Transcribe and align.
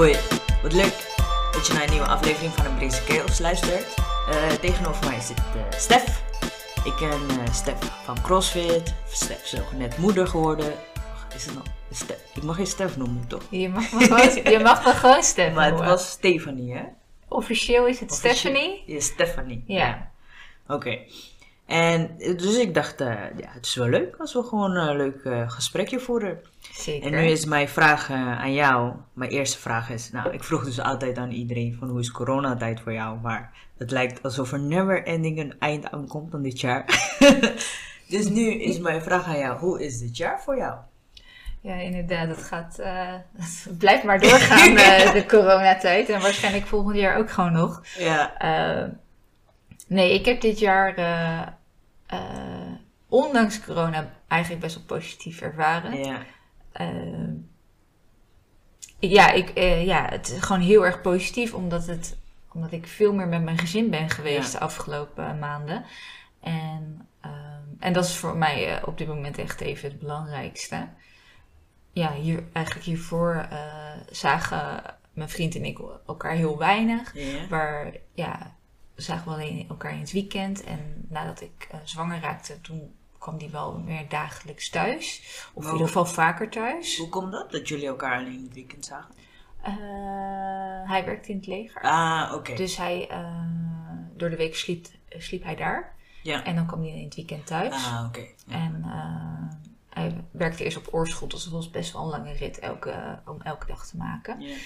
Hoi, 0.00 0.16
wat 0.62 0.72
leuk 0.72 0.94
dat 1.52 1.66
je 1.66 1.72
naar 1.72 1.82
een 1.82 1.90
nieuwe 1.90 2.06
aflevering 2.06 2.52
van 2.52 2.64
de 2.64 2.70
Britse 2.70 3.02
Chaos 3.02 3.38
luistert. 3.38 3.94
Eh, 4.30 4.48
tegenover 4.48 5.06
mij 5.06 5.20
zit 5.20 5.38
uh, 5.38 5.62
Stef. 5.78 6.22
Ik 6.84 6.92
ken 6.96 7.20
uh, 7.30 7.52
Stef 7.52 7.78
van 8.04 8.22
CrossFit. 8.22 8.94
Stef 9.08 9.42
is 9.52 9.60
ook 9.60 9.72
net 9.72 9.98
moeder 9.98 10.26
geworden. 10.26 10.72
Is 11.34 11.44
het 11.44 11.54
nog? 11.54 11.64
Stef. 11.90 12.16
Ik 12.34 12.42
mag 12.42 12.58
je 12.58 12.64
Stef 12.64 12.96
noemen, 12.96 13.26
toch? 13.28 13.42
Je 13.50 13.68
mag 13.68 13.92
me 13.92 14.04
gewoon, 14.04 14.52
je 14.52 14.58
mag 14.62 14.84
me 14.84 14.92
gewoon 14.92 15.22
Stef 15.22 15.54
Maar 15.54 15.70
het 15.70 15.80
was 15.80 16.10
Stefanie, 16.10 16.74
hè? 16.74 16.82
Officieel 17.28 17.86
is 17.86 18.00
het 18.00 18.10
Officieel- 18.10 18.34
Stephanie. 18.34 18.82
Ja, 18.86 19.00
Stephanie. 19.00 19.64
Ja. 19.66 20.10
Oké. 20.66 20.98
En 21.70 22.16
dus 22.18 22.58
ik 22.58 22.74
dacht, 22.74 23.00
eh, 23.00 23.06
ja, 23.36 23.48
het 23.48 23.66
is 23.66 23.74
wel 23.74 23.88
leuk 23.88 24.16
als 24.18 24.34
we 24.34 24.42
gewoon 24.42 24.76
een 24.76 24.96
leuk 24.96 25.24
eh, 25.24 25.50
gesprekje 25.50 26.00
voeren. 26.00 26.38
Zeker. 26.72 27.12
En 27.12 27.20
nu 27.20 27.30
is 27.30 27.44
mijn 27.44 27.68
vraag 27.68 28.10
eh, 28.10 28.40
aan 28.40 28.52
jou. 28.52 28.92
Mijn 29.12 29.30
eerste 29.30 29.58
vraag 29.58 29.90
is, 29.90 30.10
nou, 30.10 30.32
ik 30.32 30.44
vroeg 30.44 30.64
dus 30.64 30.80
altijd 30.80 31.18
aan 31.18 31.30
iedereen 31.30 31.76
van 31.78 31.88
hoe 31.88 32.00
is 32.00 32.10
coronatijd 32.10 32.80
voor 32.80 32.92
jou? 32.92 33.18
Maar 33.20 33.52
het 33.78 33.90
lijkt 33.90 34.22
alsof 34.22 34.52
er 34.52 34.60
never 34.60 35.04
ending 35.04 35.38
een 35.38 35.54
eind 35.58 35.90
aankomt 35.90 36.34
aan 36.34 36.42
dit 36.42 36.60
jaar. 36.60 36.84
dus 38.08 38.28
nu 38.28 38.52
is 38.52 38.78
mijn 38.78 39.02
vraag 39.02 39.26
aan 39.26 39.38
jou, 39.38 39.58
hoe 39.58 39.84
is 39.84 39.98
dit 39.98 40.16
jaar 40.16 40.42
voor 40.42 40.56
jou? 40.56 40.74
Ja, 41.60 41.74
inderdaad. 41.74 42.28
Het 42.28 42.42
gaat... 42.42 42.78
eh, 42.78 43.14
het 43.68 43.78
blijft 43.78 44.04
maar 44.04 44.20
doorgaan, 44.20 44.76
eh, 44.86 45.12
de 45.12 45.26
coronatijd. 45.26 46.08
En 46.08 46.20
waarschijnlijk 46.20 46.66
volgend 46.66 46.96
jaar 46.96 47.18
ook 47.18 47.30
gewoon 47.30 47.52
nog. 47.52 47.82
Ja. 47.98 48.38
Eh, 48.38 48.88
nee, 49.86 50.14
ik 50.14 50.24
heb 50.24 50.40
dit 50.40 50.58
jaar, 50.58 50.94
eh, 52.10 52.72
ondanks 53.08 53.64
corona, 53.64 54.12
eigenlijk 54.28 54.62
best 54.62 54.74
wel 54.74 54.84
positief 54.84 55.40
ervaren. 55.40 56.04
Ja. 56.04 56.22
Eh, 56.72 57.28
ja, 58.98 59.30
ik, 59.30 59.48
eh, 59.48 59.86
ja, 59.86 60.06
het 60.10 60.28
is 60.30 60.40
gewoon 60.40 60.62
heel 60.62 60.84
erg 60.84 61.00
positief, 61.00 61.54
omdat, 61.54 61.86
het, 61.86 62.18
omdat 62.52 62.72
ik 62.72 62.86
veel 62.86 63.12
meer 63.12 63.28
met 63.28 63.42
mijn 63.42 63.58
gezin 63.58 63.90
ben 63.90 64.10
geweest 64.10 64.52
Ja. 64.52 64.58
de 64.58 64.64
afgelopen 64.64 65.38
maanden. 65.38 65.84
En, 66.40 67.08
ehm, 67.20 67.62
en 67.78 67.92
dat 67.92 68.04
is 68.04 68.16
voor 68.16 68.36
mij 68.36 68.84
op 68.84 68.98
dit 68.98 69.08
moment 69.08 69.38
echt 69.38 69.60
even 69.60 69.88
het 69.90 69.98
belangrijkste. 69.98 70.88
Ja, 71.92 72.12
hier, 72.12 72.42
eigenlijk 72.52 72.86
hiervoor 72.86 73.48
zagen 74.10 74.82
mijn 75.12 75.28
vriend 75.28 75.54
en 75.54 75.64
ik 75.64 75.78
elkaar 76.06 76.32
heel 76.32 76.58
weinig. 76.58 77.14
Ja. 77.14 77.48
Waar, 77.48 77.92
ja, 78.14 78.54
we 79.00 79.06
zagen 79.06 79.24
we 79.24 79.34
alleen 79.34 79.66
elkaar 79.68 79.92
in 79.92 80.00
het 80.00 80.12
weekend. 80.12 80.64
En 80.64 81.06
nadat 81.08 81.40
ik 81.40 81.68
eh, 81.70 81.78
zwanger 81.84 82.20
raakte, 82.20 82.60
toen 82.60 82.94
kwam 83.18 83.38
die 83.38 83.48
wel 83.48 83.78
meer 83.78 84.08
dagelijks 84.08 84.70
thuis. 84.70 85.22
Of 85.54 85.64
in 85.64 85.72
ieder 85.72 85.86
geval 85.86 86.06
vaker 86.06 86.50
thuis. 86.50 86.96
Hoe 86.96 87.08
komt 87.08 87.32
dat, 87.32 87.50
dat 87.50 87.68
jullie 87.68 87.86
elkaar 87.86 88.18
alleen 88.18 88.38
in 88.38 88.44
het 88.44 88.54
weekend 88.54 88.84
zagen? 88.84 89.14
Eh, 89.62 89.72
hij 90.90 91.04
werkte 91.04 91.30
in 91.30 91.36
het 91.36 91.46
leger. 91.46 91.82
Ah, 91.82 92.32
oké. 92.34 92.54
Dus 92.54 92.76
hij, 92.76 93.08
eh, 93.08 93.42
door 94.16 94.30
de 94.30 94.36
week 94.36 94.56
sliep, 94.56 94.86
sliep 95.08 95.42
hij 95.42 95.56
daar. 95.56 95.94
Ja. 96.22 96.44
En 96.44 96.54
dan 96.54 96.66
kwam 96.66 96.80
hij 96.80 96.90
in 96.90 97.04
het 97.04 97.14
weekend 97.14 97.46
thuis. 97.46 97.74
Ah, 97.74 98.04
oké. 98.06 98.26
Ja. 98.46 98.54
En 98.54 98.82
hij 99.88 100.24
werkte 100.30 100.64
eerst 100.64 100.76
op 100.76 100.88
oorschool. 100.90 101.28
Dus 101.28 101.44
dat 101.44 101.52
was 101.52 101.70
best 101.70 101.92
wel 101.92 102.02
een 102.02 102.08
lange 102.08 102.32
rit 102.32 102.58
elke, 102.58 103.18
om 103.26 103.40
elke 103.42 103.66
dag 103.66 103.86
te 103.86 103.96
maken. 103.96 104.40
Ja. 104.40 104.56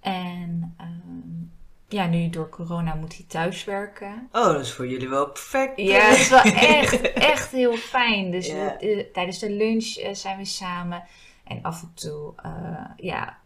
En 0.00 0.74
ehm, 0.76 1.61
ja, 1.92 2.06
nu 2.06 2.30
door 2.30 2.48
corona 2.48 2.94
moet 2.94 3.16
hij 3.16 3.24
thuis 3.28 3.64
werken. 3.64 4.28
Oh, 4.32 4.44
dat 4.44 4.60
is 4.60 4.72
voor 4.72 4.86
jullie 4.88 5.08
wel 5.08 5.26
perfect. 5.30 5.80
Ja, 5.80 6.00
het 6.00 6.18
is 6.18 6.28
wel 6.28 6.42
echt, 6.42 7.12
echt 7.32 7.50
heel 7.50 7.76
fijn. 7.76 8.30
Dus 8.30 8.52
we- 8.52 8.76
eh, 8.80 9.12
tijdens 9.12 9.38
de 9.38 9.50
lunch 9.50 9.86
eh, 9.96 10.14
zijn 10.14 10.38
we 10.38 10.44
samen. 10.44 11.04
En 11.44 11.62
af 11.62 11.82
en 11.82 11.92
toe, 11.94 12.32
eh, 12.42 12.84
ja, 12.96 13.38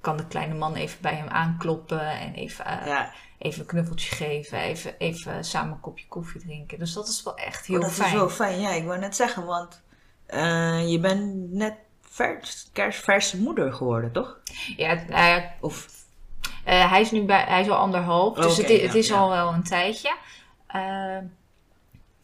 kan 0.00 0.16
de 0.16 0.26
kleine 0.26 0.54
man 0.54 0.74
even 0.74 0.98
bij 1.00 1.14
hem 1.14 1.28
aankloppen. 1.28 2.10
En 2.10 2.34
even, 2.34 2.64
Ja, 2.64 3.12
even 3.38 3.60
een 3.60 3.66
knuffeltje 3.66 4.14
geven. 4.14 4.58
Even, 4.58 4.94
even 4.98 5.44
samen 5.44 5.72
een 5.72 5.80
kopje 5.80 6.06
koffie 6.08 6.40
drinken. 6.40 6.78
Dus 6.78 6.92
dat 6.92 7.08
is 7.08 7.22
wel 7.22 7.36
echt 7.36 7.66
heel 7.66 7.76
Oh, 7.76 7.82
dat 7.82 7.92
fijn. 7.92 8.08
is 8.08 8.14
wel 8.14 8.28
fijn. 8.28 8.60
Ja, 8.60 8.70
ik 8.70 8.84
wou 8.84 8.98
net 8.98 9.16
zeggen, 9.16 9.44
want 9.44 9.82
je 10.90 10.98
bent 11.00 11.52
net 11.52 11.74
vers, 12.00 12.68
kerstverse 12.72 13.38
moeder 13.40 13.72
geworden, 13.72 14.12
toch? 14.12 14.38
Ja, 14.76 14.94
nou 14.94 15.24
ja, 15.26 15.54
Of, 15.60 15.86
eh, 16.66 16.90
hij 16.90 17.00
is 17.00 17.10
nu 17.10 17.22
bij, 17.22 17.44
hij 17.48 17.60
is 17.60 17.68
al 17.68 17.76
anderhalf. 17.76 18.34
Dus 18.36 18.58
Oké, 18.58 18.72
het, 18.72 18.80
ja, 18.80 18.86
het 18.86 18.94
is 18.94 19.08
ja. 19.08 19.16
al 19.16 19.28
wel 19.28 19.52
een 19.52 19.62
tijdje. 19.62 20.16
Eh, 20.66 21.18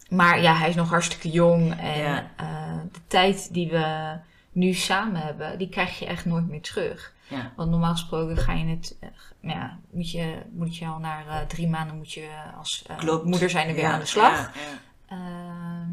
maar 0.09 0.41
ja, 0.41 0.55
hij 0.55 0.69
is 0.69 0.75
nog 0.75 0.89
hartstikke 0.91 1.31
jong. 1.31 1.81
En 1.81 2.31
eh, 2.37 2.79
de 2.93 3.01
tijd 3.07 3.53
die 3.55 3.71
we 3.71 4.17
nu 4.53 4.73
samen 4.73 5.21
hebben, 5.21 5.59
die 5.59 5.69
krijg 5.69 5.99
je 5.99 6.07
echt 6.07 6.25
nooit 6.25 6.49
meer 6.49 6.61
terug. 6.61 7.13
ja. 7.29 7.53
Want 7.57 7.71
normaal 7.71 7.93
gesproken 7.93 8.37
ga 8.37 8.53
je 8.53 8.65
het, 8.67 8.97
eh, 9.01 9.09
ja, 9.41 9.79
moet, 9.91 10.11
je, 10.11 10.43
moet 10.53 10.77
je 10.77 10.87
al 10.87 10.99
na 10.99 11.47
drie 11.47 11.69
maanden 11.69 11.97
moet 11.97 12.13
je 12.13 12.29
als 12.59 12.85
moeder 13.25 13.51
zijn 13.51 13.69
er 13.69 13.75
weer 13.75 13.85
Ja, 13.85 13.93
aan 13.93 14.01
de 14.01 14.07
slag. 14.07 14.51
ja. 14.55 14.61
Ehm, 15.09 15.91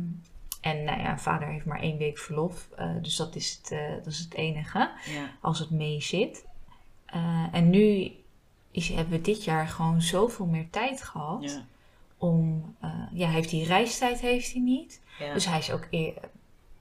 en 0.62 0.84
nou 0.84 1.00
ja, 1.02 1.18
vader 1.18 1.48
heeft 1.48 1.66
maar 1.66 1.80
één 1.80 1.98
week 1.98 2.18
verlof. 2.18 2.68
dus 3.02 3.16
dat 3.16 3.36
is 3.36 3.60
het, 3.62 3.80
dat 4.04 4.14
is 4.14 4.20
het 4.20 4.34
enige 4.34 4.90
als 5.42 5.60
het 5.60 5.70
mee 5.70 6.02
zit. 6.02 6.46
En 7.52 7.70
nu 7.70 8.12
is, 8.80 8.90
hebben 8.90 9.14
we 9.14 9.22
dit 9.22 9.44
jaar 9.44 9.68
gewoon 9.68 10.02
zoveel 10.02 10.46
meer 10.46 10.70
tijd 10.70 11.04
gehad. 11.04 11.44
Ja. 11.44 11.66
Om, 12.18 12.76
eh, 12.80 12.90
ja, 13.12 13.26
hij 13.26 13.36
heeft 13.36 13.50
die 13.50 13.66
reistijd 13.66 14.20
heeft 14.20 14.52
hij 14.52 14.62
niet. 14.62 15.02
Ja. 15.20 15.34
Dus 15.34 15.46
hij 15.46 15.58
is 15.58 15.72
ook 15.72 15.88
eer- 15.92 16.14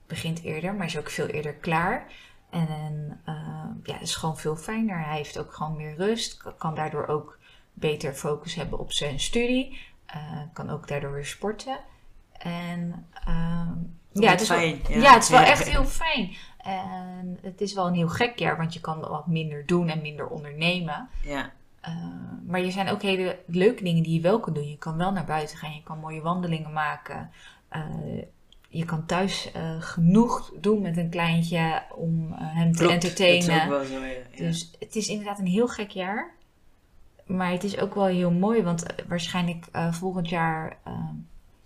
begint 0.07 0.41
eerder, 0.43 0.73
maar 0.73 0.85
is 0.85 0.97
ook 0.97 1.09
veel 1.09 1.25
eerder 1.27 1.53
klaar. 1.53 2.11
En 2.49 3.19
eh, 3.25 3.35
ja, 3.83 3.93
het 3.93 4.01
is 4.01 4.15
gewoon 4.15 4.37
veel 4.37 4.55
fijner. 4.55 5.05
Hij 5.05 5.17
heeft 5.17 5.39
ook 5.39 5.53
gewoon 5.53 5.75
meer 5.75 5.95
rust. 5.95 6.43
Kan- 6.57 6.75
daardoor 6.75 7.07
ook 7.07 7.37
beter 7.73 8.13
focus 8.13 8.55
hebben 8.55 8.79
op 8.79 8.91
zijn 8.91 9.19
studie. 9.19 9.79
Eh, 10.05 10.41
kan 10.53 10.69
ook 10.69 10.87
daardoor 10.87 11.13
weer 11.13 11.25
sporten. 11.25 11.79
En 12.39 13.07
ja, 14.13 14.29
het 14.31 14.41
is 14.41 14.49
wel, 14.49 14.59
ja. 14.59 14.75
ja. 14.87 15.13
het 15.13 15.23
is 15.23 15.29
wel 15.29 15.39
echt 15.53 15.69
heel 15.69 15.85
fijn. 15.85 16.35
En 16.57 17.37
het 17.41 17.61
is 17.61 17.73
wel 17.73 17.87
een 17.87 17.93
heel 17.93 18.07
gek 18.09 18.39
jaar, 18.39 18.57
want 18.57 18.73
je 18.73 18.79
kan 18.79 18.99
wat 18.99 19.27
minder 19.27 19.65
doen 19.65 19.87
en 19.89 20.01
minder 20.01 20.27
ondernemen. 20.27 21.09
ja. 21.23 21.51
Uh, 21.87 21.95
maar 22.47 22.61
er 22.61 22.71
zijn 22.71 22.89
ook 22.89 23.01
hele 23.01 23.39
leuke 23.45 23.83
dingen 23.83 24.03
die 24.03 24.13
je 24.13 24.21
wel 24.21 24.39
kan 24.39 24.53
doen. 24.53 24.69
Je 24.69 24.77
kan 24.77 24.97
wel 24.97 25.11
naar 25.11 25.25
buiten 25.25 25.57
gaan, 25.57 25.73
je 25.73 25.83
kan 25.83 25.99
mooie 25.99 26.21
wandelingen 26.21 26.73
maken. 26.73 27.31
Uh, 27.75 28.21
je 28.69 28.85
kan 28.85 29.05
thuis 29.05 29.51
uh, 29.55 29.81
genoeg 29.81 30.51
doen 30.59 30.81
met 30.81 30.97
een 30.97 31.09
kleintje 31.09 31.83
om 31.95 32.33
hem 32.33 32.71
te 32.71 32.77
Klopt, 32.77 32.93
entertainen. 32.93 33.63
Ook 33.63 33.69
wel 33.69 33.85
zo, 33.85 34.05
ja. 34.05 34.13
Dus 34.35 34.71
het 34.79 34.95
is 34.95 35.07
inderdaad 35.07 35.39
een 35.39 35.45
heel 35.45 35.67
gek 35.67 35.89
jaar. 35.89 36.33
Maar 37.25 37.51
het 37.51 37.63
is 37.63 37.77
ook 37.77 37.95
wel 37.95 38.05
heel 38.05 38.31
mooi, 38.31 38.63
want 38.63 38.85
waarschijnlijk 39.07 39.65
volgend 39.91 40.29
jaar 40.29 40.77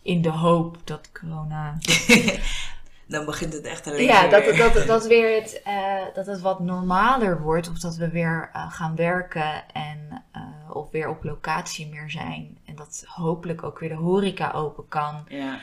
in 0.02 0.22
de 0.22 0.30
hoop 0.30 0.78
dat 0.84 1.12
corona. 1.12 1.78
Dan 3.08 3.26
begint 3.26 3.54
het 3.54 3.66
echt 3.66 3.88
alleen 3.88 4.04
Ja, 4.04 4.28
dat, 4.28 4.58
dat, 4.58 4.88
dat, 4.88 5.08
weer 5.08 5.42
het, 5.42 5.62
uh, 5.68 6.16
dat 6.16 6.26
het 6.26 6.42
wat 6.42 6.60
normaler 6.60 7.42
wordt. 7.42 7.70
Of 7.70 7.80
dat 7.80 7.96
we 7.96 8.10
weer 8.10 8.50
uh, 8.56 8.72
gaan 8.72 8.96
werken 8.96 9.72
en 9.74 10.24
uh, 10.36 10.76
of 10.76 10.92
weer 10.92 11.10
op 11.10 11.24
locatie 11.24 11.88
meer 11.90 12.10
zijn. 12.10 12.58
En 12.66 12.76
dat 12.76 13.04
hopelijk 13.08 13.64
ook 13.64 13.80
weer 13.80 13.90
de 13.90 13.96
horeca 13.96 14.52
open 14.52 14.88
kan. 14.88 15.26
Ja. 15.28 15.60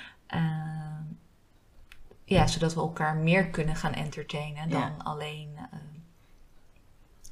Ja, 2.24 2.46
zodat 2.46 2.74
we 2.74 2.80
elkaar 2.80 3.16
meer 3.16 3.46
kunnen 3.48 3.76
gaan 3.76 3.92
entertainen 3.92 4.68
dan 4.68 4.80
Ja. 4.80 4.94
alleen. 4.98 5.58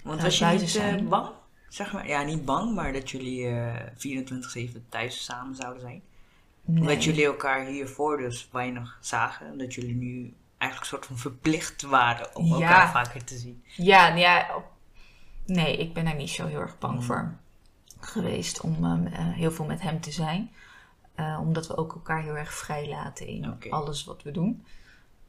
Want 0.03 0.19
eh, 0.19 0.25
was 0.25 0.39
je 0.39 0.45
niet 0.45 0.77
eh, 0.77 1.09
bang? 1.09 1.29
Zeg 1.69 1.93
maar, 1.93 2.09
ja, 2.09 2.23
niet 2.23 2.45
bang, 2.45 2.75
maar 2.75 2.93
dat 2.93 3.11
jullie 3.11 3.47
eh 3.47 4.71
24-7 4.79 4.89
thuis 4.89 5.25
samen 5.25 5.55
zouden 5.57 5.81
zijn. 5.81 6.03
Nee. 6.69 6.81
Omdat 6.81 7.05
jullie 7.05 7.25
elkaar 7.25 7.67
hiervoor 7.67 8.17
dus 8.19 8.49
weinig 8.53 8.99
zagen. 9.01 9.59
Dat 9.59 9.75
jullie 9.75 9.95
nu 9.95 10.35
eigenlijk 10.59 10.81
een 10.93 10.99
soort 10.99 11.07
van 11.07 11.19
verplicht 11.19 11.83
waren 11.83 12.37
om 12.37 12.47
Ja. 12.47 12.53
elkaar 12.55 12.91
vaker 12.91 13.25
te 13.25 13.37
zien. 13.39 13.63
Ja, 13.77 14.07
ja, 14.17 14.49
op- 14.57 14.73
nee, 15.47 15.77
ik 15.77 15.95
ben 15.95 16.05
daar 16.05 16.15
niet 16.15 16.31
zo 16.31 16.47
heel 16.47 16.61
erg 16.61 16.79
bang 16.79 16.95
Mm. 16.95 17.03
voor 17.03 17.37
geweest 18.01 18.61
om 18.61 18.85
um, 18.85 19.07
uh, 19.07 19.13
heel 19.19 19.51
veel 19.53 19.65
met 19.65 19.81
hem 19.81 20.01
te 20.01 20.11
zijn. 20.13 20.51
Uh, 21.17 21.39
omdat 21.41 21.67
we 21.67 21.77
ook 21.77 21.93
elkaar 21.95 22.23
heel 22.23 22.37
erg 22.37 22.53
vrij 22.55 22.89
laten 22.89 23.27
in 23.27 23.57
alles 23.71 24.05
wat 24.05 24.23
we 24.23 24.31
doen. 24.31 24.65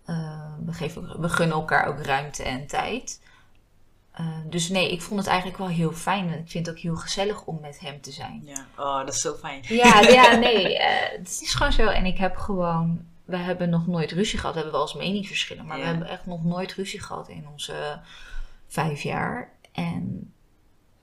Uh, 0.06 0.46
we, 0.66 0.74
geven, 0.74 1.22
we 1.22 1.30
gunnen 1.30 1.56
elkaar 1.58 1.86
ook 1.88 2.00
ruimte 2.02 2.44
en 2.44 2.68
tijd. 2.68 3.22
Uh, 4.20 4.26
dus 4.46 4.70
nee, 4.70 4.92
ik 4.92 5.02
vond 5.02 5.20
het 5.20 5.30
eigenlijk 5.30 5.58
wel 5.58 5.68
heel 5.68 5.92
fijn. 5.92 6.32
En 6.32 6.40
ik 6.40 6.50
vind 6.50 6.66
het 6.66 6.76
ook 6.76 6.82
heel 6.82 6.96
gezellig 6.96 7.46
om 7.46 7.60
met 7.62 7.80
hem 7.80 8.02
te 8.02 8.12
zijn. 8.12 8.42
Ja, 8.46 8.66
oh, 8.78 8.98
dat 9.06 9.14
is 9.14 9.22
zo 9.22 9.34
fijn. 9.34 9.62
Ja, 9.68 10.00
ja 10.00 10.36
nee, 10.48 10.74
uh, 10.78 10.86
het 11.18 11.40
is 11.42 11.54
gewoon 11.54 11.72
zo. 11.72 11.88
En 11.88 12.06
ik 12.06 12.18
heb 12.18 12.36
gewoon, 12.36 13.06
we 13.26 13.38
hebben 13.38 13.70
nog 13.70 13.88
nooit 13.88 14.12
ruzie 14.12 14.40
gehad. 14.40 14.54
We 14.54 14.62
hebben 14.62 14.80
wel 14.80 14.88
eens 14.88 14.98
meningsverschillen, 14.98 15.66
maar 15.66 15.78
Ja. 15.78 15.84
we 15.84 15.90
hebben 15.90 16.08
echt 16.08 16.26
nog 16.26 16.44
nooit 16.44 16.74
ruzie 16.74 17.02
gehad 17.02 17.28
in 17.28 17.48
onze 17.52 18.00
vijf 18.68 19.02
jaar. 19.02 19.52
En 19.72 20.34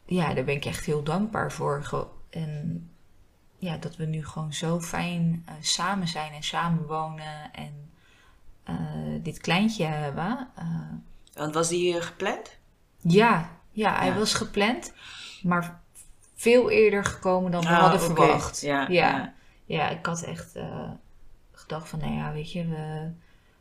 ja, 0.06 0.34
daar 0.34 0.44
ben 0.44 0.54
ik 0.54 0.64
echt 0.64 0.84
heel 0.84 1.02
dankbaar 1.02 1.52
voor. 1.52 2.06
En 2.30 2.90
ja, 3.58 3.76
dat 3.76 3.96
we 3.96 4.04
nu 4.04 4.26
gewoon 4.26 4.52
zo 4.52 4.80
fijn 4.80 5.44
uh, 5.48 5.54
samen 5.60 6.08
zijn 6.08 6.32
en 6.32 6.42
samen 6.42 6.86
wonen 6.86 7.52
en 7.52 7.90
dit 9.22 9.38
kleintje 9.38 9.84
hebben. 9.84 10.48
Want 11.34 11.54
was 11.54 11.69
die 11.69 12.02
gepland? 12.02 12.56
Ja, 13.12 13.50
Ja, 13.70 13.97
hij 13.99 14.06
Ja. 14.08 14.14
was 14.19 14.35
gepland, 14.35 14.93
maar 15.43 15.81
veel 16.35 16.70
eerder 16.70 17.05
gekomen 17.05 17.50
dan 17.50 17.61
we 17.61 17.69
Ah, 17.69 17.81
hadden 17.81 18.00
verwacht. 18.00 18.61
Ja, 18.61 18.87
ja. 18.88 19.32
ja. 19.64 19.88
Ik 19.88 20.06
had 20.06 20.23
echt 20.23 20.55
eh, 20.56 20.91
gedacht 21.53 21.88
van, 21.88 21.99
nou 21.99 22.12
ja, 22.12 22.32
weet 22.32 22.53
je, 22.53 22.67
we, 22.67 23.11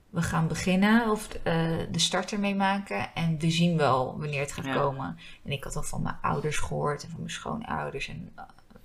we 0.10 0.22
gaan 0.22 0.48
beginnen 0.48 1.12
of 1.12 1.28
eh, 1.44 1.54
de 1.92 2.00
start 2.00 2.32
ermee 2.32 2.56
maken 2.56 3.14
en 3.14 3.40
we 3.40 3.52
zien 3.52 3.78
wel 3.78 4.20
wanneer 4.20 4.40
het 4.40 4.52
gaat 4.52 4.66
Ja. 4.66 4.74
komen. 4.74 5.18
En 5.44 5.52
ik 5.52 5.64
had 5.64 5.76
al 5.76 5.84
van 5.84 6.02
mijn 6.02 6.16
ouders 6.22 6.58
gehoord 6.58 7.04
en 7.04 7.10
van 7.10 7.20
mijn 7.20 7.32
schoonouders 7.32 8.08
en 8.08 8.32
eh, 8.36 8.44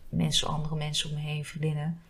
mensen, 0.09 0.49
andere 0.49 0.77
mensen 0.77 1.09
om 1.11 1.15
me 1.17 1.21
heen, 1.23 1.45
vriendinnen. 1.45 2.01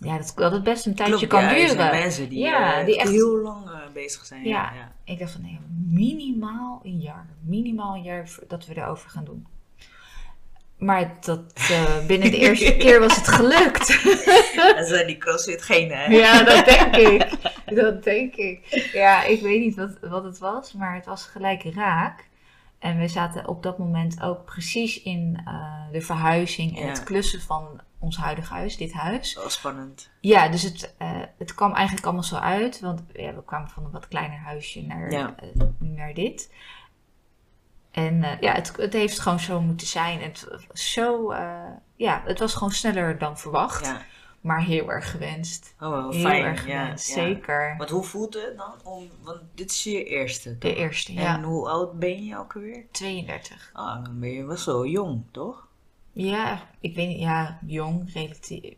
Ja, 0.00 0.16
dat, 0.16 0.32
dat 0.36 0.52
het 0.52 0.62
best 0.64 0.86
een 0.86 0.94
tijdje 0.94 1.14
Klopt, 1.26 1.32
kan 1.32 1.42
ja, 1.42 1.66
duren. 1.66 1.90
mensen 1.90 2.28
die, 2.28 2.38
Ja, 2.38 2.78
eh, 2.80 2.86
die 2.86 2.98
echt- 2.98 3.08
heel 3.10 3.36
lang 3.36 3.66
eh, 3.66 3.76
bezig 3.92 4.24
zijn. 4.24 4.44
Ja. 4.44 4.72
Ik 5.04 5.18
dacht 5.18 5.32
van 5.32 5.42
nee, 5.42 5.58
minimaal 5.88 6.80
een 6.84 6.98
jaar. 7.00 7.26
Minimaal 7.40 7.94
een 7.94 8.02
jaar 8.02 8.28
dat 8.48 8.66
we 8.66 8.76
erover 8.76 9.10
gaan 9.10 9.24
doen. 9.24 9.46
Maar 10.78 11.16
dat, 11.20 11.40
eh, 11.54 12.06
binnen 12.06 12.30
de 12.30 12.36
eerste 12.38 12.76
keer 12.82 13.00
was 13.00 13.16
het 13.16 13.28
gelukt. 13.28 14.02
En 14.76 14.86
zijn 14.86 15.06
die 15.06 15.18
crossfit 15.18 15.66
hè? 15.68 16.04
ja, 16.04 16.42
dat 16.42 16.64
denk 16.64 16.96
ik. 16.96 17.26
Dat 17.66 18.04
denk 18.04 18.34
ik. 18.34 18.88
Ja, 18.92 19.22
ik 19.24 19.40
weet 19.42 19.60
niet 19.60 19.76
wat, 19.76 19.98
wat 20.00 20.24
het 20.24 20.38
was, 20.38 20.72
maar 20.72 20.94
het 20.94 21.06
was 21.06 21.24
gelijk 21.24 21.62
raak. 21.74 22.26
En 22.78 22.98
we 22.98 23.08
zaten 23.08 23.48
op 23.48 23.62
dat 23.62 23.78
moment 23.78 24.22
ook 24.22 24.44
precies 24.44 25.02
in 25.02 25.40
de 25.92 26.00
verhuizing 26.00 26.76
en 26.78 26.82
Ja. 26.82 26.88
het 26.88 27.04
klussen 27.04 27.40
van 27.40 27.80
ons 27.98 28.16
huidige 28.16 28.52
huis, 28.52 28.76
dit 28.76 28.92
huis. 28.92 29.34
Wel 29.34 29.50
spannend. 29.50 30.10
Ja, 30.20 30.48
dus 30.48 30.62
het, 30.62 30.94
eh, 30.98 31.20
het 31.38 31.54
kwam 31.54 31.72
eigenlijk 31.74 32.06
allemaal 32.06 32.24
zo 32.24 32.36
uit. 32.36 32.80
Want 32.80 33.02
ja, 33.12 33.34
we 33.34 33.44
kwamen 33.44 33.68
van 33.68 33.84
een 33.84 33.90
wat 33.90 34.08
kleiner 34.08 34.38
huisje 34.38 34.82
naar, 34.82 35.10
Ja. 35.10 35.34
eh, 35.36 35.62
naar 35.78 36.14
dit. 36.14 36.52
En 37.90 38.22
eh, 38.22 38.40
ja, 38.40 38.52
het, 38.52 38.76
het 38.76 38.92
heeft 38.92 39.18
gewoon 39.18 39.40
zo 39.40 39.60
moeten 39.60 39.86
zijn. 39.86 40.20
Het, 40.22 40.48
was 40.68 40.92
zo, 40.92 41.34
ja, 41.96 42.22
het 42.24 42.38
was 42.38 42.54
gewoon 42.54 42.72
sneller 42.72 43.18
dan 43.18 43.38
verwacht. 43.38 43.86
Ja. 43.86 44.02
Maar 44.40 44.62
heel 44.62 44.90
erg 44.90 45.10
gewenst. 45.10 45.74
Oh, 45.80 45.88
wel 45.90 46.10
Heel 46.10 46.20
fijn. 46.20 46.44
erg 46.44 46.66
ja, 46.66 46.82
gewenst, 46.82 47.08
ja. 47.08 47.14
zeker. 47.14 47.74
Want 47.78 47.90
hoe 47.90 48.02
voelt 48.04 48.34
het 48.34 48.56
dan? 48.56 48.74
Om, 48.84 49.10
want 49.22 49.40
dit 49.54 49.70
is 49.70 49.82
je 49.82 50.04
eerste, 50.04 50.58
De 50.58 50.74
eerste, 50.74 51.12
En 51.14 51.22
ja. 51.22 51.42
hoe 51.42 51.68
oud 51.68 51.98
ben 51.98 52.24
je 52.24 52.38
ook 52.38 52.54
alweer? 52.54 52.84
32. 52.90 53.70
Ah, 53.72 54.04
dan 54.04 54.20
ben 54.20 54.30
je 54.30 54.44
wel 54.44 54.56
zo 54.56 54.86
jong, 54.86 55.22
toch? 55.30 55.67
Ja, 56.26 56.68
ik 56.80 56.94
weet 56.94 57.08
niet, 57.08 57.18
ja, 57.20 57.58
jong, 57.66 58.12
relatief. 58.12 58.74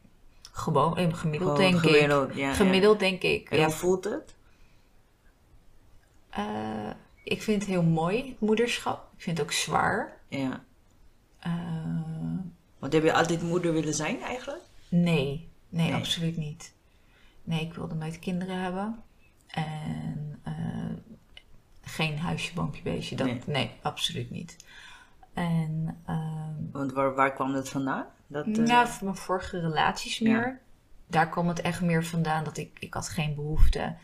Gewoon, 0.53 0.97
eh, 0.97 1.15
gemiddeld 1.15 1.51
Gewoon 1.57 1.71
denk 1.71 1.85
ik. 1.85 1.91
gemiddeld, 1.91 2.35
ja, 2.35 2.49
ja. 2.49 2.55
Gemiddeld 2.55 2.99
denk 2.99 3.23
ik. 3.23 3.51
En 3.51 3.59
Ja, 3.59 3.65
hoe 3.65 3.75
voelt 3.75 4.05
het? 4.05 4.35
eh, 6.31 6.91
ik 7.25 7.43
vind 7.43 7.63
het 7.63 7.71
heel 7.71 7.83
mooi, 7.83 8.29
het 8.29 8.41
moederschap. 8.41 9.09
Ik 9.17 9.23
vind 9.23 9.39
het 9.39 9.47
ook 9.47 9.53
zwaar. 9.53 10.21
Ja. 10.29 10.65
Eh, 11.39 11.53
Want 12.79 12.93
heb 12.93 13.03
je 13.03 13.13
altijd 13.13 13.43
moeder 13.43 13.73
willen 13.73 13.95
zijn 13.95 14.23
eigenlijk? 14.23 14.63
nee, 14.89 15.49
nee, 15.69 15.91
Nee. 15.91 15.95
absoluut 15.95 16.37
niet. 16.37 16.73
Nee, 17.45 17.61
ik 17.61 17.75
wilde 17.75 17.95
nooit 17.95 18.19
kinderen 18.19 18.63
hebben. 18.63 19.03
En 19.47 20.43
geen 21.83 22.19
huisje, 22.19 22.55
boompje, 22.55 22.83
beestje. 22.83 23.17
Dat, 23.17 23.27
Nee. 23.27 23.41
nee. 23.47 23.71
absoluut 23.83 24.31
niet. 24.31 24.57
En 25.41 25.97
ehm, 26.07 26.71
Want 26.73 26.93
waar, 26.93 27.15
waar 27.15 27.33
kwam 27.33 27.53
dat 27.53 27.69
vandaan? 27.69 28.07
Dat, 28.27 28.47
eh, 28.47 28.53
nou, 28.55 28.89
voor 28.89 29.05
mijn 29.05 29.17
vorige 29.19 29.61
relaties 29.61 30.19
Ja. 30.19 30.29
meer. 30.29 30.61
Daar 31.07 31.29
kwam 31.29 31.49
het 31.49 31.61
echt 31.61 31.81
meer 31.81 32.05
vandaan 32.05 32.45
dat 32.45 32.57
ik, 32.57 32.77
ik 32.79 32.95
had 32.95 33.09
geen 33.09 33.35
behoefte 33.35 33.95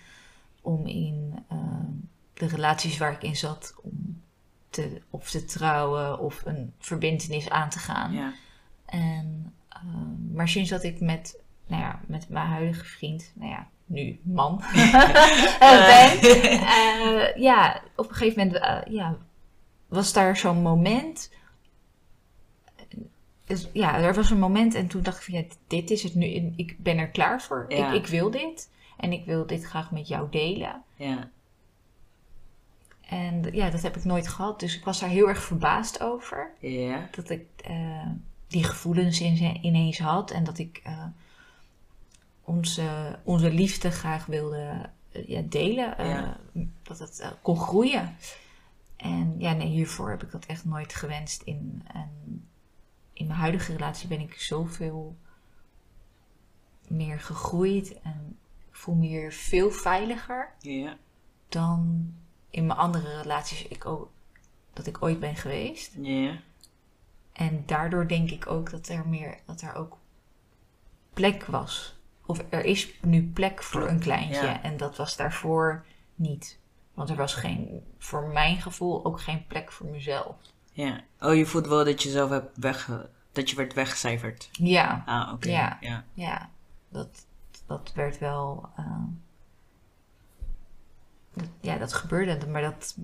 om 0.61 0.87
in 0.87 1.45
ehm, 1.49 1.91
de 2.35 2.47
relaties 2.47 2.99
waar 2.99 3.13
ik 3.13 3.23
in 3.23 3.37
zat, 3.37 3.75
om 3.83 4.23
te, 4.71 5.03
of 5.11 5.31
te 5.31 5.45
trouwen 5.45 6.19
of 6.19 6.43
een 6.45 6.73
verbindenis 6.79 7.51
aan 7.51 7.69
te 7.69 7.79
gaan. 7.79 8.13
ja. 8.13 8.33
En, 8.87 9.53
ehm, 9.69 10.33
maar 10.35 10.49
sinds 10.49 10.71
dat 10.71 10.83
ik 10.83 11.01
met, 11.01 11.39
nou 11.67 11.83
ja, 11.83 12.01
met 12.07 12.29
mijn 12.29 12.47
huidige 12.47 12.85
vriend, 12.85 13.33
nou 13.35 13.51
ja, 13.51 13.67
nu 13.87 14.21
man, 14.23 14.63
eh, 15.61 15.87
ben, 15.87 16.21
eh, 16.79 17.37
ja, 17.37 17.81
op 17.97 18.09
een 18.09 18.15
gegeven 18.15 18.47
moment 18.47 18.85
ja, 18.89 19.17
was 19.87 20.13
daar 20.13 20.37
zo'n 20.37 20.63
moment. 20.63 21.31
Dus, 23.45 23.69
ja, 23.73 23.99
er 23.99 24.15
was 24.15 24.31
een 24.31 24.39
moment 24.39 24.75
en 24.75 24.87
toen 24.87 25.03
dacht 25.03 25.17
ik 25.17 25.23
van 25.25 25.35
ja, 25.35 25.45
dit 25.67 25.91
is 25.91 26.03
het 26.03 26.15
nu. 26.15 26.53
Ik 26.57 26.79
ben 26.79 26.99
er 26.99 27.09
klaar 27.09 27.43
voor. 27.43 27.65
Ja. 27.69 27.93
Ik, 27.93 28.03
ik 28.03 28.07
wil 28.07 28.31
dit. 28.31 28.71
En 28.97 29.13
ik 29.13 29.25
wil 29.25 29.47
dit 29.47 29.65
graag 29.65 29.91
met 29.91 30.09
jou 30.09 30.31
delen. 30.31 30.83
ja. 30.97 31.31
En 33.09 33.49
ja, 33.53 33.71
dat 33.71 33.83
heb 33.83 33.97
ik 33.97 34.05
nooit 34.05 34.29
gehad. 34.29 34.61
Dus 34.61 34.77
ik 34.77 34.85
was 34.85 35.01
daar 35.01 35.09
heel 35.09 35.29
erg 35.29 35.43
verbaasd 35.43 36.03
over. 36.03 36.51
Ja. 36.61 37.09
dat 37.11 37.31
ik 37.31 37.47
eh, 37.57 38.07
die 38.47 38.65
gevoelens 38.65 39.21
in, 39.21 39.59
ineens 39.65 39.99
had 39.99 40.31
en 40.31 40.45
dat 40.45 40.59
ik 40.59 40.81
eh, 40.85 41.05
onze, 42.45 43.19
onze 43.25 43.51
liefde 43.53 43.91
graag 43.91 44.27
wilde 44.27 44.91
eh, 45.13 45.29
ja, 45.29 45.41
delen, 45.45 45.95
Ja. 46.07 46.37
dat 46.83 46.99
het 46.99 47.33
kon 47.43 47.59
groeien. 47.61 48.17
En 49.07 49.35
ja, 49.39 49.53
nee, 49.53 49.69
hiervoor 49.69 50.11
heb 50.11 50.23
ik 50.23 50.31
dat 50.31 50.47
echt 50.47 50.65
nooit 50.65 50.95
gewenst. 50.95 51.43
In, 51.43 51.83
en 51.93 52.49
in 53.13 53.27
mijn 53.27 53.39
huidige 53.39 53.73
relatie 53.73 54.09
ben 54.09 54.21
ik 54.21 54.35
zoveel 54.41 55.17
meer 56.89 57.21
gegroeid 57.21 58.01
en 58.03 58.39
ik 58.69 58.77
voel 58.77 58.95
me 58.95 59.07
hier 59.07 59.33
veel 59.33 59.71
veiliger 59.71 60.55
Ja. 60.59 60.97
dan 61.49 62.13
in 62.51 62.67
mijn 62.67 62.79
andere 62.79 63.21
relaties 63.21 63.69
ik 63.69 63.87
ook, 63.87 64.11
dat 64.73 64.87
ik 64.87 65.03
ooit 65.03 65.21
ben 65.21 65.37
geweest. 65.37 65.95
Ja. 66.01 66.41
En 67.33 67.63
daardoor 67.67 68.09
denk 68.09 68.31
ik 68.31 68.47
ook 68.47 68.71
dat 68.71 68.89
er 68.89 69.09
meer, 69.09 69.39
dat 69.47 69.61
er 69.61 69.75
ook 69.75 69.99
plek 71.13 71.45
was. 71.45 71.97
Of 72.27 72.45
er 72.49 72.65
is 72.65 73.01
nu 73.03 73.31
plek 73.31 73.63
voor 73.63 73.89
een 73.89 74.01
kleintje. 74.01 74.47
Ja. 74.47 74.63
En 74.63 74.77
dat 74.77 74.97
was 74.97 75.17
daarvoor 75.17 75.85
niet. 76.15 76.59
Want 76.97 77.11
er 77.11 77.17
was 77.17 77.35
geen, 77.35 77.83
voor 77.99 78.29
mijn 78.29 78.61
gevoel, 78.61 79.05
ook 79.05 79.21
geen 79.21 79.47
plek 79.47 79.73
voor 79.73 79.87
mezelf. 79.87 80.37
Ja. 80.73 81.01
Oh, 81.21 81.35
je 81.35 81.47
voelt 81.47 81.67
wel 81.67 81.85
dat 81.85 82.03
je 82.03 82.09
zelf 82.11 82.31
hebt 82.31 82.57
weg... 82.57 82.91
Dat 83.33 83.51
je 83.51 83.57
werd 83.57 83.75
weggecijferd. 83.75 84.49
Ja, 84.53 85.03
Ah, 85.07 85.33
oké. 85.33 85.49
Ja. 85.49 85.77
Ja. 85.81 86.05
ja. 86.15 86.51
Dat, 86.89 87.27
dat 87.67 87.93
werd 87.95 88.19
wel. 88.19 88.69
eh, 88.77 89.03
dat, 91.35 91.49
ja, 91.61 91.79
dat 91.79 91.93
gebeurde. 91.93 92.47
Maar 92.47 92.63
dat 92.63 92.97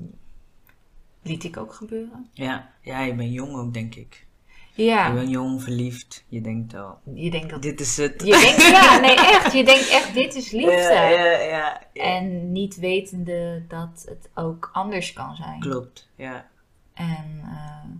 liet 1.22 1.44
ik 1.44 1.56
ook 1.56 1.75
gebeuren. 1.75 2.28
Ja. 2.32 2.72
Ja, 2.80 3.00
je 3.00 3.14
bent 3.14 3.32
jong 3.32 3.54
ook, 3.56 3.75
denk 3.75 3.94
ik. 3.94 4.26
Je 4.74 4.82
Ja, 4.84 5.12
bent 5.12 5.30
jong, 5.30 5.62
verliefd. 5.62 6.24
Je 6.28 6.40
denkt, 6.40 6.74
oh, 6.74 6.90
je 7.14 7.30
denkt 7.30 7.50
dat. 7.50 7.62
dit 7.62 7.80
is 7.80 7.96
het. 7.96 8.22
Je 8.24 8.30
denkt, 8.30 8.62
ja, 8.62 8.98
nee, 8.98 9.14
echt. 9.36 9.52
Je 9.52 9.64
denkt 9.64 9.88
echt, 9.88 10.14
dit 10.14 10.34
is 10.34 10.50
liefde. 10.50 10.72
Ja, 10.72 11.08
ja. 11.40 11.82
En 11.92 12.52
niet 12.52 12.76
wetende 12.76 13.64
dat 13.68 14.04
het 14.08 14.30
ook 14.34 14.70
anders 14.72 15.12
kan 15.12 15.36
zijn. 15.36 15.60
Klopt, 15.60 16.08
ja. 16.16 16.46
En 16.94 17.40
eh, 17.44 17.90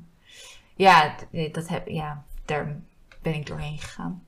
ja, 0.75 1.15
dat 1.53 1.69
heb, 1.69 1.89
ja, 1.89 2.25
daar 2.45 2.77
ben 3.23 3.35
ik 3.35 3.47
doorheen 3.47 3.79
gegaan. 3.79 4.25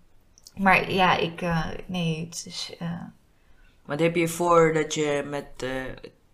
Maar 0.57 0.91
ja, 0.91 1.17
ik, 1.17 1.43
eh, 1.43 1.67
nee, 1.87 2.25
het 2.25 2.45
is, 2.47 2.75
eh, 2.79 3.03
Wat 3.85 4.01
heb 4.01 4.15
je 4.17 4.29
voor 4.29 4.73
dat 4.73 4.95
je 4.95 5.23
met 5.27 5.67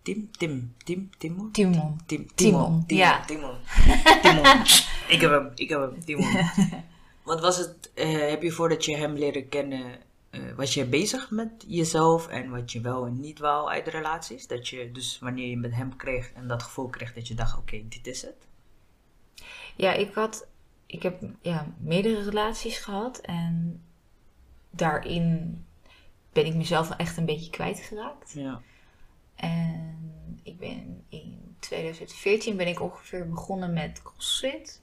Tim, 0.01 0.29
Tim, 0.37 0.73
Tim, 0.83 1.09
Timon? 1.17 1.51
Timon. 1.51 1.99
Tim, 2.05 2.27
Timon, 2.35 2.85
Timon, 2.85 2.85
ja. 2.87 3.25
Timon. 3.25 3.55
Timon. 4.21 4.45
ik 5.15 5.21
heb 5.21 5.31
hem, 5.31 5.51
ik 5.55 5.69
heb 5.69 5.79
hem, 5.79 6.05
Timon. 6.05 6.31
Wat 7.23 7.41
was 7.41 7.57
het, 7.57 7.91
eh, 7.93 8.29
heb 8.29 8.41
je 8.41 8.51
voordat 8.51 8.85
je 8.85 8.95
hem 8.95 9.13
leren 9.13 9.49
kennen, 9.49 9.99
eh, 10.29 10.41
was 10.55 10.73
je 10.73 10.85
bezig 10.85 11.31
met 11.31 11.65
jezelf 11.67 12.27
en 12.27 12.49
wat 12.49 12.71
je 12.71 12.81
wel 12.81 13.05
en 13.05 13.19
niet 13.19 13.39
wou 13.39 13.69
uit 13.69 13.85
de 13.85 13.91
relaties? 13.91 14.47
Dat 14.47 14.67
je 14.67 14.91
dus 14.91 15.19
wanneer 15.19 15.47
je 15.47 15.57
met 15.57 15.73
hem 15.73 15.95
kreeg 15.95 16.31
en 16.31 16.47
dat 16.47 16.63
gevoel 16.63 16.87
kreeg 16.87 17.13
dat 17.13 17.27
je 17.27 17.33
dacht, 17.33 17.57
oké, 17.57 17.81
dit 17.89 18.07
is 18.07 18.21
het? 18.21 18.47
Ja, 19.75 19.93
ik 19.93 20.13
had, 20.13 20.47
ik 20.85 21.03
heb 21.03 21.23
ja, 21.41 21.73
meerdere 21.77 22.23
relaties 22.23 22.77
gehad 22.77 23.17
en 23.17 23.81
daarin 24.69 25.65
ben 26.33 26.45
ik 26.45 26.55
mezelf 26.55 26.89
echt 26.89 27.17
een 27.17 27.25
beetje 27.25 27.49
kwijtgeraakt. 27.49 28.31
Ja. 28.31 28.61
En 29.35 29.90
ben 30.61 31.05
in 31.09 31.55
2014 31.59 32.57
ben 32.57 32.67
ik 32.67 32.81
ongeveer 32.81 33.29
begonnen 33.29 33.73
met 33.73 34.01
CrossFit. 34.01 34.81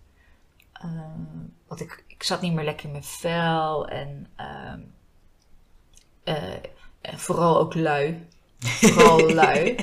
Ehm, 0.73 1.47
want 1.66 1.80
ik, 1.80 2.04
ik 2.06 2.23
zat 2.23 2.40
niet 2.40 2.52
meer 2.52 2.64
lekker 2.64 2.87
in 2.87 2.90
mijn 2.90 3.04
vel 3.04 3.88
en 3.88 4.26
ehm, 4.37 4.80
eh, 6.25 6.52
en 7.00 7.18
vooral 7.18 7.58
ook 7.58 7.75
lui. 7.75 8.26
Vooral 8.58 9.30
lui. 9.35 9.76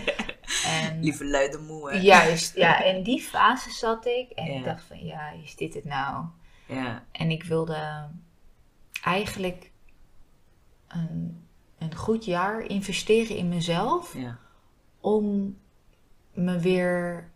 En 0.66 1.00
Lieve 1.02 1.26
luide 1.26 1.58
moe, 1.58 1.92
hè? 1.92 1.98
juist, 1.98 2.56
ja, 2.56 2.84
in 2.94 3.04
die 3.04 3.22
fase 3.22 3.72
zat 3.72 4.06
ik 4.06 4.30
en 4.30 4.46
Ja. 4.46 4.58
ik 4.58 4.64
dacht 4.64 4.84
van 4.84 5.06
ja, 5.06 5.32
is 5.32 5.56
dit 5.56 5.74
het 5.74 5.86
nou? 5.86 6.26
Ja, 6.68 7.04
En 7.12 7.32
ik 7.32 7.44
wilde 7.44 8.10
eigenlijk 9.04 9.72
een, 10.88 11.48
een 11.78 11.96
goed 11.96 12.26
jaar 12.26 12.62
investeren 12.62 13.38
in 13.38 13.50
mezelf 13.50 14.14
ja. 14.18 14.40
om 15.00 15.58
me 16.36 16.60
weer 16.60 17.30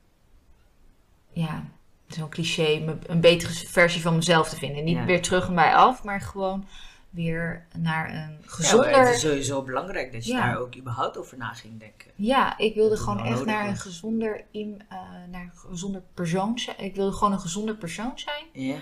ja, 1.32 1.64
zo'n 2.08 2.30
cliché, 2.30 2.80
me- 2.80 2.98
een 3.08 3.22
betere 3.22 3.54
versie 3.54 4.02
van 4.02 4.16
mezelf 4.16 4.50
te 4.50 4.56
vinden. 4.56 4.84
Niet 4.84 4.96
Ja. 4.98 5.06
weer 5.06 5.22
terug 5.22 5.48
en 5.48 5.56
bij 5.56 5.76
af, 5.76 6.04
maar 6.04 6.22
gewoon 6.22 6.66
weer 7.10 7.66
naar 7.78 8.10
een 8.14 8.38
Ja, 8.42 8.48
gezonder... 8.48 9.00
het 9.00 9.16
is 9.16 9.22
sowieso 9.22 9.62
belangrijk 9.64 10.12
dat 10.12 10.26
je 10.26 10.32
Ja. 10.34 10.46
daar 10.46 10.58
ook 10.58 10.76
überhaupt 10.78 11.18
over 11.18 11.38
na 11.38 11.54
ging 11.54 11.80
denken. 11.80 12.12
Ja, 12.16 12.58
ik 12.58 12.76
wilde 12.76 12.90
Dat 12.90 13.00
gewoon 13.00 13.24
wel 13.24 13.32
echt 13.32 13.46
naar 13.46 13.68
een 13.68 13.78
gezonder, 13.78 14.44
in, 14.52 14.82
eh, 14.90 14.98
naar 15.32 15.42
een 15.42 15.52
gezonder 15.70 16.02
persoon 16.14 16.60
zijn. 16.60 16.80
Ik 16.80 16.96
wilde 16.96 17.16
gewoon 17.18 17.34
een 17.34 17.40
gezonder 17.40 17.76
persoon 17.76 18.12
zijn. 18.16 18.46
Ja. 18.54 18.78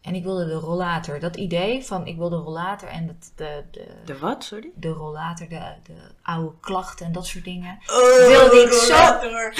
En 0.00 0.14
ik 0.14 0.22
wilde 0.24 0.46
de 0.46 0.54
rollator. 0.54 1.20
Dat 1.20 1.36
idee 1.36 1.84
van 1.84 2.06
ik 2.06 2.16
wil 2.16 2.28
de 2.28 2.36
rollator 2.36 2.88
en 2.88 3.06
het, 3.08 3.32
de, 3.36 3.64
de, 3.70 3.86
De 4.04 4.18
wat, 4.18 4.44
sorry? 4.44 4.70
de 4.74 4.88
rollator, 4.88 5.48
de, 5.48 5.72
de 5.82 5.94
oude 6.22 6.52
klachten 6.60 7.06
en 7.06 7.12
dat 7.12 7.26
soort 7.26 7.44
dingen. 7.44 7.78
Oh, 7.86 8.26
Wilde 8.26 8.62
ik 8.62 8.72
zo-. 8.72 8.94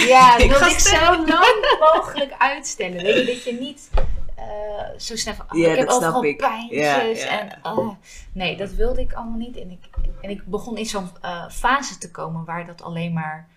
Ja, 0.02 0.32
dat 0.32 0.40
Ik 0.44 0.50
wilde 0.50 0.70
ik 0.70 0.78
zo 0.78 1.24
lang 1.26 1.76
mogelijk 1.80 2.34
uitstellen. 2.38 3.02
Weet 3.02 3.14
je, 3.16 3.24
dat 3.32 3.42
je 3.44 3.52
niet 3.52 3.90
eh, 4.36 4.98
zo 4.98 5.16
snel 5.16 5.34
van, 5.34 5.46
oh, 5.50 5.58
Ja, 5.58 5.70
ik 5.70 5.76
heb 5.78 5.88
dat 5.88 5.96
snap 5.96 6.08
overal 6.14 6.24
ik. 6.30 6.36
pijntjes. 6.36 6.80
Ja, 6.80 7.00
ja. 7.00 7.26
En, 7.40 7.58
oh. 7.62 7.94
nee, 8.32 8.56
dat 8.56 8.70
wilde 8.70 9.00
ik 9.00 9.12
allemaal 9.12 9.38
niet. 9.38 9.56
En 9.56 9.70
ik, 9.70 9.84
en 10.20 10.30
ik 10.30 10.44
begon 10.46 10.76
in 10.76 10.86
zo'n 10.86 11.10
eh, 11.20 11.48
fase 11.50 11.98
te 11.98 12.10
komen 12.10 12.44
waar 12.44 12.66
dat 12.66 12.82
alleen 12.82 13.12
maar... 13.12 13.48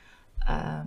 ehm, 0.47 0.85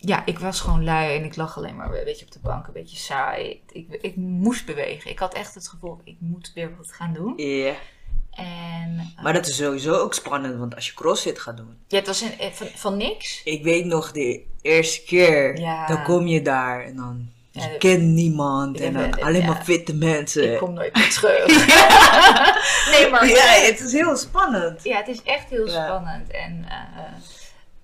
ja, 0.00 0.22
ik 0.26 0.38
was 0.38 0.60
gewoon 0.60 0.84
lui 0.84 1.16
en 1.16 1.24
ik 1.24 1.36
lag 1.36 1.56
alleen 1.56 1.76
maar 1.76 1.94
een 1.98 2.04
beetje 2.04 2.24
op 2.26 2.32
de 2.32 2.38
bank, 2.42 2.66
een 2.66 2.72
beetje 2.72 2.96
saai. 2.96 3.62
Ik, 3.72 3.86
ik 4.00 4.16
moest 4.16 4.66
bewegen. 4.66 5.10
Ik 5.10 5.18
had 5.18 5.34
echt 5.34 5.54
het 5.54 5.68
gevoel, 5.68 6.00
ik 6.04 6.16
moet 6.18 6.52
weer 6.54 6.76
wat 6.76 6.92
gaan 6.92 7.12
doen. 7.12 7.32
Ja. 7.36 7.74
En 8.30 8.98
eh, 9.16 9.22
Maar 9.22 9.32
dat 9.32 9.46
is 9.46 9.56
sowieso 9.56 9.92
ook 9.92 10.14
spannend, 10.14 10.58
want 10.58 10.74
als 10.74 10.86
je 10.86 10.94
crossfit 10.94 11.38
gaat 11.38 11.56
doen. 11.56 11.76
ja, 11.88 11.96
het 11.98 12.06
was 12.06 12.20
een, 12.20 12.38
eh, 12.38 12.50
van, 12.50 12.66
van 12.74 12.96
niks. 12.96 13.40
Ik 13.44 13.62
weet 13.62 13.84
nog 13.84 14.12
de 14.12 14.44
eerste 14.62 15.02
keer, 15.04 15.58
Ja. 15.58 15.86
dan 15.86 16.02
kom 16.04 16.26
je 16.26 16.42
daar 16.42 16.84
en 16.84 16.96
dan 16.96 17.28
dus 17.52 17.64
Ja, 17.64 17.70
je 17.70 17.78
kent 17.78 18.02
niemand 18.02 18.80
en 18.80 18.92
dan 18.92 19.20
alleen 19.20 19.40
ja. 19.40 19.46
maar 19.46 19.62
fitte 19.64 19.94
mensen. 19.94 20.52
Ik 20.52 20.58
kom 20.58 20.72
nooit 20.72 20.94
meer 20.94 21.10
terug. 21.10 21.46
nee, 22.92 23.10
maar 23.10 23.26
Ja, 23.28 23.44
het 23.44 23.80
is 23.80 23.92
heel 23.92 24.16
spannend. 24.16 24.84
Ja, 24.84 24.96
het 24.96 25.08
is 25.08 25.22
echt 25.22 25.50
heel 25.50 25.68
spannend. 25.68 26.30
En 26.30 26.64
eh, 26.68 27.02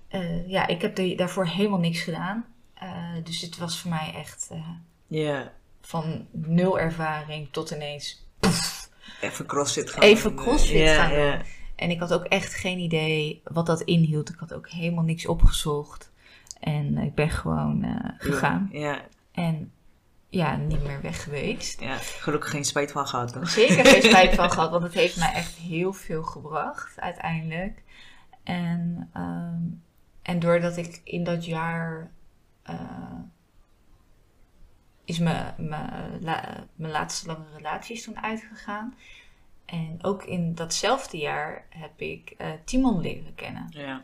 eh, 0.07 0.49
ja, 0.49 0.67
ik 0.67 0.81
heb 0.81 1.17
daarvoor 1.17 1.47
helemaal 1.47 1.79
niks 1.79 2.01
gedaan. 2.01 2.45
Eh, 2.73 2.89
dus 3.23 3.41
het 3.41 3.57
was 3.57 3.79
voor 3.79 3.89
mij 3.89 4.13
echt 4.15 4.51
eh, 4.51 5.39
van 5.81 6.27
nul 6.31 6.79
ervaring 6.79 7.47
tot 7.51 7.71
ineens 7.71 8.25
even 9.21 9.45
crossfit 9.45 9.91
gaan 9.91 10.01
even 10.03 10.35
crossfit 10.35 10.89
gaan. 10.89 11.41
En 11.75 11.89
ik 11.89 11.99
had 11.99 12.13
ook 12.13 12.23
echt 12.23 12.53
geen 12.53 12.79
idee 12.79 13.41
wat 13.43 13.65
dat 13.65 13.81
inhield. 13.81 14.29
Ik 14.29 14.39
had 14.39 14.53
ook 14.53 14.69
helemaal 14.69 15.03
niks 15.03 15.25
opgezocht. 15.25 16.11
En 16.59 16.97
ik 16.97 17.15
ben 17.15 17.29
gewoon 17.29 17.85
gegaan. 18.17 18.69
Ja, 18.71 19.01
En 19.31 19.71
ja, 20.29 20.55
niet 20.55 20.83
meer 20.83 21.01
weg 21.01 21.23
geweest. 21.23 21.79
ja, 21.79 21.95
gelukkig 21.97 22.49
geen 22.49 22.65
spijt 22.65 22.91
van 22.91 23.07
gehad 23.07 23.33
hoor. 23.33 23.47
zeker 23.47 23.85
geen 23.85 24.01
spijt 24.11 24.35
van 24.35 24.51
gehad, 24.51 24.71
want 24.71 24.83
het 24.83 24.93
heeft 24.93 25.17
mij 25.17 25.33
echt 25.33 25.55
heel 25.55 25.93
veel 25.93 26.23
gebracht 26.23 26.99
uiteindelijk. 26.99 27.83
En, 28.43 29.09
ehm, 29.13 29.61
en 30.25 30.39
doordat 30.39 30.77
ik 30.77 31.01
in 31.03 31.23
dat 31.23 31.45
jaar 31.45 32.11
eh, 32.63 33.19
is 35.05 35.19
mijn, 35.19 35.53
mijn, 35.57 36.21
la- 36.23 36.67
mijn 36.75 36.91
laatste 36.91 37.27
lange 37.27 37.45
relatie 37.55 37.95
is 37.95 38.03
toen 38.03 38.19
uitgegaan. 38.21 38.95
En 39.65 39.97
ook 40.01 40.23
in 40.23 40.55
datzelfde 40.55 41.17
jaar 41.17 41.65
heb 41.69 42.01
ik 42.01 42.29
eh, 42.37 42.51
Timon 42.63 42.99
leren 43.01 43.35
kennen. 43.35 43.67
Ja, 43.69 44.01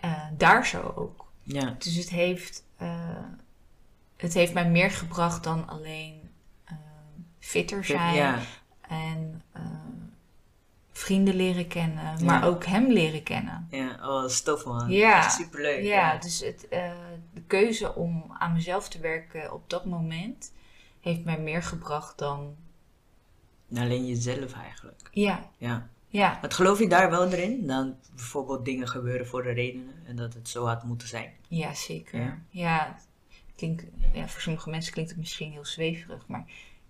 Eh, 0.00 0.26
daar 0.36 0.66
zo 0.66 0.92
ook. 0.96 1.32
ja, 1.42 1.74
Dus 1.78 1.94
het 1.94 2.10
heeft, 2.10 2.64
het 4.16 4.34
heeft 4.34 4.52
mij 4.54 4.70
meer 4.70 4.90
gebracht 4.90 5.44
dan 5.44 5.68
alleen 5.68 6.30
fitter 7.38 7.84
zijn 7.84 8.14
ja, 8.14 8.38
en 8.88 9.23
vrienden 11.04 11.34
leren 11.36 11.68
kennen, 11.68 12.18
Ja. 12.18 12.24
maar 12.24 12.46
ook 12.46 12.64
hem 12.64 12.92
leren 12.92 13.22
kennen. 13.22 13.66
ja. 13.70 13.90
Oh, 13.94 14.20
dat 14.22 14.30
is 14.30 14.42
tof 14.42 14.64
man. 14.64 14.90
Ja. 14.90 15.16
Echt 15.16 15.32
superleuk. 15.32 15.82
Ja, 15.82 16.18
dus 16.18 16.40
het, 16.40 16.68
eh, 16.68 16.92
de 17.34 17.42
keuze 17.42 17.94
om 17.94 18.24
aan 18.38 18.52
mezelf 18.52 18.88
te 18.88 18.98
werken 19.00 19.52
op 19.52 19.70
dat 19.70 19.84
moment 19.84 20.52
heeft 21.00 21.24
mij 21.24 21.38
meer 21.38 21.62
gebracht 21.62 22.18
dan. 22.18 22.54
Alleen 23.76 24.06
jezelf 24.06 24.52
eigenlijk. 24.52 25.08
Ja, 25.12 25.50
Ja. 25.58 25.88
ja, 26.08 26.38
Maar 26.40 26.52
geloof 26.52 26.78
je 26.78 26.88
daar 26.88 27.10
wel 27.10 27.28
erin? 27.32 27.66
Dan 27.66 27.96
bijvoorbeeld 28.14 28.64
dingen 28.64 28.88
gebeuren 28.88 29.26
voor 29.26 29.42
de 29.42 29.50
redenen 29.52 29.94
en 30.06 30.16
dat 30.16 30.34
het 30.34 30.48
zo 30.48 30.66
had 30.66 30.84
moeten 30.84 31.08
zijn. 31.08 31.32
ja 31.48 31.74
zeker. 31.74 32.20
Ja. 32.20 32.38
Ja, 32.48 32.96
klinkt, 33.56 33.84
ja, 34.12 34.28
voor 34.28 34.40
sommige 34.40 34.70
mensen 34.70 34.92
klinkt 34.92 35.10
het 35.10 35.20
misschien 35.20 35.52
heel 35.52 35.64
zweverig, 35.64 36.26
maar 36.26 36.44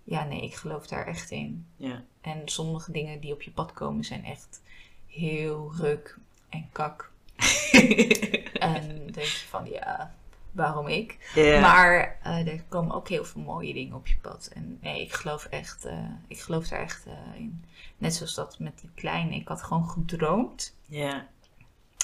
ja, 0.04 0.24
nee, 0.24 0.42
ik 0.42 0.54
geloof 0.54 0.86
daar 0.86 1.06
echt 1.06 1.30
in. 1.30 1.66
Ja, 1.76 2.04
En 2.20 2.42
sommige 2.44 2.92
dingen 2.92 3.20
die 3.20 3.32
op 3.32 3.42
je 3.42 3.50
pad 3.50 3.72
komen 3.72 4.04
zijn 4.04 4.24
echt 4.24 4.62
heel 5.06 5.72
ruk 5.76 6.18
en 6.48 6.68
kak. 6.72 7.12
en 8.54 8.88
dan 8.88 9.06
denk 9.06 9.26
je 9.26 9.46
van 9.48 9.66
ja, 9.70 10.14
waarom 10.52 10.88
ik? 10.88 11.32
Maar 11.60 12.18
eh, 12.22 12.46
er 12.46 12.62
komen 12.68 12.94
ook 12.94 13.08
heel 13.08 13.24
veel 13.24 13.42
mooie 13.42 13.74
dingen 13.74 13.96
op 13.96 14.06
je 14.06 14.16
pad. 14.16 14.50
En 14.54 14.78
nee, 14.80 15.02
ik 15.02 15.12
geloof 15.12 15.44
echt, 15.44 15.84
eh, 15.84 16.10
ik 16.26 16.40
geloof 16.40 16.68
daar 16.68 16.80
echt 16.80 17.06
eh, 17.06 17.40
in. 17.40 17.64
Net 17.98 18.14
zoals 18.14 18.34
dat 18.34 18.58
met 18.58 18.78
die 18.80 18.90
kleine. 18.94 19.34
Ik 19.34 19.48
had 19.48 19.62
gewoon 19.62 19.88
gedroomd 19.88 20.76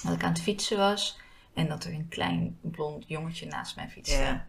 dat 0.03 0.13
ik 0.13 0.23
aan 0.23 0.33
het 0.33 0.43
fietsen 0.43 0.79
was. 0.79 1.19
En 1.55 1.69
dat 1.69 1.85
er 1.85 1.93
een 1.93 2.09
klein 2.09 2.59
blond 2.61 3.05
jongetje 3.09 3.47
naast 3.47 3.77
mij 3.77 3.89
fietste. 3.89 4.41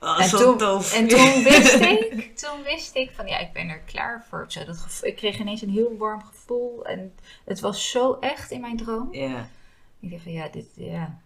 Oh, 0.00 0.22
En 0.22 0.28
toen, 0.28 0.58
tof. 0.58 0.94
en 0.94 1.08
toen 1.08 1.42
wist 1.42 1.74
ik, 1.74 2.36
toen 2.36 2.62
wist 2.62 2.94
ik 2.94 3.10
van 3.14 3.26
ja, 3.26 3.38
ik 3.38 3.52
ben 3.52 3.68
er 3.68 3.80
klaar 3.80 4.26
voor. 4.28 4.44
Zo, 4.48 4.64
dat 4.64 4.78
gevoel, 4.78 5.08
ik 5.08 5.16
kreeg 5.16 5.38
ineens 5.38 5.62
een 5.62 5.70
heel 5.70 5.96
warm 5.96 6.22
gevoel. 6.24 6.84
En 6.84 7.14
het 7.44 7.60
was 7.60 7.90
zo 7.90 8.16
echt 8.20 8.50
in 8.50 8.60
mijn 8.60 8.76
droom. 8.76 9.14
Ja. 9.14 9.48
Ik 10.00 10.10
dacht 10.10 10.22
van 10.22 10.32
ja, 10.32 10.48
dit, 10.48 10.66
ja, 10.74 11.18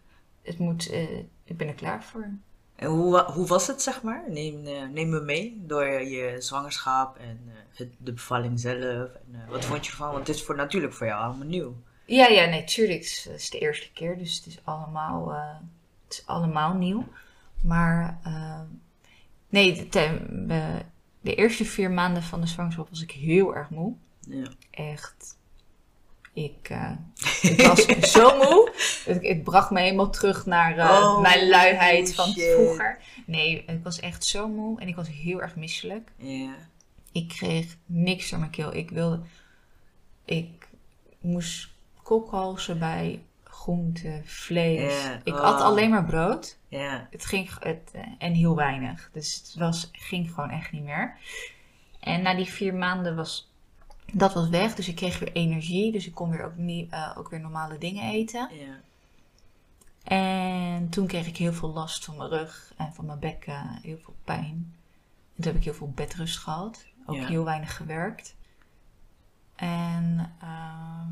het 0.43 0.59
moet, 0.59 0.91
eh, 0.91 1.19
ik 1.45 1.57
ben 1.57 1.69
er 1.69 1.75
klaar 1.75 2.05
voor. 2.05 2.29
En 2.76 2.88
hoe, 2.88 3.23
hoe 3.23 3.47
was 3.47 3.67
het, 3.67 3.83
zeg 3.83 4.02
maar? 4.02 4.25
Neem, 4.29 4.67
eh, 4.67 4.88
neem 4.93 5.09
me 5.09 5.21
mee 5.21 5.62
door 5.67 5.87
je 6.02 6.37
zwangerschap 6.38 7.17
en 7.17 7.41
eh, 7.49 7.79
het, 7.79 7.93
de 7.99 8.12
bevalling 8.12 8.61
zelf. 8.61 8.83
En, 8.83 9.43
eh, 9.45 9.50
wat 9.50 9.64
vond 9.64 9.87
je 9.87 9.91
ervan? 9.91 10.12
Want 10.12 10.26
het 10.26 10.37
is 10.37 10.43
voor, 10.43 10.57
natuurlijk 10.57 10.93
voor 10.93 11.07
jou 11.07 11.23
allemaal 11.23 11.47
nieuw. 11.47 11.76
Ja, 12.05 12.26
ja, 12.26 12.47
nee, 12.47 12.64
tuurlijk. 12.64 12.99
Het 12.99 13.09
is, 13.09 13.25
het 13.25 13.41
is 13.41 13.50
de 13.50 13.59
eerste 13.59 13.93
keer, 13.93 14.19
dus 14.19 14.37
het 14.37 14.47
is 14.47 14.59
allemaal, 14.64 15.33
eh, 15.33 15.55
het 16.05 16.12
is 16.19 16.26
allemaal 16.26 16.75
nieuw. 16.75 17.09
Maar 17.62 18.21
eh, 18.25 18.61
nee, 19.49 19.88
de, 19.88 20.26
de, 20.47 20.83
de 21.21 21.35
eerste 21.35 21.64
vier 21.64 21.90
maanden 21.90 22.23
van 22.23 22.40
de 22.40 22.47
zwangerschap 22.47 22.88
was 22.88 23.02
ik 23.02 23.11
heel 23.11 23.54
erg 23.57 23.71
moe. 23.71 23.95
Ja. 24.21 24.47
Echt. 24.71 25.37
Ik, 26.33 26.69
eh, 26.69 26.92
ik 27.42 27.61
was 27.61 27.87
zo 28.16 28.37
moe. 28.37 28.73
Het, 29.04 29.26
het 29.26 29.42
bracht 29.42 29.71
me 29.71 29.81
helemaal 29.81 30.11
terug 30.11 30.47
naar 30.47 30.78
eh, 30.78 30.90
Oh, 30.90 31.21
mijn 31.21 31.49
luiheid 31.49 32.14
van 32.14 32.33
vroeger. 32.33 32.99
Nee, 33.26 33.64
ik 33.64 33.83
was 33.83 34.00
echt 34.00 34.25
zo 34.25 34.49
moe 34.49 34.81
en 34.81 34.88
ik 34.88 34.97
was 34.97 35.09
heel 35.09 35.42
erg 35.42 35.57
misselijk. 35.57 36.12
Ja. 36.16 36.54
Ik 37.12 37.28
kreeg 37.28 37.76
niks 37.87 38.31
door 38.31 38.38
mijn 38.38 38.50
keel. 38.50 38.75
Ik 38.75 38.90
wilde. 38.90 39.21
Ik 40.25 40.69
moest 41.21 41.69
kokhalzen 42.02 42.78
bij 42.78 43.23
groente, 43.52 44.21
vlees. 44.25 45.09
Ik 45.25 45.35
oh. 45.35 45.40
at 45.40 45.61
alleen 45.61 45.90
maar 45.90 46.04
brood. 46.04 46.59
Ja. 46.68 47.06
Het 47.11 47.25
ging 47.26 47.50
het, 47.59 47.90
eh, 47.92 48.02
en 48.18 48.32
heel 48.32 48.56
weinig. 48.56 49.11
Dus 49.12 49.35
het 49.35 49.54
was, 49.54 49.88
ging 49.92 50.30
gewoon 50.32 50.50
echt 50.50 50.73
niet 50.73 50.82
meer. 50.82 51.16
En 52.00 52.23
na 52.23 52.35
die 52.35 52.47
vier 52.47 52.75
maanden 52.75 53.16
was 53.16 53.50
dat 54.12 54.35
was 54.35 54.49
weg. 54.49 54.75
Dus 54.75 54.88
ik 54.88 54.97
kreeg 54.97 55.18
weer 55.18 55.32
energie. 55.32 55.92
Dus 55.92 56.06
ik 56.06 56.14
kon 56.14 56.30
weer 56.30 56.44
ook, 56.44 56.56
niet, 56.56 56.92
eh, 56.92 57.14
ook 57.18 57.30
weer 57.30 57.40
normale 57.40 57.78
dingen 57.78 58.11
eten. 58.11 58.50
En 60.02 60.88
toen 60.88 61.06
kreeg 61.06 61.26
ik 61.26 61.37
heel 61.37 61.52
veel 61.52 61.73
last 61.73 62.04
van 62.04 62.16
mijn 62.16 62.28
rug 62.28 62.73
en 62.76 62.92
van 62.92 63.06
mijn 63.06 63.18
bekken. 63.18 63.78
Heel 63.82 63.99
veel 63.99 64.16
pijn. 64.25 64.75
En 65.37 65.42
toen 65.42 65.52
heb 65.52 65.56
ik 65.56 65.64
heel 65.64 65.75
veel 65.75 65.92
bedrust 65.94 66.38
gehad. 66.38 66.87
Ook 67.06 67.16
heel 67.26 67.44
weinig 67.44 67.76
gewerkt. 67.76 68.37
En, 69.56 70.35
ehm, 70.40 71.11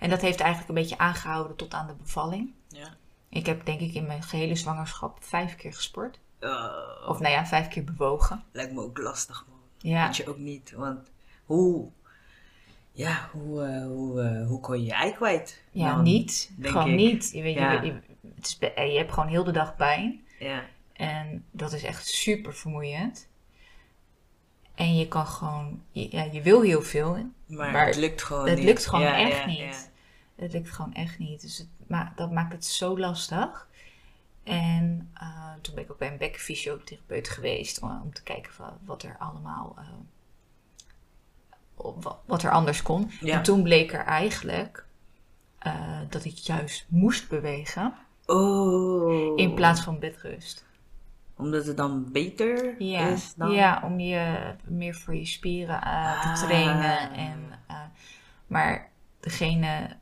en 0.00 0.10
dat 0.10 0.20
heeft 0.20 0.40
eigenlijk 0.40 0.68
een 0.68 0.74
beetje 0.82 0.98
aangehouden 0.98 1.56
tot 1.56 1.74
aan 1.74 1.86
de 1.86 1.94
bevalling. 1.94 2.52
Ja. 2.68 2.96
Ik 3.28 3.46
heb 3.46 3.64
denk 3.66 3.80
ik 3.80 3.94
in 3.94 4.06
mijn 4.06 4.22
gehele 4.22 4.54
zwangerschap 4.54 5.18
vijf 5.24 5.56
keer 5.56 5.74
gesport. 5.74 6.18
Oh, 6.40 7.08
Of 7.08 7.18
nou 7.20 7.32
ja, 7.32 7.46
vijf 7.46 7.68
keer 7.68 7.84
bewogen. 7.84 8.44
lijkt 8.52 8.72
me 8.72 8.80
ook 8.82 8.98
lastig, 8.98 9.44
man. 9.48 9.58
Ja, 9.78 10.06
Weet 10.06 10.16
je 10.16 10.28
ook 10.28 10.38
niet. 10.38 10.72
Want 10.76 11.10
hoe... 11.44 11.88
Ja, 12.92 13.28
hoe, 13.32 13.64
eh, 13.64 13.84
hoe, 13.86 14.22
eh, 14.22 14.46
hoe 14.46 14.60
kon 14.60 14.78
je 14.78 14.84
je 14.84 14.92
ei 14.92 15.12
kwijt? 15.12 15.62
ja 15.70 15.94
dan? 15.94 16.02
niet. 16.02 16.50
Gewoon 16.60 16.88
ik. 16.88 16.94
niet. 16.96 17.30
Je, 17.32 17.42
weet, 17.42 17.54
je, 17.54 17.60
Ja. 17.60 17.82
je, 17.82 17.92
het 18.36 18.46
is, 18.46 18.58
be- 18.58 18.80
je 18.80 18.98
hebt 18.98 19.12
gewoon 19.12 19.28
heel 19.28 19.44
de 19.44 19.52
dag 19.52 19.76
pijn. 19.76 20.24
Ja. 20.38 20.62
En 20.92 21.44
dat 21.50 21.72
is 21.72 21.82
echt 21.82 22.06
super 22.06 22.54
vermoeiend. 22.54 23.28
En 24.74 24.96
je 24.96 25.08
kan 25.08 25.26
gewoon, 25.26 25.82
je, 25.90 26.08
ja, 26.10 26.22
je 26.32 26.42
wil 26.42 26.62
heel 26.62 26.82
veel. 26.82 27.12
Maar, 27.46 27.70
Maar 27.72 27.86
het 27.86 27.96
lukt 27.96 28.22
gewoon 28.22 28.46
het 28.48 28.56
niet. 28.56 28.64
lukt 28.66 28.86
gewoon 28.86 29.04
Ja, 29.04 29.18
echt 29.18 29.38
ja, 29.38 29.46
niet. 29.46 29.89
Het 30.40 30.52
lukt 30.52 30.70
gewoon 30.70 30.94
echt 30.94 31.18
niet. 31.18 31.40
Dus 31.40 31.58
het, 31.58 31.68
ma 31.86 32.12
dat 32.16 32.30
maakt 32.30 32.52
het 32.52 32.64
zo 32.64 32.98
lastig. 32.98 33.68
En 34.44 35.12
uh, 35.22 35.52
toen 35.60 35.74
ben 35.74 35.84
ik 35.84 35.90
ook 35.90 35.98
bij 35.98 36.12
een 36.12 36.18
bekkenfysiotherapeut 36.18 37.28
geweest 37.28 37.82
om, 37.82 38.00
om 38.02 38.14
te 38.14 38.22
kijken 38.22 38.52
van 38.52 38.72
wat 38.84 39.02
er 39.02 39.16
allemaal 39.18 39.76
uh, 39.78 39.84
wat 42.26 42.42
er 42.42 42.50
anders 42.50 42.82
kon. 42.82 43.10
Ja. 43.20 43.36
En 43.36 43.42
toen 43.42 43.62
bleek 43.62 43.92
er 43.92 44.04
eigenlijk 44.04 44.84
uh, 45.66 45.98
dat 46.08 46.24
ik 46.24 46.36
juist 46.36 46.86
moest 46.88 47.28
bewegen 47.28 47.94
Oh. 48.26 49.38
in 49.38 49.54
plaats 49.54 49.80
van 49.80 49.98
bedrust. 49.98 50.64
Omdat 51.36 51.66
het 51.66 51.76
dan 51.76 52.12
beter 52.12 52.82
Ja, 52.82 53.08
is 53.08 53.34
dan... 53.34 53.50
ja 53.50 53.82
om 53.84 54.00
je 54.00 54.54
meer 54.64 54.94
voor 54.94 55.14
je 55.14 55.26
spieren 55.26 55.74
uh, 55.76 56.22
te 56.22 56.28
Ah. 56.28 56.42
trainen. 56.42 57.12
En, 57.12 57.38
maar 58.46 58.90
degene, 59.20 59.96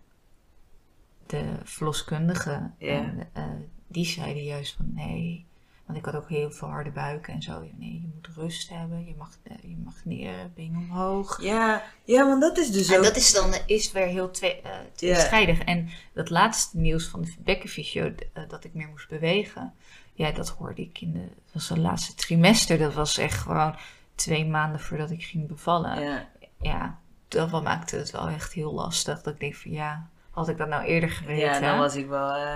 de 1.30 1.44
verloskundige, 1.64 2.70
Ja. 2.78 2.88
en, 2.88 3.28
uh, 3.36 3.44
die 3.86 4.06
zeiden 4.06 4.44
juist 4.44 4.74
van 4.76 4.90
nee. 4.94 5.46
Want 5.88 6.00
ik 6.00 6.04
had 6.04 6.16
ook 6.16 6.28
heel 6.28 6.50
veel 6.50 6.68
harde 6.68 6.90
buiken 6.90 7.34
en 7.34 7.42
zo. 7.42 7.60
Nee, 7.76 7.92
je 7.92 8.10
moet 8.14 8.28
rust 8.34 8.68
hebben. 8.68 9.06
Je 9.06 9.14
mag, 9.16 9.30
eh, 9.42 9.56
je 9.62 9.76
mag 9.84 9.94
benen 10.54 10.80
omhoog. 10.80 11.42
Ja, 11.42 11.82
ja, 12.04 12.26
want 12.26 12.40
dat 12.40 12.58
is 12.58 12.70
dus 12.70 12.88
En 12.88 12.98
ook... 12.98 13.04
dat 13.04 13.16
is 13.16 13.32
dan 13.32 13.54
is 13.66 13.92
weer 13.92 14.06
heel 14.06 14.30
twee, 14.30 14.60
uh, 14.64 14.70
tweestrijdig. 14.94 15.58
En 15.58 15.88
dat 16.14 16.30
laatste 16.30 16.78
nieuws 16.78 17.06
van 17.08 17.20
de 17.22 17.34
bekkenfysio, 17.38 18.04
uh, 18.04 18.48
dat 18.48 18.64
ik 18.64 18.74
meer 18.74 18.88
moest 18.88 19.08
bewegen. 19.08 19.74
Ja, 20.14 20.32
dat 20.32 20.48
hoorde 20.48 20.82
ik 20.82 21.00
in 21.00 21.12
de... 21.12 21.18
Dat 21.18 21.52
was 21.52 21.68
het 21.68 21.78
laatste 21.78 22.14
trimester. 22.14 22.78
Dat 22.78 22.94
was 22.94 23.18
echt 23.18 23.38
gewoon 23.38 23.76
twee 24.14 24.46
maanden 24.46 24.80
voordat 24.80 25.10
ik 25.10 25.24
ging 25.24 25.46
bevallen. 25.46 26.00
Ja. 26.00 26.28
ja, 26.60 26.98
dat 27.28 27.62
maakte 27.62 27.96
het 27.96 28.10
wel 28.10 28.28
echt 28.28 28.52
heel 28.52 28.72
lastig. 28.72 29.22
Dat 29.22 29.34
ik 29.34 29.40
denk 29.40 29.54
van 29.54 29.70
ja, 29.70 30.08
had 30.38 30.48
ik 30.48 30.58
dat 30.58 30.68
nou 30.68 30.84
eerder 30.84 31.10
geweten? 31.10 31.44
Ja, 31.44 31.60
dan 31.60 31.78
was 31.78 31.96
ik 31.96 32.06
wel... 32.08 32.36
Uh... 32.36 32.52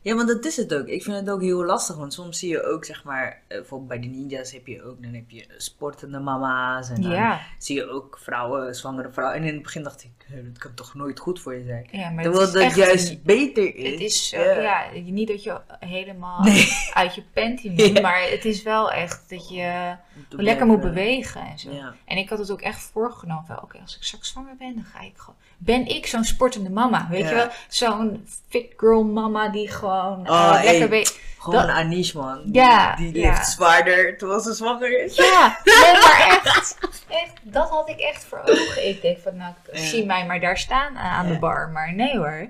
Ja, 0.00 0.14
want 0.14 0.28
dat 0.28 0.44
is 0.44 0.56
het 0.56 0.74
ook. 0.74 0.86
Ik 0.86 1.02
vind 1.02 1.16
het 1.16 1.30
ook 1.30 1.40
heel 1.42 1.64
lastig. 1.64 1.96
Want 1.96 2.12
soms 2.12 2.38
zie 2.38 2.48
je 2.50 2.62
ook, 2.62 2.84
zeg 2.84 3.04
maar... 3.04 3.26
Uh, 3.48 3.58
bijvoorbeeld 3.58 3.88
bij 3.88 4.00
de 4.00 4.06
ninjas 4.06 4.52
heb 4.52 4.66
je 4.66 4.82
ook... 4.84 5.02
Dan 5.02 5.12
heb 5.14 5.30
je 5.30 5.44
sportende 5.56 6.18
mama's. 6.18 6.90
En 6.90 7.02
dan 7.02 7.10
Ja. 7.10 7.40
zie 7.58 7.76
je 7.76 7.88
ook 7.90 8.18
vrouwen, 8.22 8.74
zwangere 8.74 9.10
vrouwen. 9.12 9.36
En 9.38 9.44
in 9.46 9.54
het 9.54 9.62
begin 9.62 9.82
dacht 9.82 10.02
ik... 10.04 10.10
"Hé, 10.26 10.42
Dat 10.52 10.58
kan 10.58 10.74
toch 10.74 10.94
nooit 10.94 11.18
goed 11.18 11.40
voor 11.40 11.54
je 11.54 11.64
zijn. 11.64 11.88
Ja, 11.90 12.10
maar 12.10 12.22
Terwijl 12.22 12.44
dat 12.52 12.54
echt 12.62 12.76
juist 12.76 13.22
beter 13.22 13.74
is. 13.76 13.90
Het 13.90 14.00
is 14.00 14.28
zo, 14.28 14.40
Ja. 14.40 14.60
ja. 14.92 15.00
niet 15.04 15.28
dat 15.28 15.42
je 15.42 15.60
helemaal 15.80 16.42
Nee. 16.42 16.68
uit 16.92 17.14
je 17.14 17.22
panty 17.34 17.68
moet, 17.76 17.80
Ja. 17.86 18.00
maar 18.00 18.22
het 18.30 18.44
is 18.44 18.62
wel 18.62 18.92
echt 18.92 19.24
dat 19.30 19.48
je 19.48 19.96
Lekker 20.28 20.66
moet 20.66 20.80
bewegen 20.80 21.40
en 21.40 21.58
zo. 21.58 21.70
Ja. 21.70 21.94
En 22.04 22.16
ik 22.16 22.28
had 22.28 22.38
het 22.38 22.50
ook 22.50 22.60
echt 22.60 22.90
voorgenomen 22.92 23.62
oké, 23.62 23.78
als 23.82 23.96
ik 23.96 24.02
straks 24.02 24.28
zwanger 24.28 24.56
ben, 24.58 24.74
dan 24.74 24.84
ga 24.84 25.00
ik 25.00 25.12
gewoon... 25.16 25.36
Ben 25.58 25.86
ik 25.88 26.06
zo'n 26.06 26.24
sportende 26.24 26.70
mama, 26.70 27.06
weet 27.10 27.20
Ja. 27.22 27.28
je 27.28 27.34
wel? 27.34 27.48
Zo'n 27.68 28.26
fit 28.48 28.72
girl 28.76 29.04
mama 29.04 29.48
die 29.48 29.68
gewoon 29.70 30.30
Oh, 30.30 30.54
eh, 30.58 30.64
lekker... 30.64 30.88
be- 30.88 31.14
Gewoon 31.38 31.66
Dat- 31.66 31.76
Anish, 31.76 32.12
man. 32.12 32.40
Ja, 32.52 32.96
Die, 32.96 33.12
die 33.12 33.22
ligt 33.22 33.46
zwaarder 33.48 34.18
terwijl 34.18 34.40
ze 34.40 34.52
zwanger 34.54 35.04
is. 35.04 35.16
Ja, 35.16 35.58
nee, 35.64 35.92
maar 35.92 36.40
echt, 36.44 36.78
echt, 37.08 37.32
dat 37.42 37.70
had 37.70 37.88
ik 37.88 37.98
echt 37.98 38.24
voor 38.24 38.38
ogen. 38.40 38.88
Ik 38.88 39.02
denk 39.02 39.18
van, 39.18 39.36
nou, 39.36 39.52
zie 39.72 40.06
mij 40.06 40.26
maar 40.26 40.40
daar 40.40 40.58
staan 40.58 40.94
eh, 40.96 41.12
aan 41.18 41.26
de 41.26 41.38
bar. 41.38 41.68
Maar 41.68 41.94
nee 41.94 42.16
hoor, 42.16 42.48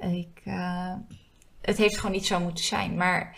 ik, 0.00 0.40
eh, 0.44 0.92
het 1.62 1.76
heeft 1.76 1.96
gewoon 1.96 2.12
niet 2.12 2.26
zo 2.26 2.40
moeten 2.40 2.64
zijn. 2.64 2.94
Maar 2.96 3.36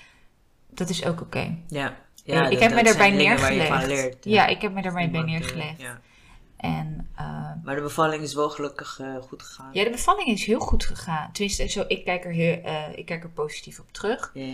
dat 0.70 0.88
is 0.88 1.04
ook 1.04 1.20
oké. 1.20 1.56
Ja. 1.68 1.94
Ik 2.36 2.50
dat- 2.50 2.60
heb 2.60 2.74
me 2.74 2.82
daarbij 2.82 3.08
van 3.08 3.16
neergelegd. 3.18 3.86
leert, 3.86 4.24
ja. 4.24 4.46
ik 4.46 4.60
heb 4.60 4.72
me 4.72 4.82
daarbij 4.82 5.10
bij 5.10 5.20
eh, 5.20 5.26
neergelegd. 5.26 5.80
ja. 5.80 6.00
En 6.56 7.08
uh, 7.20 7.50
Maar 7.64 7.74
de 7.74 7.80
bevalling 7.82 8.22
is 8.22 8.34
wel 8.34 8.50
gelukkig 8.50 8.98
eh, 9.00 9.16
goed 9.16 9.42
gegaan. 9.42 9.70
ja, 9.72 9.84
de 9.84 9.90
bevalling 9.90 10.28
is 10.28 10.44
heel 10.44 10.58
goed 10.60 10.84
gegaan. 10.84 11.32
Tenminste, 11.32 11.66
zo, 11.68 11.84
ik, 11.88 12.04
kijk 12.04 12.24
er 12.24 12.32
heel, 12.32 12.60
eh, 12.62 12.82
ik 12.98 13.06
kijk 13.06 13.22
er 13.22 13.28
positief 13.30 13.78
op 13.78 13.92
terug. 13.92 14.30
Ja. 14.34 14.44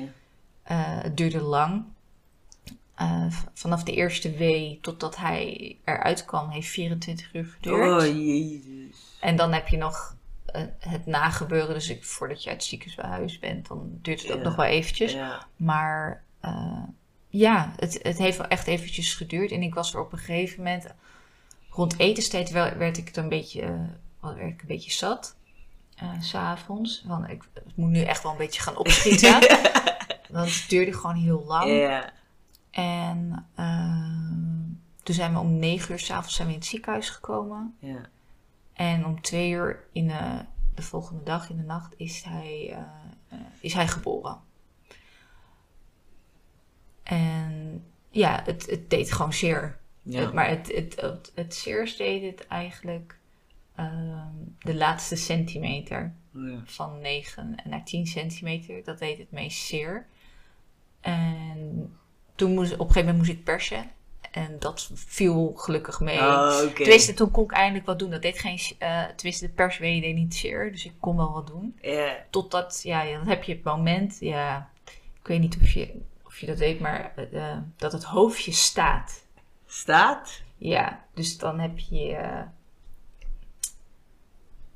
Eh, 0.63 0.77
het 1.03 1.17
duurde 1.17 1.41
lang. 1.41 1.85
Eh, 2.95 3.27
vanaf 3.55 3.83
de 3.83 3.93
eerste 3.93 4.31
wee 4.37 4.79
totdat 4.83 5.17
hij 5.17 5.77
eruit 5.85 6.25
kwam, 6.25 6.51
heeft 6.51 6.69
24 6.69 7.35
uur 7.35 7.45
geduurd. 7.45 8.03
Oh, 8.03 8.07
jezus. 8.07 9.17
En 9.21 9.37
dan 9.37 9.53
heb 9.53 9.69
je 9.69 9.77
nog 9.77 10.17
eh, 10.47 10.63
het 10.79 11.07
nagebeuren. 11.07 11.75
Dus 11.75 11.89
ik, 11.89 12.05
voordat 12.05 12.43
je 12.43 12.49
uit 12.51 12.59
het 12.59 12.69
ziekenhuis 12.69 13.39
bent, 13.39 13.69
dan 13.69 13.89
duurt 14.03 14.23
het 14.23 14.31
ook 14.31 14.39
Ja. 14.39 14.45
nog 14.45 14.57
wel 14.57 14.67
eventjes. 14.67 15.13
Ja. 15.13 15.47
Maar 15.57 16.23
eh, 16.41 16.83
ja, 17.39 17.73
het, 17.77 17.99
het 18.03 18.19
heeft 18.19 18.37
wel 18.39 18.47
echt 18.47 18.67
eventjes 18.67 19.15
geduurd. 19.15 19.51
En 19.51 19.63
ik 19.63 19.75
was 19.75 19.95
er 19.95 20.01
op 20.01 20.13
een 20.13 20.19
gegeven 20.19 20.63
moment, 20.63 20.87
rond 21.71 21.99
etenstijd 21.99 22.51
wel, 22.51 22.77
werd 22.77 22.97
ik 22.97 23.07
het 23.07 23.17
een 23.17 23.29
beetje, 23.29 23.63
eh, 23.63 23.81
werd 24.21 24.53
ik 24.53 24.61
een 24.61 24.67
beetje 24.67 24.91
zat. 24.91 25.37
eh, 25.97 26.21
s 26.21 26.29
S'avonds. 26.29 27.05
Want 27.07 27.29
ik, 27.29 27.43
ik 27.55 27.77
moet 27.77 27.91
nu 27.91 28.01
echt 28.03 28.23
wel 28.23 28.33
een 28.33 28.39
beetje 28.39 28.61
gaan 28.61 28.77
opschieten. 28.77 29.33
want 30.31 30.55
het 30.55 30.65
duurde 30.69 30.93
gewoon 30.93 31.17
heel 31.17 31.45
lang. 31.47 31.71
Ja. 31.71 32.13
En 32.71 33.47
ehm, 33.55 34.73
toen 35.03 35.15
zijn 35.15 35.33
we 35.33 35.39
om 35.39 35.59
negen 35.59 35.93
uur 35.93 35.99
s'avonds 35.99 36.35
zijn 36.35 36.49
we 36.49 36.55
in 36.55 36.61
het 36.61 36.69
ziekenhuis 36.69 37.11
gekomen. 37.11 37.75
Ja. 37.79 38.01
En 38.73 39.07
om 39.07 39.21
twee 39.21 39.51
uur 39.51 39.85
in 39.93 40.09
de, 40.09 40.45
de 40.75 40.83
volgende 40.83 41.23
dag, 41.23 41.51
in 41.51 41.57
de 41.57 41.63
nacht, 41.63 41.95
is 41.97 42.23
hij, 42.23 42.69
eh, 42.71 42.79
eh, 43.29 43.39
is 43.61 43.75
hij 43.75 43.89
geboren. 43.89 44.39
En 47.05 47.85
ja, 48.11 48.43
het, 48.45 48.67
het 48.71 48.91
deed 48.91 49.13
gewoon 49.13 49.33
zeer. 49.33 49.79
Ja. 50.03 50.21
Het- 50.21 50.33
maar 50.33 50.49
het, 50.49 50.73
het, 50.75 51.01
het, 51.01 51.33
het 51.35 51.55
zeerst 51.55 51.99
deed 51.99 52.23
het 52.23 52.47
eigenlijk 52.47 53.19
ehm, 53.75 54.29
de 54.59 54.75
laatste 54.75 55.17
centimeter. 55.17 56.15
Ja. 56.31 56.63
Van 56.65 57.01
9 57.01 57.55
naar 57.65 57.85
10 57.85 58.07
centimeter. 58.07 58.85
Dat 58.85 58.99
deed 58.99 59.19
het 59.19 59.31
meest 59.31 59.59
zeer. 59.67 60.07
En 61.01 61.93
toen 62.35 62.55
moest, 62.55 62.73
op 62.73 62.79
een 62.79 62.87
gegeven 62.87 63.09
moment 63.09 63.19
moest 63.27 63.39
ik 63.39 63.45
persen. 63.45 63.91
En 64.31 64.57
dat 64.59 64.91
viel 64.95 65.53
gelukkig 65.57 66.01
mee. 66.01 66.19
Oh. 66.19 66.59
Tenminste, 66.59 67.15
toen 67.15 67.31
kon 67.31 67.45
ik 67.45 67.53
eindelijk 67.53 67.87
wat 67.87 67.99
doen. 67.99 68.11
Dat 68.11 68.23
deed 68.23 68.39
geen, 68.39 68.59
tenminste, 69.17 69.47
de 69.47 69.53
perswee 69.53 70.01
deed 70.01 70.15
niet 70.15 70.35
zeer. 70.35 70.73
Dus 70.73 70.85
ik 70.85 70.93
kon 71.01 71.17
wel 71.17 71.33
wat 71.33 71.47
doen. 71.47 71.79
Ja. 71.81 72.17
Totdat, 72.31 72.81
ja, 72.83 73.03
ja, 73.03 73.19
dan 73.19 73.29
heb 73.29 73.43
je 73.43 73.53
het 73.53 73.65
moment. 73.65 74.17
Ja, 74.21 74.71
ik 75.21 75.27
weet 75.27 75.41
niet 75.41 75.57
of 75.63 75.71
je, 75.71 76.01
of 76.35 76.41
je 76.41 76.47
dat 76.47 76.59
weet, 76.59 76.81
maar 76.81 77.13
eh, 77.33 77.57
dat 77.77 77.93
het 77.93 78.05
hoofdje 78.05 78.53
staat. 78.53 79.25
Staat? 79.67 80.43
Ja, 80.57 81.05
dus 81.15 81.39
dan 81.39 81.59
heb 81.61 81.79
je. 81.79 82.13
eh, 82.15 82.41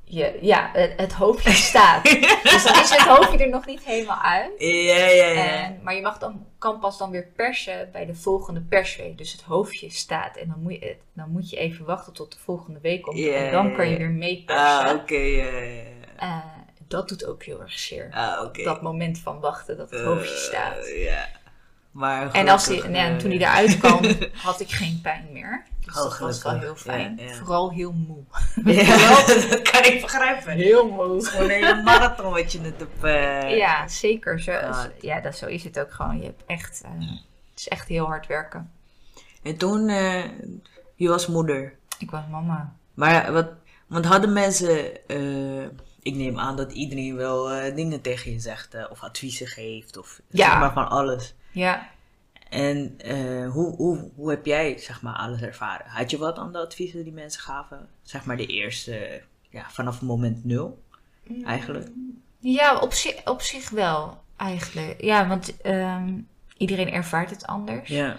je 0.03 0.37
ja, 0.41 0.69
het, 0.73 0.93
het 0.97 1.13
hoofdje 1.13 1.51
staat. 1.71 2.03
dus 2.43 2.63
dan 2.63 2.81
is 2.81 2.89
het 2.89 2.99
hoofdje 3.07 3.37
er 3.37 3.49
nog 3.49 3.65
niet 3.65 3.83
helemaal 3.83 4.21
uit. 4.21 4.51
Ja, 4.57 4.95
ja, 4.95 5.25
ja. 5.27 5.63
En, 5.63 5.79
maar 5.83 5.95
je 5.95 6.01
mag 6.01 6.17
dan, 6.17 6.45
kan 6.57 6.79
pas 6.79 6.97
dan 6.97 7.11
weer 7.11 7.27
persen 7.35 7.89
bij 7.91 8.05
de 8.05 8.15
volgende 8.15 8.61
persweek. 8.61 9.17
Dus 9.17 9.31
het 9.31 9.41
hoofdje 9.41 9.89
staat. 9.89 10.37
En 10.37 10.47
dan 10.47 10.59
moet 10.61 10.73
je, 10.73 10.95
dan 11.13 11.29
moet 11.31 11.49
je 11.49 11.57
even 11.57 11.85
wachten 11.85 12.13
tot 12.13 12.31
de 12.31 12.39
volgende 12.39 12.79
week 12.79 13.01
komt. 13.01 13.19
En 13.25 13.51
dan 13.51 13.75
kan 13.75 13.89
je 13.89 13.97
weer 13.97 14.09
mee 14.09 14.43
persen. 14.45 14.65
Ah, 14.89 14.95
oké. 14.95 15.13
ja, 15.15 15.45
ja, 15.45 15.59
ja. 15.61 15.83
Eh, 16.17 16.37
dat 16.87 17.09
doet 17.09 17.25
ook 17.25 17.43
heel 17.43 17.61
erg 17.61 17.79
zeer. 17.79 18.09
Ah, 18.11 18.43
oké. 18.45 18.63
Dat 18.63 18.81
moment 18.81 19.19
van 19.19 19.39
wachten 19.39 19.77
dat 19.77 19.89
het 19.89 20.01
hoofdje 20.01 20.33
Eh, 20.35 20.41
staat. 20.41 20.87
Ja. 20.95 21.27
Maar 21.91 22.31
En 22.31 22.49
als 22.49 22.65
die, 22.67 22.81
eh, 22.83 23.15
toen 23.15 23.29
hij 23.29 23.39
eruit 23.39 23.77
kwam, 23.77 23.99
had 24.43 24.59
ik 24.59 24.69
geen 24.71 24.99
pijn 25.03 25.27
meer. 25.31 25.65
Dus 25.85 25.95
Oh, 25.97 26.03
dat 26.03 26.19
was 26.19 26.43
wel 26.43 26.59
heel 26.59 26.75
fijn. 26.75 27.15
Ja, 27.17 27.23
ja. 27.25 27.33
Vooral 27.33 27.71
heel 27.71 27.91
moe. 27.91 28.23
Ja, 28.73 29.25
dat 29.25 29.61
kan 29.61 29.83
ik 29.83 30.01
begrijpen. 30.01 30.51
Heel 30.53 30.89
moe. 30.89 31.25
Gewoon 31.25 31.43
een 31.45 31.49
hele 31.65 31.81
marathon 31.83 32.31
wat 32.33 32.51
je 32.51 32.59
net 32.59 32.73
hebt. 32.77 33.03
eh, 33.03 33.57
Ja, 33.57 33.87
zeker. 33.87 34.39
Zo, 34.39 34.51
Ah. 34.51 34.83
ja, 35.01 35.19
dat, 35.21 35.37
zo 35.37 35.45
is 35.45 35.63
het 35.63 35.79
ook 35.79 35.91
gewoon. 35.91 36.17
Je 36.17 36.23
hebt 36.25 36.43
echt, 36.45 36.81
eh, 36.85 36.91
het 37.49 37.59
is 37.59 37.67
echt 37.67 37.87
heel 37.87 38.05
hard 38.05 38.27
werken. 38.27 38.71
En 39.43 39.57
toen, 39.57 39.87
eh, 39.87 40.23
je 40.95 41.07
was 41.09 41.27
moeder. 41.27 41.73
Ik 41.99 42.11
was 42.11 42.21
mama. 42.31 42.73
Maar 42.93 43.31
wat, 43.31 43.47
want 43.87 44.05
hadden 44.05 44.33
mensen, 44.33 45.07
eh, 45.07 45.63
ik 46.01 46.15
neem 46.15 46.39
aan 46.39 46.55
dat 46.55 46.71
iedereen 46.71 47.15
wel 47.15 47.51
eh, 47.51 47.75
dingen 47.75 48.01
tegen 48.01 48.31
je 48.31 48.39
zegt, 48.39 48.89
of 48.89 49.01
adviezen 49.03 49.47
geeft, 49.47 49.97
of 49.97 50.19
Ja. 50.29 50.49
zeg 50.49 50.59
maar 50.59 50.73
van 50.73 50.89
alles. 50.89 51.35
Ja. 51.51 51.89
En 52.49 52.93
eh, 52.97 53.51
hoe, 53.51 53.75
hoe, 53.75 54.09
hoe 54.15 54.29
heb 54.29 54.45
jij 54.45 54.77
zeg 54.77 55.01
maar 55.01 55.15
alles 55.15 55.41
ervaren? 55.41 55.85
Had 55.87 56.11
je 56.11 56.17
wat 56.17 56.37
aan 56.37 56.51
de 56.51 56.57
adviezen 56.57 57.03
die 57.03 57.13
mensen 57.13 57.41
gaven? 57.41 57.87
Zeg 58.01 58.25
maar 58.25 58.37
de 58.37 58.45
eerste, 58.45 59.21
ja, 59.49 59.65
vanaf 59.69 60.01
moment 60.01 60.45
nul 60.45 60.83
eigenlijk? 61.45 61.87
Ja, 62.39 62.79
op 62.79 62.93
zich, 62.93 63.25
op 63.25 63.41
zich 63.41 63.69
wel, 63.69 64.23
eigenlijk. 64.37 65.01
Ja, 65.01 65.27
want 65.27 65.61
ehm, 65.61 66.13
iedereen 66.57 66.91
ervaart 66.91 67.29
het 67.29 67.45
anders. 67.45 67.89
Ja, 67.89 68.17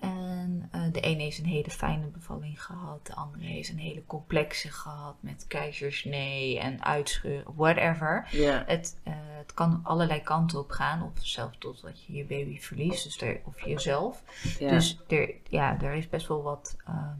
En 0.00 0.68
eh, 0.72 0.82
de 0.92 1.00
ene 1.00 1.22
heeft 1.22 1.38
een 1.38 1.44
hele 1.44 1.70
fijne 1.70 2.06
bevalling 2.06 2.64
gehad. 2.64 3.06
De 3.06 3.14
andere 3.14 3.44
heeft 3.44 3.68
een 3.68 3.78
hele 3.78 4.04
complexe 4.06 4.70
gehad. 4.72 5.16
Met 5.20 5.44
keizersnee 5.48 6.58
en 6.58 6.84
uitscheur, 6.84 7.42
whatever. 7.54 8.28
Het, 8.66 9.00
eh, 9.02 9.12
het 9.16 9.54
kan 9.54 9.80
allerlei 9.82 10.22
kanten 10.22 10.58
op 10.58 10.70
gaan. 10.70 11.02
Of 11.02 11.10
zelfs 11.20 11.58
totdat 11.58 12.04
je 12.04 12.12
je 12.12 12.24
baby 12.24 12.58
verliest. 12.60 13.04
Dus 13.04 13.20
er, 13.20 13.40
of 13.44 13.64
jezelf. 13.64 14.22
Dus 14.58 14.98
er, 15.08 15.34
ja, 15.48 15.80
er 15.80 15.94
is 15.94 16.08
best 16.08 16.28
wel 16.28 16.42
wat 16.42 16.76
eh, 16.86 17.10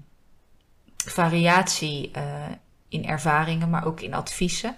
variatie 0.97 2.11
in 2.89 3.05
ervaringen, 3.05 3.71
maar 3.71 3.87
ook 3.87 4.01
in 4.01 4.15
adviezen. 4.15 4.77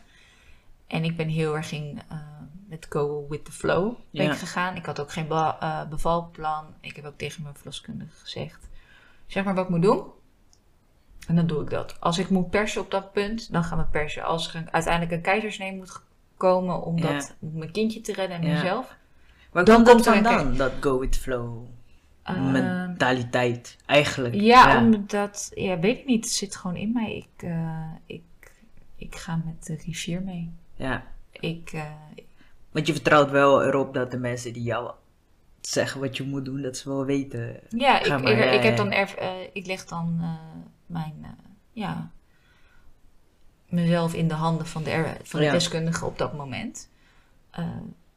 En 0.87 1.05
ik 1.05 1.17
ben 1.17 1.29
heel 1.29 1.57
erg 1.57 1.73
in, 1.73 2.01
met 2.71 2.87
go 2.89 3.27
with 3.29 3.45
the 3.45 3.53
flow 3.53 3.95
ben 4.11 4.25
Ja. 4.25 4.33
ik 4.33 4.39
gegaan. 4.39 4.77
Ik 4.77 4.87
had 4.87 5.01
ook 5.01 5.13
geen 5.13 5.31
eh, 5.31 5.89
bevalplan. 5.89 6.65
Ik 6.81 6.97
heb 6.97 7.05
ook 7.05 7.19
tegen 7.19 7.43
mijn 7.43 7.55
verloskundige 7.55 8.17
gezegd, 8.17 8.69
zeg 9.27 9.45
maar 9.45 9.55
wat 9.55 9.65
ik 9.65 9.71
moet 9.71 9.83
doen. 9.83 10.05
En 11.27 11.37
dan 11.37 11.47
doe 11.47 11.63
ik 11.63 11.71
dat. 11.71 12.01
Als 12.01 12.19
ik 12.19 12.31
moet 12.31 12.51
persen 12.51 12.81
op 12.81 12.91
dat 12.91 13.13
punt, 13.13 13.53
dan 13.53 13.65
gaan 13.65 13.79
we 13.79 13.85
persen. 13.85 14.23
Als 14.23 14.55
er 14.55 14.65
uiteindelijk 14.71 15.13
een 15.13 15.21
keizersnee 15.23 15.77
moet 15.77 16.01
komen 16.37 16.83
om, 16.83 16.99
Ja. 16.99 17.13
dat, 17.13 17.35
mijn 17.39 17.73
kindje 17.73 18.01
te 18.01 18.13
redden 18.13 18.37
en 18.41 18.47
Ja. 18.47 18.53
mezelf. 18.53 18.97
Dan 19.53 19.65
komt 19.85 19.89
een 19.89 20.15
vandaan, 20.15 20.57
dat 20.57 20.73
go 20.81 20.99
with 20.99 21.17
flow 21.17 21.67
Ehm, 22.23 22.51
mentaliteit, 22.53 23.77
eigenlijk? 23.87 24.35
Ja, 24.35 24.79
omdat, 24.79 25.51
ja, 25.55 25.79
weet 25.79 25.99
ik 25.99 26.07
niet. 26.07 26.25
Het 26.25 26.35
zit 26.35 26.57
gewoon 26.57 26.77
in 26.77 26.93
mij. 26.93 27.17
Ik, 27.17 27.43
eh, 27.49 27.91
ik, 28.07 28.23
ik 28.97 29.17
ga 29.17 29.41
met 29.45 29.67
de 29.67 29.77
rivier 29.85 30.23
mee. 30.23 30.53
Ja, 30.75 31.03
Ik, 31.33 31.71
eh, 31.73 31.85
want 32.71 32.87
je 32.87 32.93
vertrouwt 32.93 33.31
wel 33.31 33.65
erop 33.65 33.95
dat 33.95 34.11
de 34.11 34.19
mensen 34.19 34.53
die 34.53 34.63
jou 34.63 34.93
zeggen 35.61 36.01
wat 36.01 36.17
je 36.17 36.23
moet 36.23 36.45
doen, 36.45 36.63
dat 36.63 36.77
ze 36.77 36.89
wel 36.89 37.05
weten. 37.05 37.61
ja, 37.69 38.01
ik, 38.01 38.09
maar, 38.09 38.23
ik, 38.23 38.39
ja, 38.39 38.45
ik, 38.51 38.63
heb 38.63 38.77
ja. 38.77 38.83
dan 38.85 38.93
erf, 38.93 39.15
eh, 39.15 39.31
ik 39.53 39.67
leg 39.67 39.85
dan 39.85 40.19
eh, 40.21 40.35
mijn, 40.87 41.15
eh, 41.23 41.29
ja, 41.73 42.11
mezelf 43.69 44.15
in 44.15 44.29
de 44.29 44.35
handen 44.35 44.67
van 44.67 44.83
de, 44.83 44.91
er- 44.91 45.17
van 45.23 45.41
de 45.41 45.47
Ja. 45.47 45.53
deskundige 45.53 46.05
op 46.05 46.19
dat 46.19 46.33
moment. 46.37 46.89
Eh, 47.51 47.69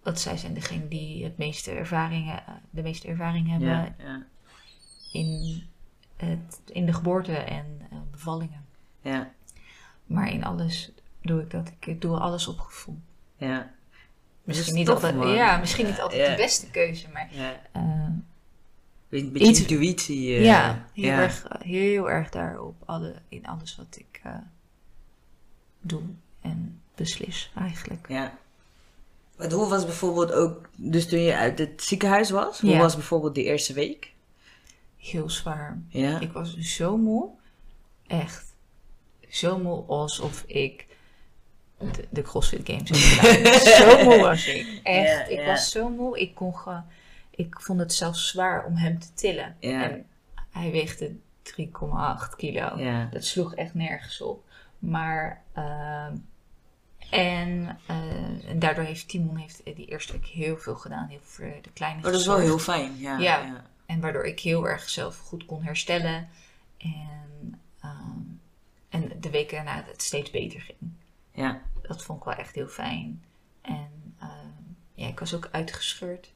want 0.04 0.20
zij 0.20 0.38
zijn 0.38 0.54
degene 0.54 0.88
die 0.88 1.24
het 1.24 1.38
meeste 1.38 1.72
ervaringen, 1.72 2.38
eh, 2.48 2.54
de 2.70 2.82
meeste 2.82 3.08
ervaring 3.08 3.50
hebben 3.50 3.68
Ja, 3.70 3.96
ja, 3.98 4.24
in, 5.12 5.62
het, 6.16 6.62
in 6.72 6.86
de 6.86 6.94
geboorte 6.94 7.36
en 7.36 7.66
eh, 7.92 7.98
bevallingen. 8.12 8.66
ja, 9.02 9.32
Maar 10.06 10.30
in 10.32 10.44
alles 10.44 10.92
doe 11.22 11.42
ik 11.42 11.52
dat. 11.52 11.72
Ik 11.80 12.02
doe 12.02 12.20
alles 12.20 12.48
op 12.48 12.60
gevoel. 12.60 13.00
ja. 13.38 13.72
Misschien 14.44 14.72
is 14.72 14.78
niet 14.78 14.86
tof, 14.88 15.04
altijd, 15.04 15.36
ja, 15.36 15.58
misschien 15.58 15.86
niet 15.86 16.00
altijd 16.00 16.30
de 16.30 16.36
beste 16.44 16.70
keuze, 16.72 17.08
maar 17.14 17.30
eh, 17.72 17.82
Een 19.10 19.32
beetje 19.32 19.48
Iets- 19.48 19.60
intuïtie. 19.60 20.36
eh, 20.36 20.44
ja, 20.46 20.86
heel, 20.94 21.06
ja. 21.06 21.20
Erg, 21.22 21.46
heel 21.60 22.10
erg 22.10 22.30
daarop 22.30 22.76
alle, 22.86 23.16
in 23.30 23.46
alles 23.46 23.76
wat 23.76 23.98
ik 23.98 24.20
eh, 24.24 24.36
doe 25.82 26.02
en 26.42 26.82
beslis 26.96 27.52
eigenlijk. 27.58 28.06
Ja. 28.10 28.38
Want 29.36 29.52
hoe 29.52 29.68
was 29.70 29.86
bijvoorbeeld 29.86 30.32
ook, 30.32 30.70
dus 30.76 31.08
toen 31.08 31.20
je 31.20 31.36
uit 31.36 31.60
het 31.60 31.84
ziekenhuis 31.84 32.30
was, 32.30 32.60
hoe 32.62 32.70
Ja. 32.70 32.78
was 32.80 32.96
bijvoorbeeld 32.96 33.36
de 33.36 33.44
eerste 33.44 33.74
week? 33.74 34.14
Heel 34.98 35.30
zwaar. 35.30 35.78
Ja. 35.88 36.20
Ik 36.20 36.32
was 36.32 36.58
zo 36.58 36.98
moe, 36.98 37.30
echt 38.08 38.54
zo 39.30 39.58
moe 39.60 39.84
alsof 39.88 40.44
ik 40.48 40.86
de, 41.92 42.08
de 42.10 42.22
CrossFit 42.22 42.70
Games 42.70 43.18
zo 43.78 44.04
moe 44.04 44.20
was 44.20 44.48
ik, 44.48 44.80
echt. 44.84 45.30
Ik 45.30 45.46
was 45.46 45.72
zo 45.72 45.90
moe, 45.90 46.20
ik 46.20 46.36
kon 46.36 46.56
ge, 46.58 46.80
ik 47.30 47.60
vond 47.60 47.80
het 47.80 47.94
zelfs 47.94 48.28
zwaar 48.28 48.66
om 48.66 48.76
hem 48.76 49.00
te 49.00 49.14
tillen. 49.14 49.56
En 49.60 50.06
hij 50.52 50.72
weegde 50.72 51.12
3,8 51.44 52.36
kilo. 52.38 52.78
Dat 53.12 53.26
sloeg 53.26 53.56
echt 53.56 53.74
nergens 53.74 54.22
op. 54.22 54.44
Maar, 54.80 55.42
ehm, 55.54 56.16
en, 57.10 57.78
eh, 57.88 58.50
en 58.50 58.60
daardoor 58.60 58.84
heeft 58.84 59.08
Timon 59.08 59.36
heeft 59.38 59.62
die 59.64 59.86
eerste 59.86 60.12
week 60.12 60.26
heel 60.26 60.58
veel 60.58 60.76
gedaan. 60.76 61.08
Heel 61.08 61.20
veel 61.22 61.48
voor 61.52 61.62
de 61.62 61.72
kleine 61.74 62.02
Maar 62.02 62.12
dat 62.12 62.20
is 62.20 62.28
wel 62.28 62.38
heel 62.38 62.60
fijn. 62.60 62.98
Ja. 62.98 63.18
Ja. 63.18 63.38
ja. 63.38 63.66
En 63.86 64.00
waardoor 64.00 64.26
ik 64.26 64.40
heel 64.40 64.68
erg 64.68 64.90
zelf 64.90 65.18
goed 65.18 65.46
kon 65.46 65.64
herstellen. 65.64 66.30
En, 66.78 67.60
ehm, 67.82 68.20
en 68.90 69.12
de 69.20 69.30
weken 69.30 69.56
daarna 69.56 69.84
het 69.88 70.02
steeds 70.02 70.32
beter 70.32 70.62
ging. 70.62 70.92
Ja. 71.32 71.62
Dat 71.88 72.04
vond 72.04 72.20
ik 72.20 72.26
wel 72.26 72.34
echt 72.34 72.56
heel 72.56 72.68
fijn. 72.68 73.24
En 73.62 74.16
ehm, 74.20 74.48
ja, 74.94 75.08
ik 75.08 75.20
was 75.20 75.34
ook 75.34 75.50
uitgescheurd. 75.52 76.34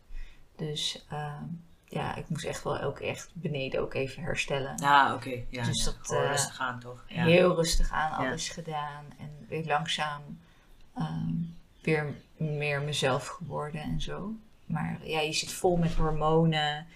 Dus 0.55 1.05
ehm, 1.10 1.43
ja, 1.86 2.15
ik 2.15 2.29
moest 2.29 2.45
echt 2.45 2.63
wel 2.63 2.81
ook 2.81 2.99
echt 2.99 3.29
beneden 3.33 3.81
ook 3.81 3.93
even 3.93 4.23
herstellen. 4.23 4.75
Ah, 4.79 5.13
oké. 5.15 5.43
Ja, 5.49 5.65
Dus 5.65 5.86
ja. 5.86 5.91
dat, 5.91 6.12
eh, 6.12 6.29
rustig 6.29 6.60
aan, 6.60 6.79
toch? 6.79 7.03
Ja. 7.07 7.23
Heel 7.23 7.55
rustig 7.55 7.91
aan, 7.91 8.12
alles 8.12 8.49
gedaan. 8.49 9.05
En 9.19 9.45
weer 9.47 9.65
langzaam 9.65 10.39
ehm, 10.95 11.33
weer 11.81 12.13
meer 12.38 12.81
mezelf 12.81 13.27
geworden 13.27 13.81
en 13.81 14.01
zo. 14.01 14.31
Maar 14.65 14.99
ja, 15.03 15.19
je 15.19 15.33
zit 15.33 15.51
vol 15.51 15.77
met 15.77 15.93
hormonen. 15.93 16.88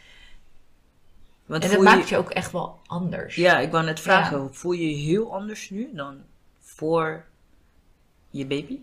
Want 1.45 1.63
En 1.63 1.69
dat 1.69 1.81
maakt 1.81 2.09
je 2.09 2.17
ook 2.17 2.29
echt 2.29 2.51
wel 2.51 2.79
anders. 2.85 3.35
Ja, 3.35 3.59
ik 3.59 3.71
wou 3.71 3.85
net 3.85 3.99
vragen, 3.99 4.55
voel 4.55 4.71
je 4.71 4.89
je 4.89 5.03
heel 5.05 5.33
anders 5.33 5.69
nu 5.69 5.89
dan 5.93 6.23
voor 6.59 7.25
je 8.31 8.45
baby? 8.45 8.79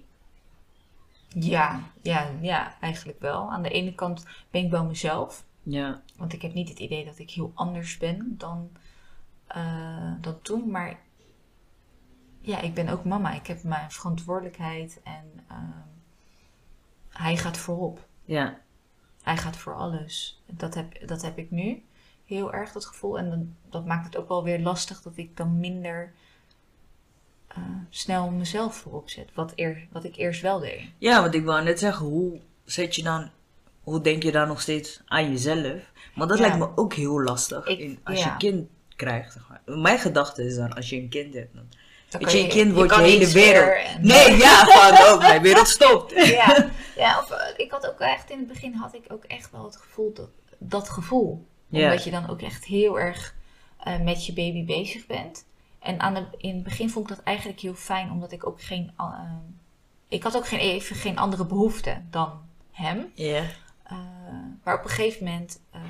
Ja, 1.28 1.82
ja, 2.02 2.30
ja, 2.40 2.80
eigenlijk 2.80 3.20
wel. 3.20 3.50
Aan 3.50 3.62
de 3.62 3.70
ene 3.70 3.94
kant 3.94 4.24
ben 4.50 4.64
ik 4.64 4.70
wel 4.70 4.84
mezelf. 4.84 5.44
Ja. 5.62 6.02
Want 6.16 6.32
ik 6.32 6.42
heb 6.42 6.54
niet 6.54 6.68
het 6.68 6.78
idee 6.78 7.04
dat 7.04 7.18
ik 7.18 7.30
heel 7.30 7.52
anders 7.54 7.96
ben 7.98 8.34
dan, 8.38 8.70
eh, 9.46 10.12
dan 10.20 10.42
toen. 10.42 10.70
Maar 10.70 10.98
ja, 12.40 12.60
ik 12.60 12.74
ben 12.74 12.88
ook 12.88 13.04
mama. 13.04 13.32
Ik 13.32 13.46
heb 13.46 13.62
mijn 13.62 13.90
verantwoordelijkheid 13.90 15.00
en 15.04 15.44
ehm, 15.48 15.88
hij 17.08 17.36
gaat 17.36 17.56
voorop. 17.56 18.06
Ja. 18.24 18.58
Hij 19.22 19.36
gaat 19.36 19.56
voor 19.56 19.74
alles. 19.74 20.42
Dat 20.46 20.74
heb, 20.74 21.08
dat 21.08 21.22
heb 21.22 21.38
ik 21.38 21.50
nu 21.50 21.84
heel 22.24 22.52
erg, 22.52 22.72
dat 22.72 22.86
gevoel. 22.86 23.18
En 23.18 23.30
dan, 23.30 23.54
dat 23.68 23.86
maakt 23.86 24.04
het 24.04 24.16
ook 24.16 24.28
wel 24.28 24.44
weer 24.44 24.60
lastig 24.60 25.02
dat 25.02 25.16
ik 25.16 25.36
dan 25.36 25.58
minder 25.58 26.12
eh, 27.66 27.74
snel 27.90 28.30
mezelf 28.30 28.76
voorop 28.76 29.10
zet. 29.10 29.28
Wat, 29.34 29.52
eer, 29.54 29.86
wat 29.92 30.04
ik 30.04 30.16
eerst 30.16 30.40
wel 30.42 30.58
deed. 30.60 30.80
Ja, 30.98 31.20
want 31.22 31.34
ik 31.34 31.44
wou 31.44 31.62
net 31.64 31.78
zeggen, 31.78 32.06
hoe 32.06 32.40
zet 32.64 32.94
je 32.94 33.02
dan, 33.02 33.30
hoe 33.82 34.00
denk 34.00 34.22
je 34.22 34.32
dan 34.32 34.48
nog 34.48 34.60
steeds 34.60 35.00
aan 35.06 35.30
jezelf? 35.30 35.80
Maar 36.14 36.26
dat 36.26 36.38
Ja. 36.38 36.42
lijkt 36.42 36.58
me 36.58 36.68
ook 36.76 36.94
heel 36.94 37.22
lastig 37.22 37.66
Ik- 37.66 37.78
in, 37.78 37.98
als 38.04 38.18
ja. 38.18 38.24
je 38.24 38.36
kind 38.36 38.68
krijgt. 38.96 39.32
zeg 39.32 39.48
maar. 39.48 39.78
Mijn 39.78 39.98
gedachte 39.98 40.44
is 40.44 40.54
dan, 40.56 40.72
als 40.74 40.88
je 40.88 40.96
een 40.96 41.08
kind 41.08 41.34
hebt, 41.34 41.54
dan 41.54 41.66
Dan 42.08 42.20
Weet 42.20 42.30
kan 42.30 42.38
je, 42.38 42.44
een 42.44 42.50
kind 42.50 42.72
wordt 42.74 42.94
je 42.94 43.00
hele 43.02 43.32
wereld. 43.32 43.84
en- 43.86 44.06
Nee, 44.06 44.36
ja, 44.46 44.64
van 44.64 45.12
ook, 45.14 45.20
mijn 45.20 45.42
wereld 45.42 45.68
stopt. 45.68 46.12
ja, 46.26 46.68
ja 46.96 47.18
of, 47.20 47.30
eh, 47.30 47.38
ik 47.56 47.70
had 47.70 47.86
ook 47.86 47.98
echt 48.00 48.30
in 48.30 48.38
het 48.38 48.46
begin 48.48 48.74
had 48.74 48.94
ik 48.94 49.04
ook 49.08 49.24
echt 49.24 49.50
wel 49.50 49.64
het 49.64 49.76
gevoel 49.76 50.12
dat, 50.12 50.28
dat 50.58 50.88
gevoel. 50.88 51.46
Omdat 51.70 52.04
je 52.04 52.10
dan 52.10 52.28
ook 52.30 52.42
echt 52.42 52.64
heel 52.64 52.98
erg 53.00 53.34
eh, 53.78 54.00
met 54.00 54.26
je 54.26 54.32
baby 54.32 54.64
bezig 54.64 55.06
bent. 55.06 55.44
En 55.78 56.00
aan 56.00 56.14
de, 56.14 56.26
in 56.36 56.54
het 56.54 56.64
begin 56.64 56.90
vond 56.90 57.10
ik 57.10 57.16
dat 57.16 57.24
eigenlijk 57.24 57.60
heel 57.60 57.74
fijn, 57.74 58.10
omdat 58.10 58.32
ik 58.32 58.46
ook 58.46 58.62
geen. 58.62 58.92
eh, 58.96 59.32
ik 60.08 60.22
had 60.22 60.36
ook 60.36 60.46
geen, 60.46 60.58
even 60.58 60.96
geen 60.96 61.18
andere 61.18 61.46
behoeften 61.46 62.08
dan 62.10 62.40
hem. 62.72 63.12
Ja. 63.14 63.42
Eh, 63.82 63.96
maar 64.64 64.78
op 64.78 64.84
een 64.84 64.90
gegeven 64.90 65.24
moment 65.24 65.60
eh, 65.70 65.80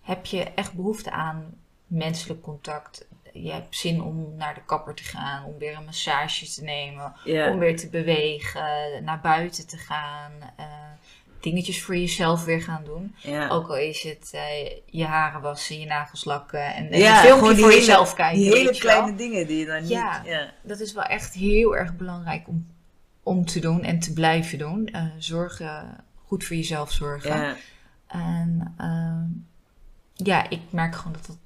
heb 0.00 0.26
je 0.26 0.42
echt 0.42 0.72
behoefte 0.72 1.10
aan 1.10 1.54
menselijk 1.86 2.42
contact. 2.42 3.06
Je 3.32 3.52
hebt 3.52 3.76
zin 3.76 4.02
om 4.02 4.34
naar 4.36 4.54
de 4.54 4.64
kapper 4.64 4.94
te 4.94 5.02
gaan, 5.04 5.44
om 5.44 5.58
weer 5.58 5.76
een 5.76 5.84
massage 5.84 6.52
te 6.54 6.62
nemen, 6.62 7.14
om 7.24 7.58
weer 7.58 7.76
te 7.76 7.88
bewegen, 7.88 9.04
naar 9.04 9.20
buiten 9.20 9.66
te 9.66 9.76
gaan, 9.76 10.32
dingetjes 11.42 11.82
voor 11.82 11.96
jezelf 11.96 12.44
weer 12.44 12.62
gaan 12.62 12.84
doen. 12.84 13.14
Ja. 13.16 13.48
Ook 13.48 13.68
al 13.68 13.76
is 13.76 14.02
het 14.02 14.30
eh, 14.32 14.70
je 14.86 15.04
haren 15.04 15.40
wassen, 15.40 15.80
je 15.80 15.86
nagels 15.86 16.24
lakken 16.24 16.74
en, 16.74 16.90
en 16.90 16.98
ja, 16.98 17.16
een 17.16 17.26
filmpje 17.26 17.56
voor 17.56 17.68
hele- 17.68 17.80
jezelf 17.80 18.14
kijken. 18.14 18.38
Die 18.40 18.52
hele 18.52 18.70
wel. 18.70 18.78
kleine 18.78 19.16
dingen 19.16 19.46
die 19.46 19.58
je 19.58 19.66
dan 19.66 19.80
niet... 19.80 19.90
Ja. 19.90 20.22
Ja. 20.24 20.52
Dat 20.62 20.80
is 20.80 20.92
wel 20.92 21.04
echt 21.04 21.34
heel 21.34 21.76
erg 21.76 21.96
belangrijk 21.96 22.48
om, 22.48 22.66
om 23.22 23.44
te 23.44 23.60
doen 23.60 23.82
en 23.82 23.98
te 23.98 24.12
blijven 24.12 24.58
doen. 24.58 24.86
Eh, 24.86 25.04
zorgen, 25.18 26.04
goed 26.24 26.44
voor 26.44 26.56
jezelf 26.56 26.92
zorgen. 26.92 27.36
Ja. 27.36 27.56
En 28.06 28.74
ehm, 28.76 29.26
ja, 30.14 30.50
ik 30.50 30.60
merk 30.70 30.94
gewoon 30.94 31.12
dat 31.12 31.26
het 31.26 31.38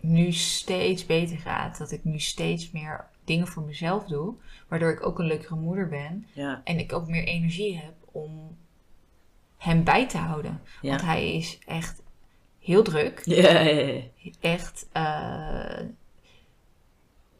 nu 0.00 0.32
steeds 0.32 1.06
beter 1.06 1.36
gaat. 1.38 1.78
Dat 1.78 1.90
ik 1.90 2.04
nu 2.04 2.18
steeds 2.18 2.70
meer 2.70 3.04
dingen 3.24 3.46
voor 3.46 3.62
mezelf 3.62 4.04
doe. 4.04 4.34
Waardoor 4.68 4.90
ik 4.90 5.06
ook 5.06 5.18
een 5.18 5.26
leukere 5.26 5.54
moeder 5.56 5.88
ben. 5.88 6.26
En 6.64 6.78
ik 6.78 6.92
ook 6.92 7.08
meer 7.08 7.24
energie 7.24 7.76
heb 7.76 7.94
om 8.12 8.56
hem 9.64 9.84
bij 9.84 10.08
te 10.08 10.18
houden. 10.18 10.60
Ja. 10.82 10.88
Want 10.90 11.02
hij 11.02 11.34
is 11.34 11.58
echt 11.66 12.02
heel 12.60 12.82
druk. 12.82 13.20
Ja. 13.24 13.48
Echt 14.40 14.86
eh, 14.92 15.80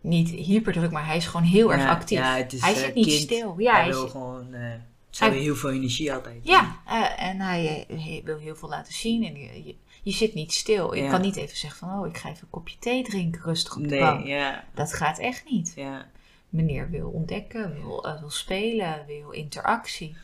niet 0.00 0.30
hyperdruk, 0.30 0.90
maar 0.90 1.06
hij 1.06 1.16
is 1.16 1.26
gewoon 1.26 1.46
heel 1.46 1.72
erg 1.72 1.86
actief. 1.88 2.18
is, 2.52 2.60
hij 2.60 2.72
eh, 2.72 2.78
zit 2.78 2.94
niet 2.94 3.06
kind. 3.06 3.20
stil. 3.20 3.54
Ja, 3.58 3.72
hij 3.72 3.80
hij 3.82 3.90
wil 3.90 4.08
gewoon... 4.08 4.54
eh 4.54 4.72
ze 5.10 5.22
hebben 5.22 5.40
heel 5.42 5.54
veel 5.56 5.70
energie 5.70 6.12
altijd. 6.12 6.40
Ja, 6.42 6.76
eh, 6.86 7.28
en 7.28 7.40
hij, 7.40 7.86
eh, 7.88 7.98
hij 8.04 8.20
wil 8.24 8.38
heel 8.38 8.56
veel 8.56 8.68
laten 8.68 8.92
zien. 8.94 9.24
En 9.24 9.34
je, 9.40 9.64
je, 9.64 9.74
je 10.02 10.12
zit 10.12 10.34
niet 10.34 10.52
stil. 10.52 10.94
Ik 10.94 11.02
Ja. 11.02 11.10
kan 11.10 11.20
niet 11.20 11.36
even 11.36 11.56
zeggen 11.56 11.78
van, 11.88 12.00
oh, 12.00 12.06
ik 12.06 12.16
ga 12.16 12.28
even 12.28 12.42
een 12.42 12.50
kopje 12.50 12.78
thee 12.78 13.02
drinken 13.02 13.42
rustig 13.42 13.76
op 13.76 13.82
de 13.82 13.88
Nee, 13.88 14.00
bank. 14.00 14.26
ja. 14.26 14.64
Dat 14.74 14.92
gaat 14.94 15.18
echt 15.18 15.44
niet. 15.50 15.72
Ja. 15.76 16.06
Meneer 16.48 16.90
wil 16.90 17.08
ontdekken, 17.08 17.74
wil, 17.74 18.04
eh, 18.06 18.20
wil 18.20 18.30
spelen, 18.30 19.04
wil 19.06 19.30
interactie. 19.30 20.16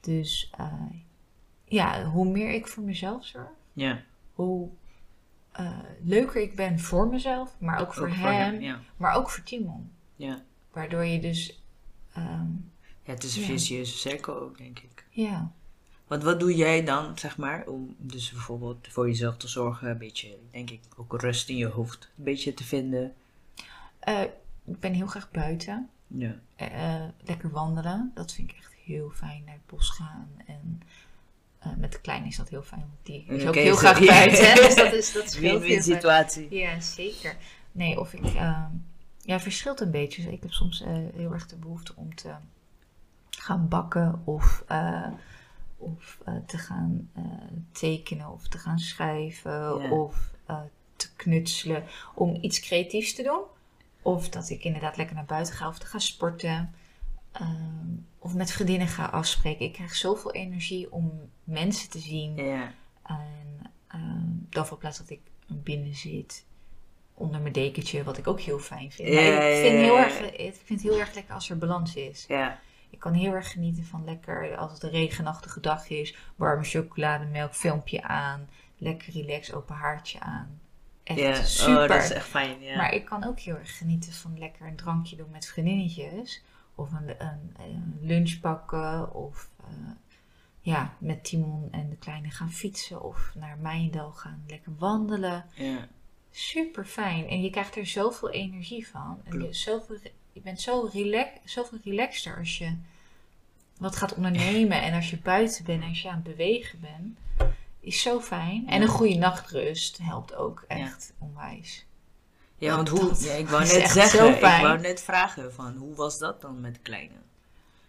Dus 0.00 0.50
eh, 0.58 0.72
ja, 1.74 2.04
hoe 2.04 2.26
meer 2.26 2.50
ik 2.50 2.66
voor 2.66 2.82
mezelf 2.82 3.24
zorg, 3.26 3.48
Ja. 3.72 4.02
hoe 4.32 4.68
eh, 5.52 5.78
leuker 6.02 6.42
ik 6.42 6.56
ben 6.56 6.78
voor 6.80 7.08
mezelf, 7.08 7.56
maar 7.58 7.80
ook 7.80 7.94
voor 7.94 8.08
Ook 8.08 8.14
hem, 8.14 8.60
Ja. 8.60 8.80
maar 8.96 9.14
ook 9.14 9.30
voor 9.30 9.44
Timon. 9.44 9.90
Ja. 10.16 10.42
Waardoor 10.72 11.04
je 11.04 11.20
dus, 11.20 11.62
ehm, 12.12 12.46
Ja, 13.06 13.12
het 13.12 13.22
is 13.24 13.36
een 13.36 13.42
Ja. 13.42 13.48
vicieuze 13.48 13.96
cirkel 13.98 14.40
ook, 14.40 14.58
denk 14.58 14.78
ik. 14.78 15.06
Ja. 15.10 15.52
Want 16.06 16.22
wat 16.22 16.40
doe 16.40 16.54
jij 16.54 16.84
dan, 16.84 17.18
zeg 17.18 17.36
maar, 17.36 17.66
om 17.66 17.94
dus 17.98 18.30
bijvoorbeeld 18.30 18.88
voor 18.90 19.06
jezelf 19.08 19.36
te 19.36 19.48
zorgen, 19.48 19.90
een 19.90 19.98
beetje, 19.98 20.38
denk 20.50 20.70
ik, 20.70 20.80
ook 20.96 21.20
rust 21.20 21.48
in 21.48 21.56
je 21.56 21.66
hoofd 21.66 22.10
een 22.18 22.24
beetje 22.24 22.54
te 22.54 22.64
vinden? 22.64 23.14
Eh, 23.98 24.20
ik 24.64 24.80
ben 24.80 24.92
heel 24.92 25.06
graag 25.06 25.30
buiten. 25.30 25.90
Ja. 26.06 26.34
Eh, 26.56 27.04
lekker 27.24 27.50
wandelen. 27.50 28.10
Dat 28.14 28.32
vind 28.32 28.50
ik 28.50 28.56
echt 28.56 28.72
heel 28.84 29.10
fijn. 29.10 29.42
Naar 29.44 29.54
het 29.54 29.66
bos 29.66 29.90
gaan. 29.90 30.28
En 30.46 30.80
eh, 31.64 31.72
met 31.76 31.92
de 31.92 32.00
kleine 32.00 32.26
is 32.26 32.36
dat 32.36 32.48
heel 32.48 32.62
fijn. 32.62 32.80
Want 32.80 32.92
die 33.02 33.24
is 33.26 33.42
ook 33.42 33.48
Oké, 33.48 33.58
heel 33.58 33.76
graag 33.76 34.04
buiten. 34.06 34.54
Dus 34.66 34.74
dat 34.74 34.92
is, 34.92 35.12
dat 35.12 35.34
Win-win 35.34 35.82
situatie. 35.82 36.46
Ja, 36.50 36.80
zeker. 36.80 37.36
Nee, 37.72 38.00
of 38.00 38.12
ik... 38.12 38.24
ehm, 38.24 38.70
ja, 39.22 39.40
verschilt 39.40 39.80
een 39.80 39.90
beetje. 39.90 40.22
Dus 40.22 40.32
ik 40.32 40.42
heb 40.42 40.52
soms 40.52 40.82
eh, 40.82 40.92
heel 41.14 41.32
erg 41.32 41.46
de 41.46 41.56
behoefte 41.56 41.92
om 41.96 42.14
te 42.14 42.34
gaan 43.30 43.68
bakken. 43.68 44.22
Of, 44.24 44.64
eh, 44.66 45.06
of 45.76 46.18
te 46.46 46.58
gaan 46.58 47.10
tekenen. 47.72 48.32
Of 48.32 48.48
te 48.48 48.58
gaan 48.58 48.78
schrijven. 48.78 49.82
Ja. 49.82 49.90
Of 49.90 50.32
te 50.96 51.14
knutselen. 51.16 51.84
Om 52.14 52.38
iets 52.40 52.60
creatiefs 52.60 53.14
te 53.14 53.22
doen. 53.22 53.42
Of 54.02 54.28
dat 54.28 54.50
ik 54.50 54.64
inderdaad 54.64 54.96
lekker 54.96 55.14
naar 55.16 55.24
buiten 55.24 55.54
ga. 55.54 55.68
Of 55.68 55.78
te 55.78 55.86
gaan 55.86 56.00
sporten. 56.00 56.74
Ehm, 57.34 57.96
of 58.18 58.34
met 58.34 58.52
vriendinnen 58.52 58.88
ga 58.88 59.04
afspreken. 59.04 59.66
Ik 59.66 59.72
krijg 59.72 59.94
zoveel 59.94 60.32
energie 60.32 60.92
om 60.92 61.30
mensen 61.44 61.90
te 61.90 61.98
zien. 61.98 62.36
Ja. 62.36 62.72
En 63.02 63.72
ehm, 63.88 64.28
dan 64.50 64.66
voor 64.66 64.78
plaats 64.78 64.98
dat 64.98 65.10
ik 65.10 65.20
binnen 65.46 65.94
zit 65.94 66.44
onder 67.14 67.40
mijn 67.40 67.52
dekentje, 67.52 68.04
wat 68.04 68.18
ik 68.18 68.26
ook 68.26 68.40
heel 68.40 68.58
fijn 68.58 68.92
vind. 68.92 69.14
Maar 69.14 69.50
ik, 69.50 69.56
vind 69.56 69.78
heel 69.78 69.98
erg, 69.98 70.20
ik 70.20 70.54
vind 70.64 70.82
het 70.82 70.90
heel 70.90 71.00
erg 71.00 71.14
lekker 71.14 71.34
als 71.34 71.50
er 71.50 71.58
balans 71.58 71.94
is. 71.94 72.24
Ja. 72.28 72.60
Ik 72.90 72.98
kan 72.98 73.12
heel 73.12 73.32
erg 73.32 73.52
genieten 73.52 73.84
van 73.84 74.04
lekker, 74.04 74.56
als 74.56 74.72
het 74.72 74.82
een 74.82 74.90
regenachtige 74.90 75.60
dag 75.60 75.88
is, 75.88 76.16
warme 76.36 76.64
chocolademelk, 76.64 77.54
filmpje 77.54 78.02
aan, 78.02 78.48
lekker 78.78 79.12
relax, 79.12 79.52
open 79.52 79.74
haartje 79.74 80.20
aan. 80.20 80.60
Echt 81.04 81.18
ja. 81.18 81.42
super. 81.42 81.82
Oh, 81.82 81.88
dat 81.88 82.02
is 82.02 82.10
echt 82.10 82.26
fijn, 82.26 82.60
ja. 82.60 82.76
Maar 82.76 82.92
ik 82.92 83.04
kan 83.04 83.24
ook 83.24 83.38
heel 83.38 83.56
erg 83.56 83.76
genieten 83.76 84.12
van 84.12 84.38
lekker 84.38 84.66
een 84.66 84.76
drankje 84.76 85.16
doen 85.16 85.30
met 85.30 85.46
vriendinnetjes. 85.46 86.42
Of 86.74 86.92
een, 86.92 87.08
een, 87.22 87.54
een 87.58 87.98
lunch 88.00 88.40
pakken. 88.40 89.14
Of 89.14 89.50
eh, 89.64 89.70
ja, 90.60 90.94
met 90.98 91.24
Timon 91.24 91.68
en 91.70 91.88
de 91.90 91.96
kleine 91.96 92.30
gaan 92.30 92.52
fietsen. 92.52 93.02
Of 93.02 93.32
naar 93.34 93.58
Mijndal 93.58 94.10
gaan 94.12 94.44
lekker 94.46 94.72
wandelen. 94.78 95.44
ja. 95.54 95.88
Super 96.36 96.84
fijn. 96.84 97.28
En 97.28 97.42
je 97.42 97.50
krijgt 97.50 97.76
er 97.76 97.86
zoveel 97.86 98.30
energie 98.30 98.88
van. 98.88 99.20
En 99.24 99.40
je, 99.42 99.52
zoveel, 99.52 99.96
je 100.32 100.40
bent 100.40 100.60
zo 100.60 100.88
relax, 100.92 101.30
zoveel 101.44 101.78
relaxter 101.84 102.38
als 102.38 102.58
je 102.58 102.76
wat 103.78 103.96
gaat 103.96 104.14
ondernemen. 104.14 104.82
En 104.82 104.94
als 104.94 105.10
je 105.10 105.18
buiten 105.18 105.64
bent 105.64 105.82
en 105.82 105.88
als 105.88 106.02
je 106.02 106.08
aan 106.08 106.14
het 106.14 106.24
bewegen 106.24 106.80
bent. 106.80 107.18
Is 107.80 108.02
zo 108.02 108.20
fijn. 108.20 108.68
En 108.68 108.76
Ja. 108.76 108.82
een 108.82 108.88
goede 108.92 109.14
nachtrust 109.14 109.98
helpt 109.98 110.34
ook 110.34 110.64
echt 110.68 111.12
onwijs. 111.18 111.86
Ja, 112.56 112.76
want 112.76 112.88
hoe, 112.88 113.14
ja, 113.18 113.32
ik 113.32 113.48
wou 113.48 113.62
net 113.62 113.90
zeggen, 113.90 114.34
ik 114.34 114.40
wou 114.40 114.80
net 114.80 115.00
vragen 115.02 115.52
van, 115.52 115.76
hoe 115.76 115.94
was 115.94 116.18
dat 116.18 116.40
dan 116.40 116.60
met 116.60 116.74
de 116.74 116.80
kleine? 116.80 117.14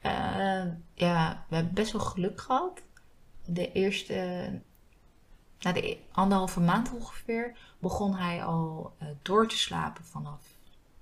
Eh, 0.02 0.66
ja, 0.94 1.46
we 1.50 1.56
hebben 1.56 1.74
best 1.74 1.92
wel 1.92 2.02
geluk 2.02 2.42
gehad. 2.42 2.82
De 3.46 3.72
eerste, 3.72 4.50
na 5.60 5.72
de 5.72 5.90
e- 5.90 5.98
anderhalve 6.12 6.60
maand 6.60 6.92
ongeveer, 6.94 7.58
begon 7.80 8.16
hij 8.16 8.44
al 8.44 8.94
eh, 8.98 9.08
door 9.22 9.48
te 9.48 9.58
slapen 9.58 10.06
vanaf 10.06 10.42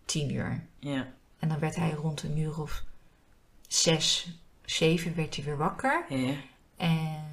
tien 0.05 0.33
uur. 0.33 0.65
Ja. 0.79 1.07
En 1.39 1.49
dan 1.49 1.59
werd 1.59 1.75
hij 1.75 1.91
rond 1.91 2.23
een 2.23 2.37
uur 2.37 2.61
of 2.61 2.83
zes, 3.67 4.37
zeven 4.65 5.15
werd 5.15 5.35
hij 5.35 5.45
weer 5.45 5.57
wakker. 5.57 6.05
Ja. 6.09 6.33
En 6.77 7.25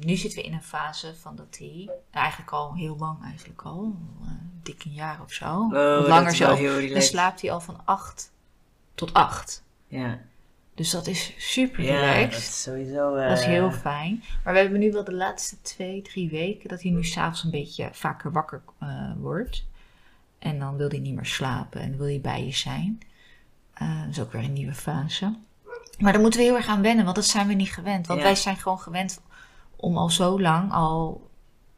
nu 0.00 0.16
zitten 0.16 0.38
we 0.40 0.46
in 0.46 0.52
een 0.52 0.62
fase 0.62 1.14
van 1.20 1.36
dat 1.36 1.56
hij, 1.58 1.90
eigenlijk 2.10 2.50
al 2.52 2.74
heel 2.74 2.96
lang 2.98 3.22
eigenlijk 3.24 3.62
al, 3.62 3.96
eh, 4.22 4.28
dik 4.62 4.84
een 4.84 4.92
jaar 4.92 5.22
of 5.22 5.32
zo, 5.32 5.44
Oh, 5.60 6.04
langer 6.08 6.34
zo, 6.34 6.56
dan 6.92 7.02
slaapt 7.02 7.40
hij 7.40 7.50
al 7.52 7.60
van 7.60 7.80
acht 7.84 8.32
tot 8.94 9.12
acht. 9.12 9.64
Ja. 9.88 10.18
Dus 10.74 10.90
dat 10.90 11.06
is 11.06 11.34
super 11.38 11.82
Ja, 11.84 12.00
relaxed. 12.00 12.30
dat 12.30 12.40
is 12.40 12.62
sowieso... 12.62 13.14
eh, 13.14 13.28
Dat 13.28 13.38
is 13.38 13.44
heel 13.44 13.70
fijn. 13.72 14.24
Maar 14.44 14.52
we 14.52 14.58
hebben 14.58 14.80
nu 14.80 14.92
wel 14.92 15.04
de 15.04 15.12
laatste 15.14 15.60
twee, 15.60 16.02
drie 16.02 16.30
weken 16.30 16.68
dat 16.68 16.82
hij 16.82 16.90
nu 16.90 17.04
s'avonds 17.04 17.44
een 17.44 17.50
beetje 17.50 17.88
vaker 17.92 18.32
wakker 18.32 18.62
eh, 18.78 19.12
wordt. 19.16 19.64
En 20.38 20.58
dan 20.58 20.76
wil 20.76 20.88
hij 20.88 20.98
niet 20.98 21.14
meer 21.14 21.26
slapen 21.26 21.80
en 21.80 21.96
wil 21.96 22.06
hij 22.06 22.20
bij 22.20 22.44
je 22.44 22.52
zijn. 22.52 22.98
Dat 23.78 24.08
is 24.10 24.20
ook 24.20 24.32
weer 24.32 24.44
een 24.44 24.52
nieuwe 24.52 24.74
fase. 24.74 25.34
Maar 25.98 26.12
daar 26.12 26.20
moeten 26.20 26.40
we 26.40 26.46
heel 26.46 26.56
erg 26.56 26.66
aan 26.68 26.82
wennen, 26.82 27.04
want 27.04 27.16
dat 27.16 27.24
zijn 27.26 27.46
we 27.46 27.54
niet 27.54 27.72
gewend. 27.72 28.06
Want 28.06 28.18
Ja. 28.20 28.24
wij 28.26 28.34
zijn 28.34 28.56
gewoon 28.56 28.78
gewend 28.80 29.20
om 29.84 29.98
al 29.98 30.10
zo 30.10 30.40
lang, 30.40 30.72
al 30.72 31.30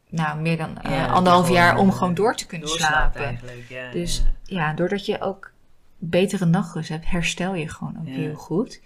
nou, 0.09 0.39
meer 0.39 0.57
dan 0.57 0.81
eh, 0.81 1.11
anderhalf 1.11 1.49
jaar, 1.49 1.77
om 1.77 1.89
eh, 1.89 1.95
gewoon 1.95 2.13
door 2.13 2.35
te 2.35 2.45
kunnen 2.45 2.67
slapen. 2.67 3.39
ja. 3.69 3.91
Dus 3.91 4.23
ja. 4.43 4.59
ja, 4.59 4.73
doordat 4.73 5.05
je 5.05 5.21
ook 5.21 5.51
betere 5.97 6.45
nachtrust 6.45 6.89
hebt, 6.89 7.09
herstel 7.09 7.55
je 7.55 7.69
gewoon 7.69 7.97
ook 7.99 8.07
heel 8.07 8.35
goed. 8.35 8.81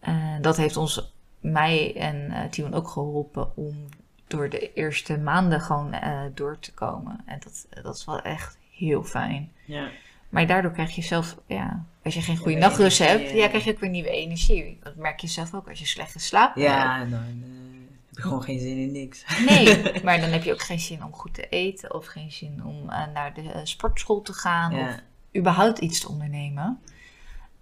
Eh, 0.00 0.14
dat 0.40 0.56
heeft 0.56 0.76
ons, 0.76 1.12
mij 1.40 1.96
en 1.96 2.30
eh 2.30 2.50
Timon 2.50 2.74
ook 2.74 2.88
geholpen 2.88 3.56
om 3.56 3.88
door 4.26 4.48
de 4.48 4.72
eerste 4.72 5.18
maanden 5.18 5.60
gewoon 5.60 5.94
door 6.34 6.58
te 6.58 6.74
komen. 6.74 7.20
En 7.26 7.38
dat, 7.44 7.82
dat 7.82 7.96
is 7.96 8.04
wel 8.04 8.20
echt 8.20 8.58
heel 8.70 9.02
fijn. 9.02 9.52
Ja. 9.64 9.88
Maar 10.28 10.46
daardoor 10.46 10.72
krijg 10.72 10.94
je 10.94 11.02
zelf, 11.02 11.36
ja, 11.46 11.84
als 12.02 12.14
je 12.14 12.20
geen 12.20 12.36
goede 12.36 12.58
nachtrust 12.58 12.98
hebt, 12.98 13.30
ja. 13.30 13.48
krijg 13.48 13.64
je 13.64 13.70
ook 13.70 13.78
weer 13.78 13.90
nieuwe 13.90 14.10
energie. 14.10 14.78
Dat 14.82 14.96
merk 14.96 15.20
je 15.20 15.26
zelf 15.26 15.54
ook 15.54 15.68
als 15.68 15.78
je 15.78 15.86
slecht 15.86 16.12
geslapen 16.12 16.62
hebt. 16.62 16.74
Ja, 16.74 17.00
en 17.00 17.10
dan 17.10 17.20
eh, 17.20 17.69
heb 18.10 18.16
je 18.18 18.22
gewoon 18.22 18.42
geen 18.42 18.58
zin 18.58 18.76
in 18.76 18.92
niks. 18.92 19.24
Nee, 19.46 19.82
maar 20.04 20.20
dan 20.20 20.30
heb 20.30 20.42
je 20.42 20.52
ook 20.52 20.62
geen 20.62 20.80
zin 20.80 21.04
om 21.04 21.12
goed 21.12 21.34
te 21.34 21.48
eten 21.48 21.94
of 21.94 22.06
geen 22.06 22.32
zin 22.32 22.64
om 22.64 22.88
eh, 22.90 23.06
naar 23.14 23.34
de 23.34 23.52
eh, 23.52 23.60
sportschool 23.64 24.22
te 24.22 24.32
gaan 24.32 24.74
Ja. 24.74 24.88
of 24.88 25.00
überhaupt 25.36 25.78
iets 25.78 26.00
te 26.00 26.08
ondernemen. 26.08 26.80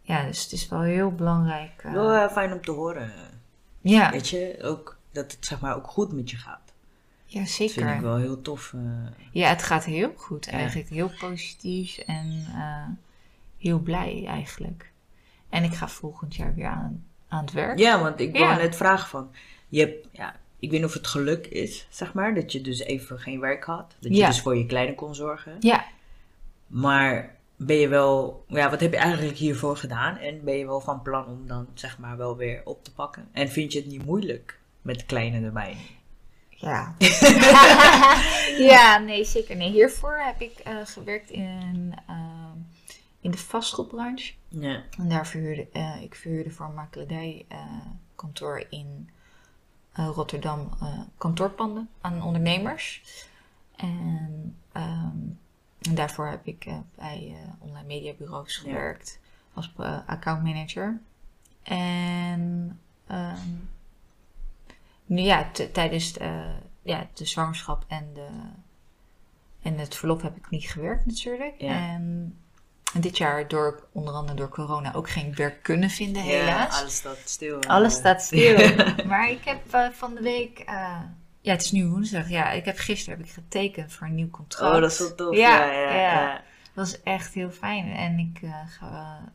Ja, 0.03 0.23
dus 0.27 0.43
het 0.43 0.53
is 0.53 0.69
wel 0.69 0.81
heel 0.81 1.13
belangrijk. 1.13 1.73
eh, 1.83 1.93
Wel 1.93 2.29
fijn 2.29 2.53
om 2.53 2.61
te 2.63 2.71
horen. 2.71 3.13
ja, 3.81 4.11
Weet 4.11 4.29
je, 4.29 4.59
ook 4.63 4.99
dat 5.13 5.33
het 5.33 5.47
zeg 5.47 5.61
maar 5.61 5.77
ook 5.77 5.87
goed 5.87 6.13
met 6.13 6.31
je 6.31 6.37
gaat. 6.37 6.73
ja, 7.25 7.41
Dat 7.41 7.51
vind 7.51 7.71
ik 7.71 7.77
zeker. 7.77 8.03
wel 8.03 8.17
heel 8.17 8.43
tof. 8.43 8.75
Ja, 9.33 9.49
het 9.49 9.63
gaat 9.63 9.85
heel 9.85 10.13
goed 10.17 10.45
Ja. 10.47 10.53
eigenlijk. 10.53 10.89
Heel 10.89 11.11
positief 11.19 11.99
en 11.99 12.47
heel 13.59 13.79
blij 13.79 14.25
eigenlijk. 14.27 14.91
En 15.49 15.65
ik 15.65 15.75
ga 15.75 15.89
volgend 15.89 16.35
jaar 16.37 16.55
weer 16.55 16.67
aan, 16.67 17.05
aan 17.29 17.45
het 17.45 17.53
werk. 17.53 17.79
Ja, 17.79 18.01
want 18.01 18.21
ik 18.21 18.37
Ja. 18.37 18.47
wou 18.47 18.61
net 18.63 18.77
vragen 18.77 19.09
van, 19.09 19.31
je 19.69 19.81
hebt, 19.81 20.09
ja, 20.13 20.37
ik 20.59 20.71
weet 20.71 20.81
niet 20.81 20.89
of 20.89 20.95
het 20.95 21.07
geluk 21.07 21.47
is, 21.47 21.87
zeg 21.91 22.13
maar, 22.15 22.35
dat 22.35 22.53
je 22.53 22.61
dus 22.61 22.79
even 22.79 23.19
geen 23.19 23.41
werk 23.41 23.65
had. 23.65 23.95
Dat 24.01 24.13
je 24.13 24.19
Ja. 24.19 24.27
dus 24.27 24.41
voor 24.41 24.57
je 24.57 24.67
kleine 24.67 24.95
kon 24.95 25.15
zorgen. 25.15 25.57
Ja, 25.61 25.85
Maar 26.67 27.37
ben 27.57 27.77
je 27.77 27.89
wel, 27.89 28.45
ja, 28.49 28.71
wat 28.71 28.81
heb 28.81 28.93
je 28.93 28.99
eigenlijk 28.99 29.37
hiervoor 29.37 29.77
gedaan? 29.77 30.17
En 30.17 30.45
ben 30.45 30.57
je 30.59 30.67
wel 30.67 30.81
van 30.81 31.03
plan 31.03 31.27
om 31.27 31.47
dan 31.47 31.67
zeg 31.75 31.99
maar 31.99 32.17
wel 32.17 32.37
weer 32.37 32.61
op 32.65 32.85
te 32.85 32.93
pakken? 32.93 33.29
En 33.33 33.49
vind 33.49 33.73
je 33.73 33.79
het 33.79 33.89
niet 33.89 34.05
moeilijk 34.05 34.59
met 34.83 35.07
kleine 35.07 35.47
erbij? 35.47 35.77
Ja. 36.49 36.95
ja, 38.73 38.99
nee, 38.99 39.25
zeker. 39.25 39.57
Nee, 39.57 39.71
hiervoor 39.71 40.19
heb 40.25 40.41
ik 40.41 40.59
eh, 40.59 40.77
gewerkt 40.85 41.31
in, 41.31 41.95
ehm, 42.09 42.57
in 43.21 43.31
de 43.31 43.39
vastgoedbranche. 43.39 44.33
Ja, 44.49 44.83
En 44.99 45.09
daar 45.09 45.27
verhuurde 45.27 45.67
eh, 45.73 46.03
ik 46.03 46.15
verhuurde 46.15 46.51
voor 46.51 46.67
een 46.67 46.75
makelaardij 46.75 47.45
eh, 47.49 47.59
kantoor 48.15 48.65
in 48.71 49.09
eh, 49.09 49.13
Rotterdam 50.07 50.69
eh, 50.81 51.01
kantoorpanden 51.19 51.89
aan 52.01 52.23
ondernemers. 52.23 53.03
En, 53.77 54.57
ehm, 54.73 55.17
en 55.81 55.95
daarvoor 55.95 56.27
heb 56.27 56.47
ik 56.47 56.65
eh, 56.65 56.79
bij 56.95 57.35
eh, 57.35 57.53
online 57.59 57.87
mediabureaus 57.87 58.57
Ja. 58.57 58.63
gewerkt 58.63 59.21
als 59.55 59.73
uh, 59.81 59.99
accountmanager. 60.07 61.01
En 61.63 62.79
ehm, 63.07 63.49
nu 65.07 65.21
ja, 65.23 65.51
tijdens 65.73 66.13
de, 66.13 66.55
ja, 66.83 67.07
de 67.15 67.25
zwangerschap 67.25 67.85
en, 67.89 68.11
de, 68.15 68.29
en 69.63 69.79
het 69.79 69.95
verlof 69.95 70.23
heb 70.23 70.37
ik 70.37 70.51
niet 70.51 70.71
gewerkt 70.71 71.07
natuurlijk. 71.07 71.61
Ja. 71.61 71.89
En, 71.89 72.37
en 72.95 73.01
dit 73.01 73.17
jaar 73.17 73.49
door, 73.49 73.83
onder 73.93 74.15
andere 74.15 74.37
door 74.37 74.49
corona, 74.49 74.95
ook 74.95 75.11
geen 75.11 75.35
werk 75.35 75.63
kunnen 75.63 75.91
vinden 75.91 76.25
ja 76.25 76.31
helaas. 76.31 76.81
alles 76.81 76.97
staat 76.97 77.19
stil. 77.25 77.63
Alles 77.63 77.95
staat 77.95 78.23
stil. 78.23 78.57
maar 79.09 79.31
ik 79.31 79.45
heb 79.45 79.75
eh, 79.75 79.89
van 79.93 80.15
de 80.15 80.23
week, 80.23 80.59
eh, 80.59 81.01
ja 81.41 81.53
het 81.53 81.63
is 81.63 81.71
nu 81.71 81.89
woensdag, 81.89 82.29
ja 82.29 82.51
ik 82.51 82.65
heb 82.65 82.79
gisteren 82.79 83.19
heb 83.19 83.29
ik 83.29 83.33
getekend 83.33 83.93
voor 83.93 84.07
een 84.07 84.15
nieuw 84.15 84.31
contract. 84.31 84.75
Oh, 84.75 84.81
dat 84.81 84.91
is 84.91 84.99
wel 84.99 85.15
tof. 85.15 85.37
Ja, 85.37 85.65
Ja, 85.65 85.73
ja, 85.73 85.93
ja. 85.93 86.01
ja. 86.01 86.43
Dat 86.79 86.87
is 86.87 87.03
echt 87.03 87.35
heel 87.35 87.51
fijn. 87.51 87.93
En 87.93 88.19
ik 88.19 88.43
eh, 88.43 88.55
ga 88.67 89.33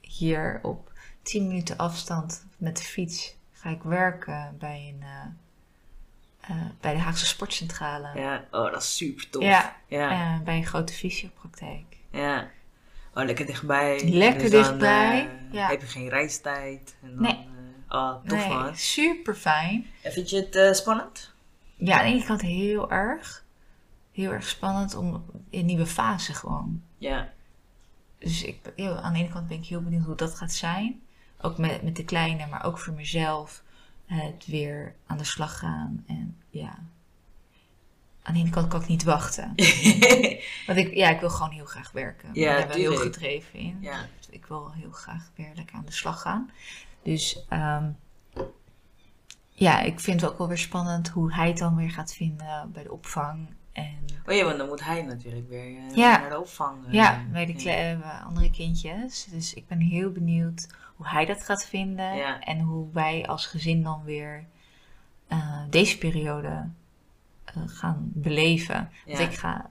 hier 0.00 0.60
op 0.62 0.92
10 1.22 1.46
minuten 1.46 1.76
afstand 1.76 2.46
met 2.56 2.76
de 2.76 2.82
fiets 2.82 3.36
ga 3.52 3.70
ik 3.70 3.82
werken 3.82 4.56
bij, 4.58 4.94
een, 4.94 5.02
eh, 5.02 6.56
eh, 6.56 6.66
bij 6.80 6.92
de 6.92 6.98
Haagse 6.98 7.26
Sportcentrale. 7.26 8.20
Ja, 8.20 8.44
oh, 8.50 8.70
dat 8.72 8.82
is 8.82 8.96
super 8.96 9.30
tof. 9.30 9.42
Ja. 9.42 9.76
ja. 9.86 10.40
Bij 10.44 10.56
een 10.56 10.66
grote 10.66 10.92
fysiopraktijk. 10.92 11.96
Ja. 12.10 12.50
Oh, 13.14 13.24
lekker 13.24 13.46
dichtbij. 13.46 14.08
Lekker 14.08 14.50
dan, 14.50 14.62
dichtbij. 14.62 15.20
eh, 15.20 15.52
Ja. 15.52 15.68
heb 15.68 15.80
je 15.80 15.86
geen 15.86 16.08
reistijd. 16.08 16.96
En 17.02 17.08
dan, 17.14 17.22
Nee. 17.22 17.48
eh, 17.88 17.96
oh, 17.98 18.24
tof 18.26 18.48
man. 18.48 18.62
Nee, 18.64 18.74
super 18.74 19.34
fijn. 19.34 19.86
En 20.02 20.12
vind 20.12 20.30
je 20.30 20.36
het 20.36 20.56
eh, 20.56 20.72
spannend? 20.72 21.32
Ja, 21.76 21.98
aan 21.98 22.06
de 22.06 22.12
ene 22.12 22.24
kant 22.24 22.40
heel 22.40 22.90
erg. 22.90 23.44
Heel 24.12 24.30
erg 24.30 24.48
spannend 24.48 24.94
om 24.94 25.24
een 25.50 25.66
nieuwe 25.66 25.86
fase 25.86 26.34
gewoon. 26.34 26.82
Ja. 26.98 27.32
Dus 28.18 28.42
ik, 28.44 28.72
aan 29.02 29.12
de 29.12 29.18
ene 29.18 29.28
kant 29.28 29.46
ben 29.48 29.58
ik 29.58 29.64
heel 29.66 29.82
benieuwd 29.82 30.04
hoe 30.04 30.14
dat 30.16 30.34
gaat 30.34 30.52
zijn. 30.52 31.00
Ook 31.40 31.58
met, 31.58 31.82
met 31.82 31.96
de 31.96 32.04
kleine, 32.04 32.46
maar 32.46 32.64
ook 32.64 32.78
voor 32.78 32.92
mezelf. 32.94 33.62
Het 34.06 34.46
weer 34.46 34.94
aan 35.06 35.18
de 35.18 35.24
slag 35.24 35.58
gaan. 35.58 36.04
En 36.06 36.36
ja. 36.50 36.78
Aan 38.22 38.34
de 38.34 38.40
ene 38.40 38.50
kant 38.50 38.68
kan 38.68 38.80
ik 38.82 38.88
niet 38.88 39.02
wachten. 39.04 39.52
Want 40.66 40.78
ik, 40.78 40.94
ja, 40.94 41.08
ik 41.10 41.20
wil 41.20 41.30
gewoon 41.30 41.50
heel 41.52 41.64
graag 41.64 41.90
werken. 41.92 42.28
Ik 42.28 42.34
Ja, 42.36 42.50
ben 42.50 42.58
daar 42.58 42.68
wel 42.68 42.76
heel 42.76 42.90
tuurlijk. 42.90 43.14
gedreven 43.14 43.58
in. 43.58 43.78
ja. 43.80 44.06
Dus 44.18 44.28
ik 44.30 44.46
wil 44.46 44.72
heel 44.72 44.90
graag 44.90 45.30
weer 45.36 45.50
lekker 45.54 45.76
aan 45.76 45.84
de 45.84 45.92
slag 45.92 46.20
gaan. 46.20 46.50
Dus 47.02 47.44
ehm, 47.48 47.90
ja, 49.50 49.80
ik 49.80 50.00
vind 50.00 50.20
het 50.20 50.30
ook 50.30 50.38
wel 50.38 50.48
weer 50.48 50.58
spannend 50.58 51.08
hoe 51.08 51.34
hij 51.34 51.48
het 51.48 51.58
dan 51.58 51.76
weer 51.76 51.90
gaat 51.90 52.14
vinden 52.14 52.72
bij 52.72 52.82
de 52.82 52.92
opvang. 52.92 53.48
En 53.72 53.98
Oh 54.26 54.34
ja, 54.34 54.44
want 54.44 54.58
dan 54.58 54.68
moet 54.68 54.84
hij 54.84 55.02
natuurlijk 55.02 55.48
weer 55.48 55.76
eh, 55.76 55.94
Ja. 55.96 56.18
naar 56.20 56.30
de 56.30 56.40
opvang. 56.40 56.86
eh, 56.86 56.92
ja, 56.92 57.24
bij 57.32 57.46
de 57.46 57.70
eh, 57.70 58.24
andere 58.26 58.50
kindjes. 58.50 59.24
Dus 59.30 59.54
ik 59.54 59.66
ben 59.66 59.80
heel 59.80 60.10
benieuwd 60.12 60.66
hoe 60.96 61.08
hij 61.08 61.24
dat 61.24 61.44
gaat 61.44 61.64
vinden. 61.66 62.14
Ja. 62.16 62.40
En 62.40 62.60
hoe 62.60 62.92
wij 62.92 63.26
als 63.26 63.46
gezin 63.46 63.82
dan 63.82 64.02
weer 64.04 64.44
deze 65.70 65.98
periode 65.98 66.68
eh, 67.54 67.62
gaan 67.66 68.10
beleven. 68.14 68.90
Want 69.06 69.18
ik 69.18 69.34
ga 69.34 69.70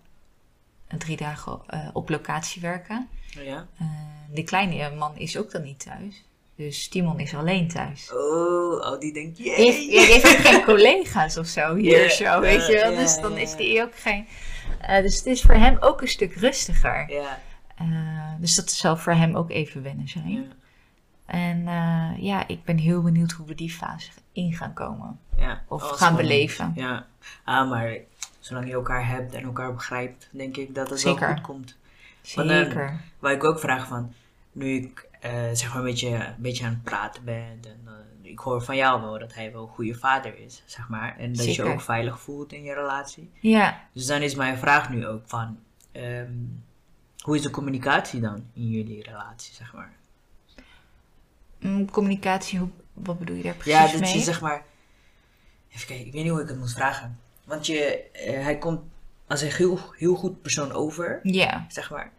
eh, 0.91 0.99
drie 0.99 1.17
dagen 1.17 1.59
eh, 1.67 1.87
op 1.93 2.09
locatie 2.09 2.61
werken. 2.61 3.07
Oh 3.37 3.43
ja. 3.43 3.67
Eh, 3.79 3.87
de 4.33 4.43
kleine 4.43 4.95
man 4.95 5.17
is 5.17 5.37
ook 5.37 5.51
dan 5.51 5.61
niet 5.61 5.79
thuis. 5.79 6.23
Dus 6.55 6.87
Timon 6.87 7.19
is 7.19 7.33
alleen 7.33 7.67
thuis. 7.67 8.11
Oh, 8.13 8.91
oh, 8.91 8.99
die 8.99 9.13
denkt, 9.13 9.37
Die 9.37 9.51
heeft, 9.53 9.77
jee. 9.77 9.89
die 9.89 9.99
heeft 9.99 10.25
ook 10.25 10.45
geen 10.45 10.63
collega's 10.73 11.37
of 11.37 11.47
zo 11.47 11.75
hier 11.75 12.09
zo, 12.09 12.39
weet 12.39 12.67
je 12.67 12.73
wel. 12.73 12.95
Dus 12.95 13.19
dan 13.21 13.37
is 13.37 13.55
die 13.55 13.81
ook 13.81 13.95
geen... 13.95 14.27
dus 14.87 15.15
het 15.17 15.25
is 15.25 15.41
voor 15.41 15.55
hem 15.55 15.77
ook 15.79 16.01
een 16.01 16.07
stuk 16.07 16.33
rustiger. 16.35 17.29
Dus 18.39 18.55
dat 18.55 18.71
zal 18.71 18.97
voor 18.97 19.13
hem 19.13 19.35
ook 19.35 19.49
even 19.49 19.83
wennen 19.83 20.07
zijn. 20.07 20.51
En 21.25 21.63
ja, 22.19 22.47
ik 22.47 22.63
ben 22.63 22.77
heel 22.77 23.01
benieuwd 23.01 23.31
hoe 23.31 23.47
we 23.47 23.55
die 23.55 23.71
fase 23.71 24.11
in 24.31 24.53
gaan 24.53 24.73
komen. 24.73 25.19
Ja. 25.41 25.63
Of 25.67 25.89
gaan 25.89 26.15
beleven. 26.15 26.71
Ja, 26.75 27.05
ah, 27.43 27.69
maar 27.69 27.97
zolang 28.39 28.67
je 28.67 28.73
elkaar 28.73 29.07
hebt 29.07 29.33
en 29.33 29.43
elkaar 29.43 29.73
begrijpt, 29.73 30.29
denk 30.31 30.57
ik 30.57 30.75
dat 30.75 30.89
het 30.89 30.99
Zeker. 30.99 31.19
wel 31.19 31.29
goed 31.35 31.41
komt. 31.41 31.77
Want, 32.35 32.49
eh, 32.49 32.57
Zeker. 32.57 32.99
Waar 33.19 33.31
ik 33.33 33.43
ook 33.43 33.59
vraag 33.59 33.87
van, 33.87 34.13
nu 34.51 34.75
ik 34.75 35.09
eh, 35.19 35.31
zeg 35.53 35.73
maar 35.73 35.83
met 35.83 35.99
je 35.99 36.07
een 36.09 36.33
beetje 36.37 36.65
aan 36.65 36.71
het 36.71 36.83
praten 36.83 37.23
ben 37.23 37.43
en 37.63 37.81
eh, 37.85 37.91
ik 38.31 38.39
hoor 38.39 38.63
van 38.63 38.75
jou 38.75 39.01
wel 39.01 39.19
dat 39.19 39.33
hij 39.33 39.51
wel 39.51 39.61
een 39.61 39.67
goede 39.67 39.95
vader 39.95 40.39
is, 40.39 40.63
zeg 40.65 40.89
maar. 40.89 41.17
En 41.17 41.33
dat 41.33 41.55
je 41.55 41.63
ook 41.63 41.81
veilig 41.81 42.19
voelt 42.19 42.53
in 42.53 42.63
je 42.63 42.73
relatie. 42.73 43.29
Ja, 43.39 43.81
Dus 43.93 44.05
dan 44.05 44.21
is 44.21 44.35
mijn 44.35 44.57
vraag 44.57 44.89
nu 44.89 45.07
ook 45.07 45.21
van, 45.25 45.59
ehm, 45.91 46.31
hoe 47.21 47.35
is 47.35 47.41
de 47.41 47.49
communicatie 47.49 48.21
dan 48.21 48.43
in 48.53 48.69
jullie 48.69 49.03
relatie, 49.03 49.53
zeg 49.53 49.73
maar? 49.73 49.91
mm, 51.59 51.91
communicatie, 51.91 52.59
hoe, 52.59 52.69
wat 52.93 53.19
bedoel 53.19 53.35
je 53.35 53.43
daar 53.43 53.53
precies 53.53 53.73
Ja, 53.73 53.91
dat 53.91 53.99
mee? 53.99 54.13
je 54.13 54.19
zeg 54.19 54.41
maar. 54.41 54.63
Even 55.73 55.87
kijken, 55.87 56.05
ik 56.05 56.13
weet 56.13 56.23
niet 56.23 56.31
hoe 56.31 56.41
ik 56.41 56.47
het 56.47 56.57
moet 56.57 56.71
vragen. 56.73 57.19
Want 57.43 57.65
je, 57.65 58.09
eh, 58.11 58.43
hij 58.43 58.57
komt 58.57 58.81
als 59.27 59.41
een 59.41 59.51
heel, 59.51 59.79
heel 59.97 60.15
goed 60.15 60.41
persoon 60.41 60.71
over, 60.71 61.19
Ja, 61.23 61.65
zeg 61.69 61.89
maar. 61.89 62.11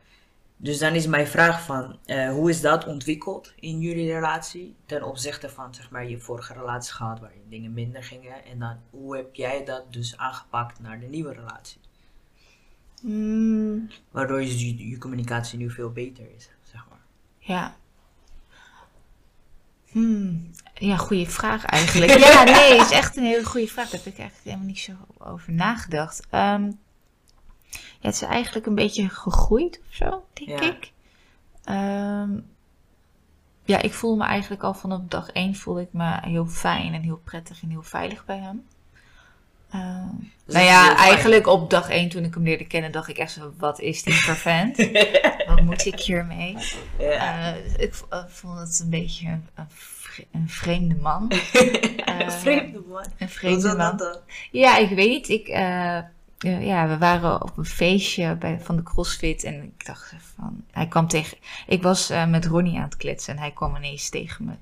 Dus 0.56 0.78
dan 0.78 0.94
is 0.94 1.06
mijn 1.06 1.26
vraag 1.26 1.62
van, 1.64 1.98
eh, 2.04 2.30
hoe 2.30 2.50
is 2.50 2.60
dat 2.60 2.86
ontwikkeld 2.86 3.52
in 3.56 3.80
jullie 3.80 4.12
relatie? 4.12 4.74
Ten 4.86 5.02
opzichte 5.02 5.48
van, 5.48 5.74
zeg 5.74 5.90
maar, 5.90 6.08
je 6.08 6.18
vorige 6.18 6.52
relatie 6.52 6.92
gehad 6.92 7.20
waarin 7.20 7.42
dingen 7.48 7.72
minder 7.72 8.04
gingen. 8.04 8.44
En 8.44 8.58
dan, 8.58 8.76
hoe 8.90 9.16
heb 9.16 9.34
jij 9.34 9.64
dat 9.64 9.92
dus 9.92 10.16
aangepakt 10.16 10.80
naar 10.80 11.00
de 11.00 11.06
nieuwe 11.06 11.32
relatie? 11.32 11.80
Mm, 13.02 13.90
Waardoor 14.10 14.42
je, 14.42 14.88
je 14.88 14.98
communicatie 14.98 15.58
nu 15.58 15.70
veel 15.70 15.90
beter 15.92 16.24
is, 16.36 16.50
zeg 16.70 16.86
maar. 16.88 17.00
ja. 17.38 17.76
Hmm, 19.88 20.50
ja, 20.86 20.96
goede 20.96 21.26
vraag 21.26 21.64
eigenlijk. 21.64 22.18
Ja, 22.24 22.42
nee, 22.44 22.76
is 22.80 22.90
echt 22.90 23.16
een 23.16 23.24
hele 23.24 23.44
goede 23.44 23.66
vraag. 23.68 23.88
Daar 23.90 24.00
heb 24.04 24.12
ik 24.12 24.18
eigenlijk 24.18 24.44
helemaal 24.48 24.66
niet 24.66 24.78
zo 24.78 24.92
over 25.18 25.52
nagedacht. 25.52 26.26
Ehm, 26.30 26.64
ja, 27.70 28.08
het 28.08 28.14
is 28.14 28.22
eigenlijk 28.22 28.66
een 28.66 28.74
beetje 28.74 29.08
gegroeid 29.08 29.80
of 29.88 29.94
zo, 29.94 30.24
denk 30.32 30.50
Ja. 30.50 30.60
ik. 30.70 30.92
Ehm, 31.64 32.30
ja, 33.64 33.82
ik 33.82 33.92
voel 33.92 34.16
me 34.16 34.24
eigenlijk 34.24 34.62
al 34.62 34.74
vanaf 34.74 35.00
dag 35.08 35.28
één 35.30 35.54
voel 35.54 35.80
ik 35.80 35.88
me 35.92 36.18
heel 36.20 36.46
fijn 36.46 36.94
en 36.94 37.02
heel 37.02 37.20
prettig 37.24 37.62
en 37.62 37.70
heel 37.70 37.82
veilig 37.82 38.24
bij 38.24 38.38
hem. 38.38 38.66
Ehm, 39.70 40.06
nou 40.46 40.64
ja, 40.64 40.96
eigenlijk 40.96 41.46
op 41.46 41.70
dag 41.70 41.88
één 41.88 42.08
toen 42.08 42.24
ik 42.24 42.34
hem 42.34 42.42
leerde 42.42 42.66
kennen, 42.66 42.92
dacht 42.92 43.08
ik 43.08 43.18
echt 43.18 43.32
zo, 43.32 43.52
wat 43.58 43.80
is 43.80 44.02
dit 44.02 44.14
voor 44.14 44.36
vent? 44.36 44.76
wat 45.48 45.60
moet 45.62 45.86
ik 45.86 46.00
hiermee? 46.00 46.56
Ja. 46.98 47.52
Eh, 47.54 47.78
ik 47.78 47.94
v- 47.94 48.02
eh, 48.08 48.24
vond 48.28 48.58
het 48.58 48.80
een 48.84 48.90
beetje 48.90 49.28
een, 49.28 49.46
een 50.32 50.48
vreemde 50.48 50.94
man. 50.94 51.30
Eh, 52.12 52.28
Vreemde 52.28 52.82
man. 52.88 53.04
Een 53.18 53.28
vreemde 53.28 53.66
man. 53.66 53.76
dat 53.76 53.98
dan? 53.98 54.16
Ja, 54.50 54.76
ik 54.76 54.88
weet 54.88 55.08
niet. 55.08 55.28
Ik, 55.28 55.48
eh, 55.48 55.98
eh, 56.42 56.66
ja, 56.66 56.88
we 56.88 56.98
waren 56.98 57.42
op 57.42 57.56
een 57.56 57.64
feestje 57.64 58.36
bij, 58.36 58.58
van 58.60 58.76
de 58.76 58.82
CrossFit 58.82 59.44
en 59.44 59.62
ik 59.62 59.86
dacht 59.86 60.14
van, 60.36 60.64
hij 60.70 60.88
kwam 60.88 61.08
tegen, 61.08 61.38
ik 61.66 61.82
was 61.82 62.10
eh, 62.10 62.26
met 62.26 62.46
Ronnie 62.46 62.76
aan 62.76 62.82
het 62.82 62.96
kletsen 62.96 63.34
en 63.34 63.40
hij 63.40 63.50
kwam 63.50 63.76
ineens 63.76 64.08
tegen, 64.08 64.44
me, 64.44 64.52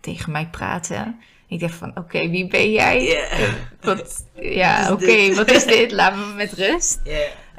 tegen 0.00 0.32
mij 0.32 0.46
praten. 0.46 1.20
Ik 1.46 1.60
dacht 1.60 1.74
van, 1.74 1.98
oké, 1.98 2.28
wie 2.28 2.46
ben 2.46 2.72
jij? 2.72 3.02
Ja. 3.02 3.54
Wat, 3.80 4.26
ja, 4.34 4.88
Wat 4.88 5.02
oké, 5.02 5.34
wat 5.34 5.50
is 5.50 5.64
dit? 5.64 5.92
Laat 5.92 6.16
me 6.16 6.34
met 6.34 6.52
rust. 6.52 7.00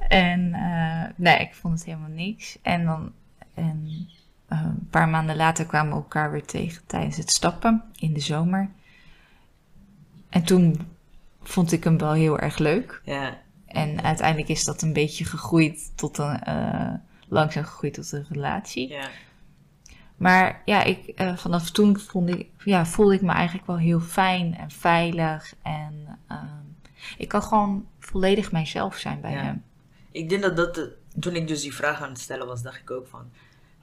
En 0.07 0.53
eh, 0.53 1.09
nee, 1.15 1.39
ik 1.39 1.53
vond 1.53 1.73
het 1.73 1.85
helemaal 1.85 2.09
niks. 2.09 2.57
En 2.61 2.85
dan 2.85 3.11
en, 3.53 4.09
eh, 4.47 4.61
een 4.63 4.87
paar 4.89 5.07
maanden 5.09 5.35
later 5.35 5.65
kwamen 5.65 5.91
we 5.91 5.97
elkaar 5.97 6.31
weer 6.31 6.45
tegen 6.45 6.81
tijdens 6.85 7.17
het 7.17 7.31
stappen 7.31 7.83
in 7.99 8.13
de 8.13 8.19
zomer. 8.19 8.69
En 10.29 10.43
toen 10.43 10.79
vond 11.43 11.71
ik 11.71 11.83
hem 11.83 11.97
wel 11.97 12.13
heel 12.13 12.39
erg 12.39 12.57
leuk. 12.57 13.01
Ja. 13.03 13.37
En 13.65 14.01
uiteindelijk 14.03 14.49
is 14.49 14.63
dat 14.63 14.81
een 14.81 14.93
beetje 14.93 15.25
gegroeid 15.25 15.91
tot 15.97 16.17
een, 16.17 16.43
eh, 16.43 16.93
langzaam 17.27 17.63
gegroeid 17.63 17.93
tot 17.93 18.11
een 18.11 18.25
relatie. 18.29 18.89
Ja. 18.89 19.07
Maar 20.17 20.61
ja, 20.65 20.83
ik, 20.83 21.07
eh, 21.07 21.37
vanaf 21.37 21.71
toen 21.71 21.99
vond 21.99 22.29
ik, 22.29 22.47
ja, 22.63 22.85
voelde 22.85 23.13
ik 23.13 23.21
me 23.21 23.31
eigenlijk 23.31 23.67
wel 23.67 23.77
heel 23.77 23.99
fijn 23.99 24.57
en 24.57 24.71
veilig. 24.71 25.53
En 25.61 26.17
ehm, 26.27 26.45
ik 27.17 27.27
kan 27.27 27.43
gewoon 27.43 27.85
volledig 27.99 28.51
mijzelf 28.51 28.95
zijn 28.97 29.21
bij 29.21 29.31
Ja. 29.31 29.41
hem. 29.41 29.63
Ik 30.11 30.29
denk 30.29 30.41
dat 30.41 30.55
dat, 30.55 30.75
de- 30.75 30.95
toen 31.19 31.35
ik 31.35 31.47
dus 31.47 31.61
die 31.61 31.73
vraag 31.75 32.01
aan 32.01 32.09
het 32.09 32.19
stellen 32.19 32.47
was, 32.47 32.61
dacht 32.61 32.79
ik 32.79 32.91
ook 32.91 33.07
van, 33.07 33.29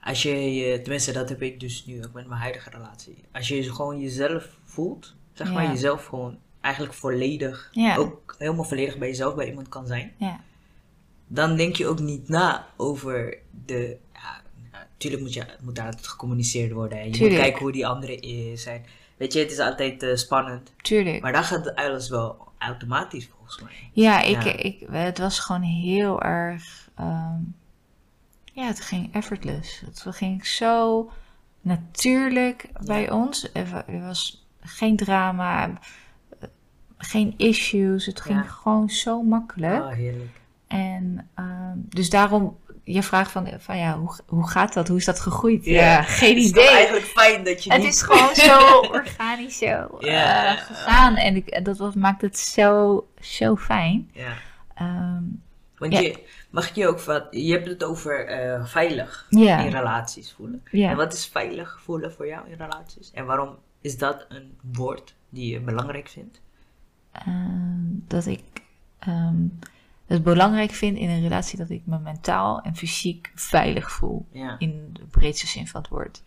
als 0.05 0.21
je, 0.23 0.53
je 0.53 0.81
tenminste 0.81 1.11
dat 1.11 1.29
heb 1.29 1.41
ik 1.41 1.59
dus 1.59 1.85
nu 1.85 2.05
ook 2.05 2.13
met 2.13 2.27
mijn 2.27 2.41
huidige 2.41 2.69
relatie. 2.69 3.23
Als 3.31 3.47
je 3.47 3.73
gewoon 3.73 3.99
jezelf 3.99 4.47
voelt, 4.63 5.15
zeg 5.33 5.53
maar, 5.53 5.67
jezelf 5.67 6.05
gewoon 6.05 6.37
eigenlijk 6.61 6.93
volledig, 6.95 7.71
ook 7.97 8.35
helemaal 8.37 8.63
volledig 8.63 8.97
bij 8.97 9.07
jezelf, 9.07 9.35
bij 9.35 9.47
iemand 9.47 9.69
kan 9.69 9.87
zijn, 9.87 10.13
Ja. 10.17 10.39
dan 11.27 11.55
denk 11.55 11.75
je 11.75 11.87
ook 11.87 11.99
niet 11.99 12.27
na 12.29 12.67
over 12.77 13.37
de, 13.65 13.97
ja, 14.13 14.41
natuurlijk 14.71 15.21
moet, 15.23 15.33
je, 15.33 15.45
moet 15.61 15.75
daar 15.75 15.85
altijd 15.85 16.07
gecommuniceerd 16.07 16.71
worden. 16.71 16.97
En 16.99 17.05
je 17.05 17.11
Tuurlijk. 17.11 17.31
moet 17.33 17.41
kijken 17.41 17.61
hoe 17.61 17.71
die 17.71 17.87
andere 17.87 18.15
is. 18.15 18.65
En, 18.65 18.83
weet 19.17 19.33
je, 19.33 19.39
het 19.39 19.51
is 19.51 19.59
altijd 19.59 20.03
eh, 20.03 20.15
spannend. 20.15 20.73
Tuurlijk. 20.81 21.21
Maar 21.21 21.33
dan 21.33 21.43
gaat 21.43 21.75
alles 21.75 22.09
wel 22.09 22.37
automatisch 22.57 23.27
volgens 23.35 23.61
mij. 23.61 23.89
Ja, 23.93 24.21
ik, 24.21 24.43
Ja. 24.43 24.55
Ik, 24.57 24.85
het 24.91 25.17
was 25.17 25.39
gewoon 25.39 25.61
heel 25.61 26.21
erg. 26.21 26.89
ehm, 26.95 27.39
ja, 28.55 28.63
het 28.65 28.81
ging 28.81 29.13
effortless. 29.13 29.79
Het 29.85 30.05
ging 30.15 30.45
zo 30.47 31.09
natuurlijk 31.61 32.69
bij 32.85 33.11
ons. 33.11 33.49
Er, 33.53 33.69
wa- 33.69 33.99
was 34.07 34.47
geen 34.59 34.95
drama, 34.95 35.67
eh, 36.39 36.47
geen 36.97 37.33
issues. 37.37 38.05
Het 38.05 38.21
ging 38.21 38.39
Ja. 38.43 38.47
gewoon 38.49 38.89
zo 38.89 39.21
makkelijk. 39.23 39.83
Oh, 39.83 39.91
heerlijk. 39.91 40.39
En 40.67 41.29
ehm, 41.35 41.73
dus 41.75 42.09
daarom, 42.09 42.57
je 42.83 43.03
vraagt 43.03 43.31
van, 43.31 43.49
van 43.57 43.77
ja, 43.77 43.97
hoe, 43.97 44.15
hoe 44.27 44.47
gaat 44.49 44.73
dat? 44.73 44.87
Hoe 44.87 44.97
is 44.97 45.05
dat 45.05 45.19
gegroeid? 45.19 45.65
Ja. 45.65 45.81
Ja, 45.81 46.01
geen 46.21 46.35
Het 46.35 46.43
is 46.43 46.49
idee. 46.49 46.69
eigenlijk 46.69 47.05
fijn 47.05 47.43
dat 47.43 47.63
je 47.63 47.71
Het 47.73 47.81
niet... 47.81 47.93
is 47.93 48.01
gewoon 48.01 48.35
zo 48.49 48.79
organisch 48.79 49.57
zo 49.57 49.87
Ja. 49.99 50.55
eh, 50.55 50.61
gegaan. 50.61 51.15
En 51.15 51.35
ik, 51.35 51.65
dat 51.65 51.77
was, 51.77 51.93
maakt 51.93 52.21
het 52.21 52.37
zo, 52.37 53.07
zo 53.19 53.55
fijn. 53.55 54.09
Ja. 54.13 54.33
Ehm, 54.75 55.23
Want 55.89 55.93
Ja. 56.03 56.09
je, 56.09 56.23
mag 56.49 56.69
ik 56.69 56.75
je 56.75 56.87
ook 56.87 56.99
wat... 57.01 57.27
Je 57.31 57.51
hebt 57.51 57.67
het 57.67 57.83
over 57.83 58.25
eh, 58.27 58.65
veilig 58.65 59.25
Ja. 59.29 59.59
in 59.59 59.71
relaties 59.71 60.31
voelen. 60.33 60.63
ja. 60.71 60.89
En 60.89 60.95
wat 60.97 61.13
is 61.13 61.25
veilig 61.25 61.79
voelen 61.83 62.13
voor 62.13 62.27
jou 62.27 62.49
in 62.49 62.55
relaties? 62.57 63.11
En 63.11 63.25
waarom 63.25 63.55
is 63.81 63.97
dat 63.97 64.25
een 64.29 64.57
woord 64.73 65.15
die 65.29 65.51
je 65.51 65.59
belangrijk 65.59 66.07
vindt? 66.07 66.41
Ehm, 67.11 67.83
dat 68.07 68.25
ik 68.25 68.43
ehm, 68.99 69.35
het 70.05 70.23
belangrijk 70.23 70.71
vind 70.71 70.97
in 70.97 71.09
een 71.09 71.21
relatie 71.21 71.57
dat 71.57 71.69
ik 71.69 71.81
me 71.85 71.99
mentaal 71.99 72.61
en 72.61 72.75
fysiek 72.75 73.31
veilig 73.35 73.91
voel. 73.91 74.25
In 74.57 74.89
de 74.93 75.03
breedste 75.11 75.47
zin 75.47 75.67
van 75.67 75.81
het 75.81 75.89
woord. 75.89 76.23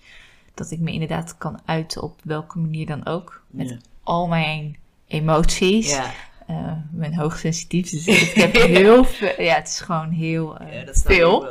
dat 0.55 0.71
ik 0.71 0.79
me 0.81 0.93
inderdaad 0.93 1.39
kan 1.39 1.61
uiten 1.65 2.03
op 2.03 2.21
welke 2.25 2.59
manier 2.59 2.87
dan 2.87 3.07
ook. 3.07 3.43
Met 3.51 3.79
al 4.03 4.27
mijn 4.29 4.77
emoties. 5.07 5.91
Ja, 5.91 6.13
Eh, 6.49 6.73
ik 6.93 6.99
ben 6.99 7.15
hoogsensitief, 7.15 7.91
dus 7.91 8.07
ik 8.07 8.35
heb 8.43 8.55
heel 8.55 9.05
veel. 9.05 9.43
Ja, 9.43 9.55
het 9.55 9.69
is 9.69 9.81
gewoon 9.81 10.11
heel 10.11 10.59
eh, 10.59 10.75
ja, 10.75 10.85
dat 10.85 11.03
veel. 11.03 11.51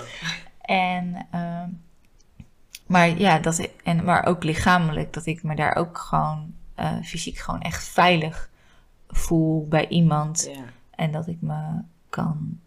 En, 0.61 1.27
ehm, 1.31 1.69
maar 2.87 3.19
ja, 3.19 3.39
dat, 3.39 3.69
en, 3.83 4.03
maar 4.03 4.25
ook 4.25 4.43
lichamelijk, 4.43 5.13
dat 5.13 5.25
ik 5.25 5.43
me 5.43 5.55
daar 5.55 5.75
ook 5.75 5.97
gewoon 5.97 6.53
eh, 6.75 7.01
fysiek 7.03 7.37
gewoon 7.37 7.61
echt 7.61 7.83
veilig 7.87 8.49
voel 9.07 9.67
bij 9.67 9.87
iemand. 9.87 10.49
Ja. 10.53 10.63
En 10.95 11.11
dat 11.11 11.27
ik 11.27 11.41
me 11.41 11.81
kan 12.09 12.59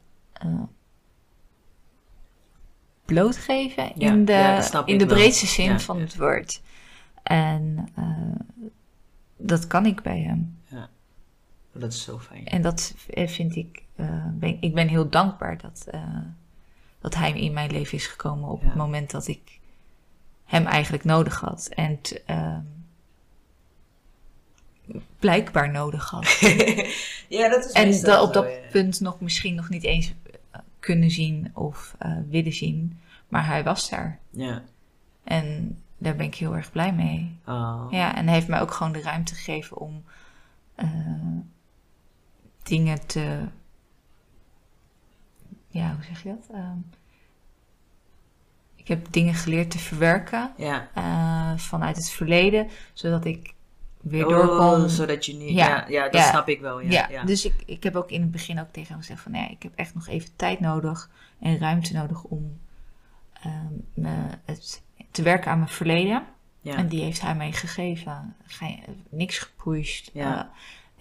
blootgeven 3.04 3.92
Ja, 3.94 4.10
in 4.12 4.24
de, 4.24 4.32
ja, 4.32 4.82
in 4.84 4.98
de 4.98 5.06
wel. 5.06 5.16
breedste 5.16 5.46
zin 5.46 5.64
Ja, 5.64 5.78
van 5.78 6.00
het 6.00 6.16
woord. 6.16 6.62
En 7.22 7.88
dat 9.36 9.66
kan 9.66 9.86
ik 9.86 10.02
bij 10.02 10.20
hem. 10.20 10.58
Dat 11.72 11.92
is 11.92 12.02
zo 12.02 12.18
fijn. 12.18 12.46
En 12.46 12.62
dat 12.62 12.94
eh, 13.10 13.28
vind 13.28 13.56
ik, 13.56 13.82
eh, 13.96 14.24
ben, 14.32 14.56
ik 14.60 14.74
ben 14.74 14.88
heel 14.88 15.08
dankbaar 15.08 15.58
dat, 15.58 15.84
eh, 15.90 16.18
dat 17.00 17.14
hij 17.14 17.32
in 17.40 17.52
mijn 17.52 17.70
leven 17.70 17.98
is 17.98 18.06
gekomen 18.06 18.48
op 18.48 18.60
Ja. 18.60 18.66
het 18.66 18.74
moment 18.76 19.10
dat 19.10 19.26
ik 19.28 19.58
hem 20.44 20.66
eigenlijk 20.66 21.04
nodig 21.04 21.40
had. 21.40 21.66
En 21.66 22.00
t- 22.00 22.24
ehm, 22.24 22.60
blijkbaar 25.18 25.70
nodig 25.70 26.10
had. 26.10 26.26
ja, 27.28 27.48
dat 27.48 27.64
is 27.64 27.72
en 27.72 27.90
dat, 28.02 28.20
op 28.22 28.32
zo, 28.34 28.42
dat 28.42 28.50
ja. 28.52 28.58
punt 28.70 29.00
nog 29.00 29.20
misschien 29.20 29.54
nog 29.54 29.68
niet 29.68 29.84
eens 29.84 30.12
kunnen 30.78 31.10
zien 31.10 31.50
of 31.54 31.96
willen 32.28 32.52
zien. 32.52 32.98
Maar 33.28 33.46
hij 33.46 33.64
was 33.64 33.88
daar. 33.90 34.18
Ja. 34.30 34.62
En 35.24 35.78
daar 35.98 36.16
ben 36.16 36.26
ik 36.26 36.34
heel 36.34 36.56
erg 36.56 36.72
blij 36.72 36.92
mee. 36.94 37.38
Oh. 37.46 37.86
Ja, 37.90 38.16
en 38.16 38.24
hij 38.24 38.34
heeft 38.34 38.48
mij 38.48 38.60
ook 38.60 38.70
gewoon 38.72 38.92
de 38.92 39.02
ruimte 39.02 39.34
gegeven 39.34 39.76
om 39.76 40.04
dingen 42.70 43.06
te. 43.06 43.48
Ja, 45.68 45.94
hoe 45.94 46.04
zeg 46.04 46.22
je 46.22 46.28
dat? 46.28 46.56
Ehm, 46.56 46.78
ik 48.76 48.88
heb 48.88 49.06
dingen 49.12 49.34
geleerd 49.34 49.70
te 49.70 49.78
verwerken 49.78 50.52
Ja. 50.56 50.88
eh, 50.94 51.58
vanuit 51.58 51.96
het 51.96 52.10
verleden, 52.10 52.68
zodat 52.92 53.24
ik 53.24 53.54
weer 54.00 54.26
Oh, 54.26 54.30
door 54.32 54.56
kon. 54.56 54.88
zodat 54.88 55.26
je 55.26 55.34
niet... 55.34 55.50
Ja. 55.50 55.68
Ja, 55.68 55.84
ja, 55.88 56.08
dat 56.08 56.22
snap 56.22 56.48
ik 56.48 56.60
wel. 56.60 56.80
Ja, 56.80 56.88
ja, 56.90 57.08
ja. 57.10 57.24
dus 57.24 57.44
ik, 57.44 57.54
ik 57.66 57.82
heb 57.82 57.96
ook 57.96 58.10
in 58.10 58.20
het 58.20 58.30
begin 58.30 58.60
ook 58.60 58.68
tegen 58.70 58.88
hem 58.88 58.98
gezegd 58.98 59.20
van, 59.20 59.32
nee, 59.32 59.50
ik 59.50 59.62
heb 59.62 59.72
echt 59.74 59.94
nog 59.94 60.08
even 60.08 60.36
tijd 60.36 60.60
nodig 60.60 61.10
en 61.40 61.58
ruimte 61.58 61.92
nodig 61.92 62.22
om 62.22 62.60
ehm, 63.32 63.72
me 63.94 64.14
het, 64.44 64.82
te 65.10 65.22
werken 65.22 65.50
aan 65.50 65.58
mijn 65.58 65.70
verleden. 65.70 66.24
ja. 66.60 66.76
En 66.76 66.88
die 66.88 67.02
heeft 67.02 67.20
hij 67.20 67.34
mij 67.34 67.52
gegeven. 67.52 68.36
Niks 69.10 69.38
gepusht. 69.38 70.10
Ja. 70.12 70.50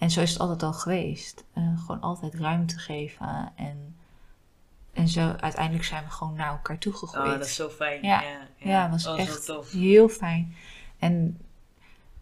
En 0.00 0.10
zo 0.10 0.20
is 0.20 0.30
het 0.30 0.40
altijd 0.40 0.62
al 0.62 0.72
geweest. 0.72 1.44
Eh, 1.52 1.78
gewoon 1.78 2.00
altijd 2.00 2.34
ruimte 2.34 2.78
geven. 2.78 3.52
En, 3.56 3.96
en 4.92 5.08
zo 5.08 5.20
uiteindelijk 5.40 5.84
zijn 5.84 6.04
we 6.04 6.10
gewoon 6.10 6.34
naar 6.34 6.50
elkaar 6.50 6.78
toegegroeid. 6.78 7.26
Oh, 7.32 7.38
dat 7.38 7.46
is 7.46 7.54
zo 7.54 7.68
fijn. 7.68 8.02
Ja. 8.02 8.22
Ja, 8.56 8.90
was 8.90 9.06
oh, 9.06 9.18
echt 9.18 9.46
tof. 9.46 9.70
heel 9.70 10.08
fijn. 10.08 10.54
En 10.98 11.38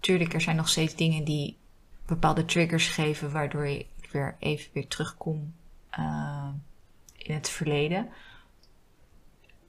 tuurlijk, 0.00 0.34
er 0.34 0.40
zijn 0.40 0.56
nog 0.56 0.68
steeds 0.68 0.94
dingen 0.94 1.24
die 1.24 1.56
bepaalde 2.06 2.44
triggers 2.44 2.88
geven, 2.88 3.32
waardoor 3.32 3.66
ik 3.66 3.86
weer 4.12 4.36
even 4.38 4.70
weer 4.72 4.88
terugkom 4.88 5.54
eh, 5.90 6.48
in 7.16 7.34
het 7.34 7.48
verleden. 7.48 8.08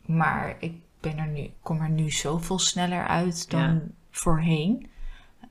Maar 0.06 0.56
ik 0.60 0.74
ben 1.00 1.18
er 1.18 1.28
nu, 1.28 1.52
kom 1.62 1.82
er 1.82 1.90
nu 1.90 2.12
zoveel 2.12 2.60
sneller 2.60 3.08
uit 3.08 3.50
dan 3.50 3.74
Ja. 3.74 3.82
voorheen. 4.12 4.90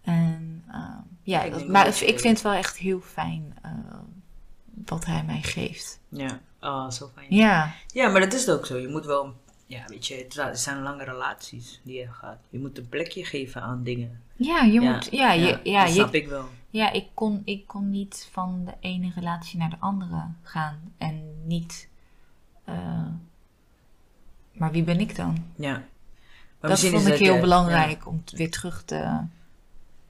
En 0.02 0.64
eh, 0.68 0.96
ja, 1.29 1.43
Ik 1.43 1.51
dat- 1.51 1.59
denk 1.61 1.70
maar 1.72 1.87
ik 1.87 1.95
vind 2.20 2.24
het 2.24 2.43
wel 2.43 2.53
echt 2.53 2.76
heel 2.76 3.01
fijn 3.01 3.55
eh, 3.62 3.70
wat 4.85 5.05
hij 5.05 5.24
mij 5.24 5.43
geeft. 5.43 6.01
Ja, 6.09 6.41
oh, 6.61 6.91
zo 6.91 7.11
fijn. 7.14 7.26
Ja, 7.35 7.74
Ja, 7.87 8.09
maar 8.09 8.20
dat 8.20 8.33
is 8.33 8.47
het 8.47 8.51
ook 8.59 8.66
zo. 8.66 8.76
Je 8.76 8.89
moet 8.89 9.05
wel, 9.07 9.35
ja, 9.66 9.85
weet 9.87 10.07
je, 10.07 10.14
het 10.29 10.59
zijn- 10.61 10.83
lange 10.83 11.05
relaties 11.05 11.81
die 11.85 11.99
je 11.99 12.09
gaat. 12.12 12.39
Je 12.51 12.59
moet 12.59 12.79
een 12.79 12.89
plekje 12.89 13.24
geven 13.24 13.62
aan 13.62 13.83
dingen. 13.83 14.20
ja 14.37 14.62
je 14.62 14.81
Ja, 14.81 14.93
moet, 14.93 15.09
ja, 15.11 15.33
je, 15.33 15.61
ja, 15.62 15.81
dat 15.85 15.89
je, 15.95 16.01
snap 16.01 16.14
ik 16.14 16.29
wel. 16.29 16.45
Ja, 16.70 16.93
ik 16.93 17.07
kon, 17.14 17.43
ik 17.45 17.66
kon 17.66 17.91
niet 17.91 18.29
van 18.33 18.62
de 18.64 18.74
ene 18.81 19.11
relatie 19.14 19.59
naar 19.59 19.70
de 19.70 19.76
andere 19.81 20.24
gaan. 20.43 20.93
En 20.99 21.22
niet. 21.47 21.89
eh, 22.64 23.07
maar 24.53 24.70
wie 24.72 24.83
ben 24.83 25.01
ik 25.01 25.16
dan? 25.16 25.45
Ja. 25.57 25.83
Maar 26.61 26.70
dat 26.70 26.81
vond 26.81 27.07
ik 27.07 27.18
heel 27.18 27.41
belangrijk 27.41 28.07
om 28.07 28.22
weer 28.35 28.51
terug, 28.51 28.83
te, 28.85 29.20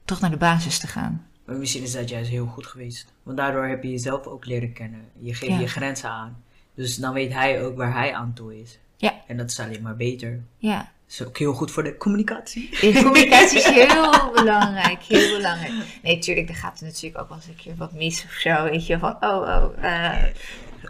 terug 0.09 0.21
naar 0.21 0.31
de 0.39 0.45
basis 0.45 0.79
te 0.79 0.87
gaan. 0.87 1.25
maar 1.45 1.55
misschien 1.55 1.83
is 1.83 1.91
dat 1.91 2.09
juist 2.09 2.29
heel 2.29 2.45
goed 2.45 2.67
geweest. 2.67 3.13
Want 3.23 3.37
daardoor 3.37 3.65
heb 3.65 3.83
je 3.83 3.89
jezelf 3.89 4.25
ook 4.25 4.45
leren 4.45 4.73
kennen. 4.73 5.01
Je 5.19 5.33
geeft 5.33 5.51
Ja. 5.51 5.59
je 5.59 5.67
grenzen 5.67 6.09
aan. 6.09 6.43
Dus 6.75 6.95
dan 6.95 7.13
weet 7.13 7.33
hij 7.33 7.63
ook 7.63 7.77
waar 7.77 7.93
hij 7.93 8.13
aan 8.13 8.33
toe 8.33 8.61
is. 8.61 8.79
Ja. 8.97 9.13
En 9.27 9.37
dat 9.37 9.49
is 9.49 9.59
alleen 9.59 9.81
maar 9.81 9.95
beter. 9.95 10.39
Ja, 10.57 10.77
Dat 10.77 10.87
is 11.19 11.23
ook 11.25 11.37
heel 11.37 11.53
goed 11.53 11.71
voor 11.71 11.83
de 11.83 11.97
communicatie. 11.97 12.69
de 12.69 12.99
communicatie 13.03 13.57
is 13.57 13.65
heel 13.65 14.31
belangrijk. 14.33 15.01
Heel 15.03 15.35
belangrijk. 15.37 15.73
Nee, 16.03 16.19
tuurlijk, 16.19 16.49
er 16.49 16.55
gaat 16.55 16.79
er 16.79 16.85
natuurlijk 16.85 17.21
ook 17.21 17.27
wel 17.29 17.37
eens 17.37 17.47
een 17.47 17.55
keer 17.55 17.75
wat 17.75 17.93
mis 17.93 18.23
of 18.25 18.31
zo. 18.31 18.63
Weet 18.63 18.85
je, 18.87 18.99
van 18.99 19.15
oh, 19.19 19.21
oh. 19.21 19.83
eh, 19.83 20.23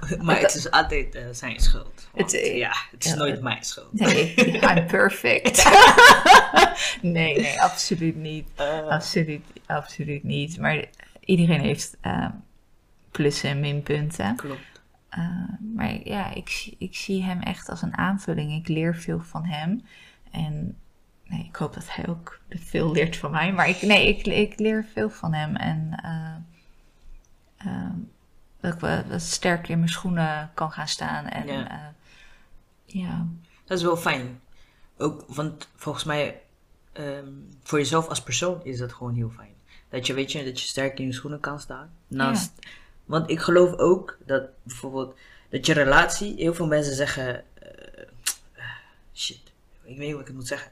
maar 0.22 0.40
het 0.40 0.56
is 0.56 0.72
altijd 0.72 1.16
eh, 1.16 1.24
zijn 1.32 1.60
schuld. 1.60 2.08
Want, 2.14 2.32
Het, 2.32 2.52
ja, 2.56 2.72
het 2.92 3.06
is 3.06 3.14
nooit 3.14 3.42
mijn 3.42 3.64
schuld. 3.64 3.94
nee, 3.94 4.36
I'm 4.76 4.86
perfect. 4.88 5.64
nee, 7.02 7.40
nee, 7.40 7.62
absoluut 7.62 8.16
niet. 8.16 8.48
Eh, 8.56 8.88
Absoluut, 8.88 9.42
absoluut 9.66 10.24
niet. 10.24 10.58
Maar 10.60 10.86
iedereen 11.20 11.62
heeft 11.62 11.98
eh, 12.02 12.26
plussen 13.12 13.50
en 13.50 13.60
minpunten. 13.60 14.36
klopt. 14.36 14.62
Eh, 15.10 15.28
maar 15.76 16.08
ja, 16.08 16.34
ik, 16.34 16.50
zie- 16.50 16.76
ik 16.80 16.96
zie 16.96 17.24
hem 17.24 17.42
echt 17.42 17.70
als 17.70 17.82
een 17.82 17.98
aanvulling. 17.98 18.52
Ik 18.54 18.68
leer 18.68 18.96
veel 18.96 19.20
van 19.20 19.46
hem. 19.46 19.84
En 20.32 20.78
nee, 21.26 21.46
ik 21.50 21.56
hoop 21.56 21.74
dat 21.74 21.86
hij 21.96 22.08
ook 22.08 22.40
veel 22.50 22.92
leert 22.92 23.16
van 23.18 23.32
mij. 23.32 23.54
Maar 23.54 23.70
ik, 23.70 23.82
nee, 23.82 24.08
ik, 24.08 24.28
ik 24.28 24.60
leer 24.60 24.86
veel 24.94 25.10
van 25.10 25.34
hem. 25.34 25.56
En 25.56 25.92
eh, 26.04 26.36
eh, 27.58 27.90
dat 28.60 28.74
ik 28.74 28.80
wel 28.80 29.04
wat 29.10 29.22
sterker 29.22 29.70
in 29.70 29.78
mijn 29.78 29.90
schoenen 29.90 30.52
kan 30.54 30.72
gaan 30.72 30.88
staan. 30.88 31.26
En 31.26 31.48
Ja. 31.48 31.54
ja, 31.54 31.94
ja, 32.86 33.28
Dat 33.66 33.78
is 33.78 33.84
wel 33.84 33.98
fijn. 33.98 34.42
Ook, 34.98 35.24
want 35.28 35.70
volgens 35.76 36.04
mij, 36.04 36.42
ehm, 36.92 37.28
voor 37.64 37.80
jezelf 37.80 38.08
als 38.08 38.24
persoon 38.24 38.64
is 38.64 38.78
dat 38.78 38.94
gewoon 38.94 39.16
heel 39.16 39.32
fijn. 39.36 39.54
Dat 39.90 40.08
je, 40.08 40.14
weet 40.14 40.32
je, 40.32 40.44
dat 40.44 40.62
je 40.62 40.68
sterk 40.68 41.00
in 41.00 41.06
je 41.06 41.14
schoenen 41.14 41.40
kan 41.40 41.60
staan. 41.60 41.92
Naast, 42.08 42.52
Want 43.06 43.30
ik 43.30 43.40
geloof 43.40 43.78
ook 43.78 44.18
dat 44.26 44.44
bijvoorbeeld, 44.64 45.16
dat 45.50 45.66
je 45.66 45.74
relatie, 45.74 46.36
heel 46.36 46.54
veel 46.54 46.68
mensen 46.68 46.96
zeggen, 46.96 47.44
eh, 47.54 48.06
shit, 49.14 49.42
ik 49.84 49.98
weet 49.98 49.98
niet 49.98 50.12
hoe 50.12 50.22
ik 50.22 50.28
het 50.28 50.36
moet 50.36 50.48
zeggen. 50.48 50.72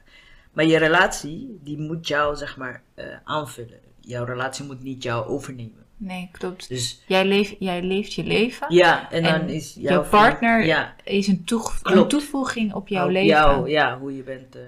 Maar 0.52 0.64
je 0.64 0.78
relatie, 0.78 1.58
die 1.62 1.78
moet 1.78 2.08
jou, 2.08 2.36
zeg 2.36 2.56
maar, 2.56 2.82
eh, 2.94 3.04
aanvullen. 3.24 3.80
Jouw 4.00 4.24
relatie 4.24 4.64
moet 4.64 4.82
niet 4.82 5.02
jou 5.02 5.26
overnemen. 5.26 5.86
Nee, 5.98 6.28
klopt. 6.32 6.68
Dus 6.68 7.02
Jij, 7.06 7.24
leef, 7.24 7.54
jij 7.58 7.82
leeft 7.82 8.12
je 8.12 8.24
leven. 8.24 8.74
ja, 8.74 9.10
en 9.10 9.22
dan 9.22 9.48
is 9.48 9.74
jouw 9.78 10.04
partner 10.08 10.64
ja, 10.64 10.94
is 11.04 11.26
een, 11.26 11.44
toeg- 11.44 11.80
een 11.82 12.08
toevoeging 12.08 12.74
op 12.74 12.88
jouw 12.88 13.04
Op 13.04 13.10
leven. 13.10 13.26
jou- 13.28 13.68
ja, 13.70 13.98
hoe 13.98 14.16
je 14.16 14.22
bent, 14.22 14.56
eh, 14.56 14.62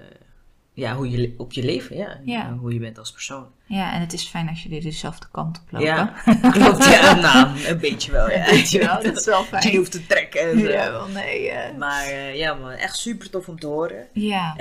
ja, 0.73 0.95
hoe 0.95 1.09
je, 1.09 1.33
op 1.37 1.53
je 1.53 1.63
leven, 1.63 1.95
ja. 2.25 2.57
Hoe 2.59 2.73
je 2.73 2.79
bent 2.79 2.97
als 2.97 3.11
persoon. 3.11 3.45
Ja, 3.65 3.93
en 3.93 3.99
het 3.99 4.13
is 4.13 4.23
fijn 4.27 4.49
als 4.49 4.63
jullie 4.63 4.81
dezelfde 4.81 5.25
kant 5.31 5.57
op 5.61 5.71
lopen. 5.71 5.87
Ja, 5.87 6.05
klopt, 6.51 6.85
ja, 6.85 7.13
nou, 7.15 7.65
een 7.67 7.79
beetje 7.79 8.11
wel, 8.11 8.29
ja. 8.31 8.45
Weet 8.45 8.71
je 8.71 8.79
wel, 8.79 9.03
dat 9.03 9.17
is 9.17 9.25
wel 9.25 9.39
Je 9.39 9.45
fijn. 9.45 9.75
hoeft 9.75 9.91
te 9.91 10.05
trekken 10.07 10.41
en 10.51 10.59
zo. 10.59 10.67
Ja, 10.69 10.91
wel 10.91 11.07
nee. 11.07 11.49
eh. 11.49 11.77
Maar 11.77 12.03
eh, 12.05 12.35
ja 12.35 12.53
man, 12.53 12.69
echt 12.71 12.95
super 12.97 13.29
tof 13.29 13.47
om 13.47 13.59
te 13.59 13.67
horen. 13.67 14.07
ja. 14.13 14.57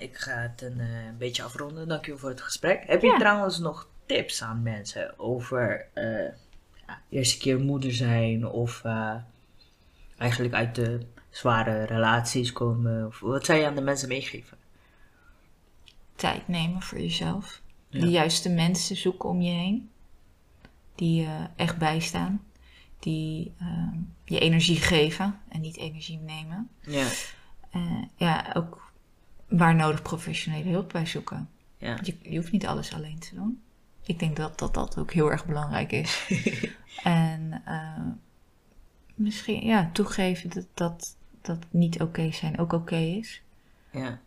Ik 0.00 0.16
ga 0.16 0.32
het 0.36 0.62
een, 0.62 0.78
een 0.80 1.16
beetje 1.18 1.42
afronden. 1.42 1.88
Dankjewel 1.88 2.18
voor 2.20 2.28
het 2.28 2.40
gesprek. 2.40 2.82
Heb 2.86 3.02
je 3.02 3.06
Ja. 3.08 3.18
trouwens 3.18 3.58
nog 3.58 3.88
tips 4.16 4.42
aan 4.42 4.62
mensen 4.62 5.18
over 5.18 5.86
eh, 5.94 6.32
ja, 6.86 7.00
eerste 7.08 7.38
keer 7.38 7.60
moeder 7.60 7.92
zijn 7.92 8.46
of 8.46 8.84
eh, 8.84 9.14
eigenlijk 10.18 10.54
uit 10.54 10.74
de 10.74 11.06
zware 11.30 11.82
relaties 11.84 12.52
komen? 12.52 13.06
Of 13.06 13.20
wat 13.20 13.44
zou 13.44 13.58
je 13.58 13.66
aan 13.66 13.74
de 13.74 13.80
mensen 13.80 14.08
meegeven? 14.08 14.58
Tijd 16.14 16.48
nemen 16.48 16.82
voor 16.82 16.98
jezelf. 17.00 17.62
Ja. 17.88 18.00
De 18.00 18.06
juiste 18.10 18.48
mensen 18.48 18.96
zoeken 18.96 19.28
om 19.28 19.40
je 19.40 19.50
heen. 19.52 19.90
Die 20.94 21.20
je 21.22 21.46
echt 21.56 21.78
bijstaan. 21.78 22.42
Die 22.98 23.52
ehm, 23.58 23.96
je 24.24 24.38
energie 24.38 24.76
geven 24.76 25.40
en 25.48 25.60
niet 25.60 25.76
energie 25.76 26.18
nemen. 26.18 26.68
Ja, 26.80 27.06
Eh, 27.70 28.02
ja, 28.16 28.50
ook 28.54 28.92
waar 29.48 29.74
nodig 29.74 30.02
professionele 30.02 30.70
hulp 30.70 30.92
bij 30.92 31.06
zoeken. 31.06 31.48
ja. 31.78 31.98
Je, 32.02 32.16
je 32.22 32.36
hoeft 32.36 32.52
niet 32.52 32.66
alles 32.66 32.92
alleen 32.94 33.18
te 33.18 33.34
doen. 33.34 33.62
Ik 34.10 34.18
denk 34.18 34.36
dat 34.36 34.58
dat, 34.58 34.74
dat 34.74 34.98
ook 34.98 35.12
heel 35.12 35.30
erg 35.30 35.46
belangrijk 35.46 35.92
is. 35.92 36.28
en 37.04 37.62
eh, 37.64 38.06
misschien 39.14 39.64
ja, 39.66 39.90
toegeven 39.92 40.50
dat, 40.50 40.66
dat, 40.74 41.16
dat 41.40 41.58
niet 41.70 42.00
oké 42.00 42.32
zijn 42.32 42.58
ook 42.58 42.72
oké 42.72 42.96
is. 42.96 43.42
ja. 43.90 44.18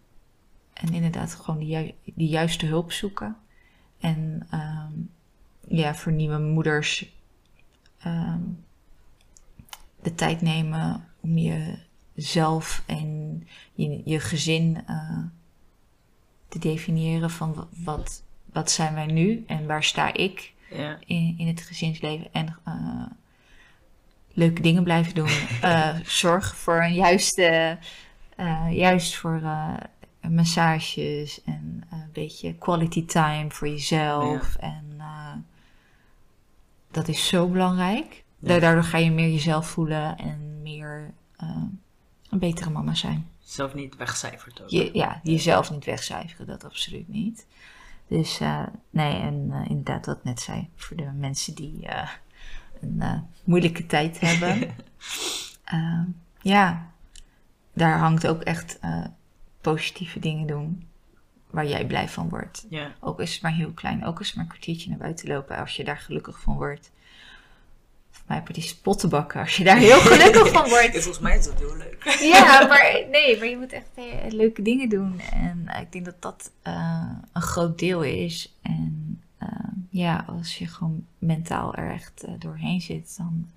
en 0.73 0.93
inderdaad 0.93 1.33
gewoon 1.35 1.65
ju- 1.65 1.93
die 2.03 2.27
juiste 2.27 2.65
hulp 2.65 2.91
zoeken. 2.91 3.37
En 3.99 4.47
ehm, 4.49 4.91
ja, 5.67 5.95
voor 5.95 6.11
nieuwe 6.11 6.39
moeders 6.39 7.13
ehm, 7.99 8.41
de 10.01 10.15
tijd 10.15 10.41
nemen 10.41 11.07
om 11.19 11.37
jezelf 11.37 12.83
en 12.85 13.43
je, 13.73 14.01
je 14.05 14.19
gezin 14.19 14.83
eh, 14.87 15.23
te 16.47 16.59
definiëren 16.59 17.29
van 17.29 17.53
wa- 17.53 17.67
wat, 17.83 18.23
wat 18.53 18.71
zijn 18.71 18.93
wij 18.93 19.05
nu 19.05 19.43
en 19.47 19.65
waar 19.67 19.83
sta 19.83 20.13
ik 20.13 20.53
Ja. 20.69 20.97
in, 21.05 21.35
in 21.37 21.47
het 21.47 21.61
gezinsleven 21.61 22.27
en 22.31 22.57
eh, 22.63 23.05
leuke 24.33 24.61
dingen 24.61 24.83
blijven 24.83 25.15
doen. 25.15 25.29
Eh, 25.61 25.95
zorg 26.03 26.55
voor 26.55 26.81
een 26.83 26.93
juiste, 26.93 27.77
eh, 28.35 28.67
juist 28.71 29.15
voor 29.15 29.41
massages 30.29 31.43
en 31.43 31.83
een 31.91 32.09
beetje 32.13 32.55
quality 32.55 33.05
time 33.05 33.51
voor 33.51 33.67
jezelf. 33.67 34.55
En 34.55 35.01
dat 36.91 37.07
is 37.07 37.27
zo 37.27 37.47
belangrijk. 37.47 38.23
Ja. 38.39 38.59
Daardoor 38.59 38.83
ga 38.83 38.97
je 38.97 39.11
meer 39.11 39.29
jezelf 39.29 39.67
voelen 39.67 40.17
en 40.17 40.61
meer 40.61 41.13
een 42.29 42.39
betere 42.39 42.69
mama 42.69 42.93
zijn. 42.93 43.27
Zelf 43.39 43.73
niet 43.73 43.95
wegcijferd 43.95 44.61
ook. 44.61 44.69
Je, 44.69 44.89
ja, 44.93 45.19
jezelf 45.23 45.71
niet 45.71 45.85
wegcijferen, 45.85 46.47
dat 46.47 46.63
absoluut 46.63 47.07
niet. 47.07 47.45
Dus 48.13 48.39
eh, 48.39 48.63
nee, 48.89 49.21
en 49.21 49.49
eh, 49.51 49.69
inderdaad 49.69 50.05
wat 50.05 50.17
ik 50.17 50.23
net 50.23 50.39
zei, 50.39 50.69
voor 50.75 50.97
de 50.97 51.11
mensen 51.11 51.55
die 51.55 51.87
eh, 51.87 52.09
een 52.81 53.27
moeilijke 53.43 53.85
tijd 53.85 54.19
hebben. 54.27 54.75
Ehm, 55.63 56.05
ja, 56.41 56.91
daar 57.73 57.97
hangt 57.97 58.27
ook 58.27 58.41
echt 58.41 58.79
positieve 59.61 60.19
dingen 60.19 60.47
doen 60.47 60.87
waar 61.49 61.67
jij 61.67 61.85
blij 61.85 62.09
van 62.09 62.29
wordt. 62.29 62.65
Ja. 62.69 62.91
Ook 62.99 63.19
is 63.19 63.33
het 63.33 63.41
maar 63.41 63.53
heel 63.53 63.71
klein, 63.71 64.05
ook 64.05 64.19
is 64.19 64.27
het 64.27 64.35
maar 64.35 64.45
een 64.45 64.51
kwartiertje 64.51 64.89
naar 64.89 64.97
buiten 64.99 65.27
lopen 65.27 65.57
als 65.57 65.75
je 65.75 65.83
daar 65.83 65.97
gelukkig 65.97 66.39
van 66.39 66.55
wordt. 66.55 66.91
Voor 68.25 68.35
mij 68.35 68.41
per 68.41 68.53
die 68.53 68.63
spotten 68.63 69.09
bakken 69.09 69.41
als 69.41 69.57
je 69.57 69.63
daar 69.63 69.77
heel 69.77 69.99
gelukkig 69.99 70.51
van 70.51 70.69
wordt. 70.75 70.91
Volgens 70.91 71.19
mij 71.19 71.37
is 71.37 71.45
dat 71.45 71.59
heel 71.59 71.75
leuk. 71.77 72.17
Ja, 72.21 72.67
maar 72.67 73.05
nee, 73.11 73.37
maar 73.37 73.47
je 73.47 73.57
moet 73.57 73.71
echt 73.71 73.89
eh, 73.95 74.03
leuke 74.31 74.61
dingen 74.61 74.89
doen. 74.89 75.19
En 75.19 75.63
eh, 75.67 75.81
ik 75.81 75.91
denk 75.91 76.05
dat 76.05 76.21
dat 76.21 76.51
eh, 76.61 77.09
een 77.33 77.41
groot 77.41 77.79
deel 77.79 78.01
is. 78.03 78.55
En 78.61 79.17
ja, 79.89 80.25
als 80.27 80.57
je 80.57 80.67
gewoon 80.67 81.05
mentaal 81.19 81.75
er 81.75 81.91
echt 81.91 82.25
doorheen 82.39 82.81
zit, 82.81 83.17
dan 83.17 83.49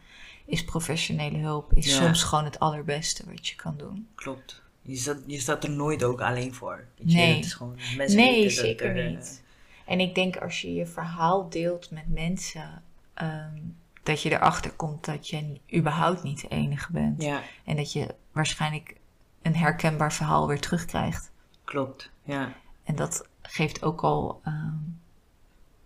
is 0.44 0.64
professionele 0.64 1.38
hulp 1.38 1.72
is 1.74 1.86
Ja. 1.86 2.02
soms 2.04 2.22
gewoon 2.22 2.44
het 2.44 2.58
allerbeste 2.58 3.22
wat 3.26 3.48
je 3.48 3.54
kan 3.56 3.74
doen. 3.76 4.06
Klopt. 4.14 4.62
Je 4.82 4.96
staat, 4.96 5.16
je 5.26 5.40
staat 5.40 5.64
er 5.64 5.70
nooit 5.70 6.04
ook 6.04 6.20
alleen 6.20 6.54
voor. 6.54 6.84
Weet 6.98 7.12
je, 7.12 7.16
Nee. 7.18 7.34
Het 7.36 7.44
is 7.44 7.54
gewoon, 7.54 7.78
mensen 7.96 8.16
Nee, 8.18 8.50
zeker 8.50 8.96
er, 8.96 9.10
niet. 9.10 9.42
En 9.86 10.00
ik 10.00 10.14
denk 10.14 10.36
als 10.36 10.60
je 10.60 10.74
je 10.74 10.86
verhaal 10.86 11.48
deelt 11.48 11.90
met 11.90 12.08
mensen, 12.08 12.82
ehm, 13.14 13.58
dat 14.06 14.22
je 14.22 14.30
erachter 14.32 14.70
komt 14.72 15.04
dat 15.04 15.28
je 15.28 15.60
überhaupt 15.74 16.22
niet 16.22 16.40
de 16.40 16.48
enige 16.48 16.92
bent. 16.92 17.22
Ja, 17.22 17.40
En 17.64 17.76
dat 17.76 17.92
je 17.92 18.14
waarschijnlijk 18.32 18.94
een 19.42 19.56
herkenbaar 19.56 20.12
verhaal 20.12 20.46
weer 20.46 20.60
terugkrijgt. 20.60 21.30
klopt. 21.64 22.10
Ja, 22.22 22.52
En 22.84 22.94
dat 22.96 23.28
geeft 23.42 23.82
ook 23.82 24.00
al 24.00 24.40
ehm, 24.44 24.74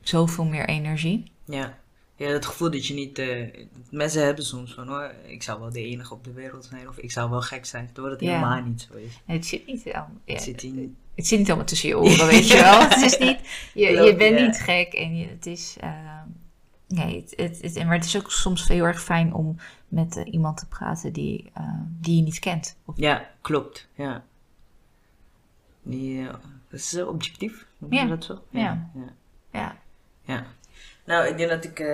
zoveel 0.01 0.45
meer 0.45 0.69
energie. 0.69 1.33
ja. 1.45 1.79
Ja, 2.17 2.29
het 2.29 2.47
gevoel 2.47 2.71
dat 2.71 2.87
je 2.87 2.95
niet... 2.95 3.19
eh, 3.19 3.47
mensen 3.91 4.25
hebben 4.25 4.45
soms 4.45 4.75
van, 4.75 4.89
hoor, 4.89 5.15
ik 5.27 5.43
zou 5.43 5.61
wel 5.61 5.71
de 5.71 5.83
enige 5.85 6.15
op 6.15 6.25
de 6.25 6.33
wereld 6.33 6.65
zijn. 6.65 6.89
Of 6.89 6.99
ik 6.99 7.11
zou 7.11 7.31
wel 7.31 7.41
gek 7.41 7.67
zijn. 7.67 7.91
Terwijl 7.93 8.15
het 8.15 8.23
Ja. 8.25 8.29
helemaal 8.33 8.63
niet 8.63 8.89
zo 8.91 8.97
is. 8.99 9.21
Het 9.27 9.47
zit 9.47 9.67
niet, 9.67 9.83
ja, 9.83 10.11
Het 10.25 10.43
zit 10.43 10.63
in... 10.63 10.97
het 11.15 11.27
zit 11.27 11.39
niet 11.39 11.49
allemaal 11.49 11.67
tussen 11.67 11.89
je 11.89 11.99
oren, 12.05 12.27
weet 12.27 12.49
je 12.49 12.55
wel. 12.57 12.81
Het 12.81 13.03
is 13.03 13.19
niet, 13.19 13.39
je, 13.75 13.87
je 13.91 14.17
bent 14.17 14.39
ja. 14.39 14.47
niet 14.47 14.61
gek 14.61 14.93
en 14.93 15.17
je, 15.17 15.27
het 15.29 15.47
is... 15.47 15.77
ehm, 15.81 16.27
nee, 16.91 17.21
het, 17.21 17.33
het, 17.63 17.75
het- 17.75 17.85
maar 17.85 17.95
het 17.97 18.05
is 18.05 18.17
ook 18.17 18.31
soms 18.31 18.69
heel 18.69 18.85
erg 18.85 19.03
fijn 19.03 19.35
om 19.35 19.57
met 19.89 20.17
eh, 20.17 20.33
iemand 20.33 20.57
te 20.57 20.67
praten 20.67 21.13
die, 21.13 21.51
eh, 21.55 21.65
die 22.01 22.17
je 22.17 22.23
niet 22.23 22.39
kent. 22.39 22.77
Of, 22.85 22.95
Ja, 22.99 23.29
klopt. 23.41 23.89
Ja. 23.95 24.23
Die, 25.83 26.21
eh, 26.29 26.35
dat 26.71 26.81
is 26.81 27.03
objectief. 27.03 27.67
Noem 27.79 27.93
je 27.93 27.99
Ja. 28.01 28.07
dat 28.07 28.25
zo? 28.25 28.43
Ja. 28.51 28.91
ja. 28.95 29.13
ja. 29.53 29.77
Ja. 30.23 30.45
Nou, 31.05 31.27
ik 31.27 31.37
denk 31.37 31.51
dat 31.51 31.65
ik, 31.65 31.85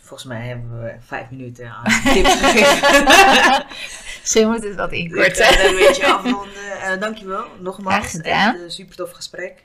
volgens 0.00 0.24
mij 0.28 0.46
hebben 0.46 0.82
we 0.82 0.96
vijf 1.00 1.30
minuten 1.30 1.70
aan 1.70 1.84
tips 2.12 2.34
gegeven. 2.34 3.66
Misschien 4.20 4.48
moet 4.50 4.62
het 4.64 4.74
wat 4.76 4.92
inkorten. 4.92 5.66
een 5.68 5.74
beetje 5.76 6.06
afronden. 6.12 7.00
Dankjewel, 7.00 7.46
nogmaals. 7.60 8.16
Echt 8.20 8.60
een 8.60 8.70
super 8.70 8.96
tof 8.96 9.10
gesprek. 9.10 9.64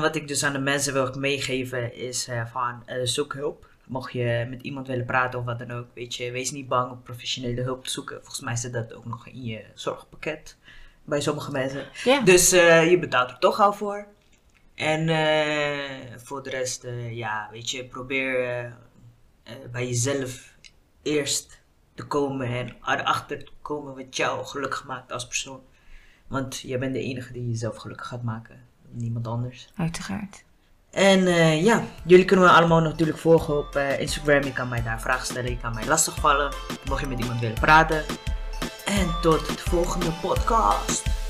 Wat 0.00 0.16
ik 0.16 0.28
dus 0.28 0.44
aan 0.44 0.52
de 0.52 0.58
mensen 0.58 0.92
wil 0.92 1.14
meegeven 1.18 1.94
is 1.96 2.28
van 2.52 2.82
eh, 2.86 2.96
zoek 3.04 3.32
hulp. 3.34 3.68
Mocht 3.86 4.12
je 4.12 4.46
met 4.50 4.62
iemand 4.62 4.86
willen 4.86 5.06
praten 5.06 5.38
of 5.38 5.44
wat 5.44 5.58
dan 5.58 5.70
ook, 5.70 5.86
weet 5.94 6.14
je, 6.14 6.30
wees 6.30 6.50
niet 6.50 6.68
bang 6.68 6.90
om 6.90 7.02
professionele 7.02 7.62
hulp 7.62 7.84
te 7.84 7.90
zoeken. 7.90 8.16
Volgens 8.16 8.40
mij 8.40 8.56
zit 8.56 8.72
dat 8.72 8.94
ook 8.94 9.04
nog 9.04 9.26
in 9.26 9.44
je 9.44 9.64
zorgpakket 9.74 10.56
bij 11.04 11.20
sommige 11.20 11.50
mensen. 11.50 11.86
Ja. 12.04 12.20
Dus 12.20 12.52
eh, 12.52 12.90
je 12.90 12.98
betaalt 12.98 13.30
er 13.30 13.38
toch 13.38 13.60
al 13.60 13.72
voor. 13.72 14.06
En 14.74 15.08
eh, 15.08 16.16
voor 16.16 16.42
de 16.42 16.50
rest, 16.50 16.84
eh, 16.84 17.16
ja, 17.16 17.48
weet 17.50 17.70
je, 17.70 17.84
probeer 17.84 18.72
bij 19.70 19.86
jezelf 19.86 20.54
eerst 21.02 21.60
te 21.94 22.06
komen 22.06 22.48
en 22.48 22.76
erachter 22.84 23.44
te 23.44 23.52
komen 23.62 23.94
wat 23.94 24.16
jou 24.16 24.44
gelukkig 24.44 24.84
maakt 24.84 25.12
als 25.12 25.26
persoon. 25.26 25.60
Want 26.26 26.60
jij 26.60 26.78
bent 26.78 26.94
de 26.94 27.00
enige 27.00 27.32
die 27.32 27.48
jezelf 27.48 27.76
gelukkig 27.76 28.06
gaat 28.06 28.22
maken, 28.22 28.64
niemand 28.90 29.26
anders. 29.26 29.68
Uiteraard. 29.76 30.44
En 30.96 31.26
eh, 31.26 31.64
ja, 31.64 31.82
jullie 32.04 32.24
kunnen 32.24 32.44
me 32.44 32.52
allemaal 32.52 32.80
natuurlijk 32.80 33.18
volgen 33.18 33.58
op 33.58 33.76
eh, 33.76 34.00
Instagram. 34.00 34.42
Je 34.42 34.52
kan 34.52 34.68
mij 34.68 34.82
daar 34.82 35.00
vragen 35.00 35.26
stellen, 35.26 35.50
je 35.50 35.58
kan 35.58 35.74
mij 35.74 35.86
lastigvallen. 35.86 36.52
Mocht 36.88 37.00
je 37.00 37.06
met 37.06 37.18
iemand 37.18 37.40
willen 37.40 37.60
praten. 37.60 38.04
En 38.84 39.14
tot 39.22 39.46
de 39.46 39.70
volgende 39.70 40.10
podcast. 40.22 41.25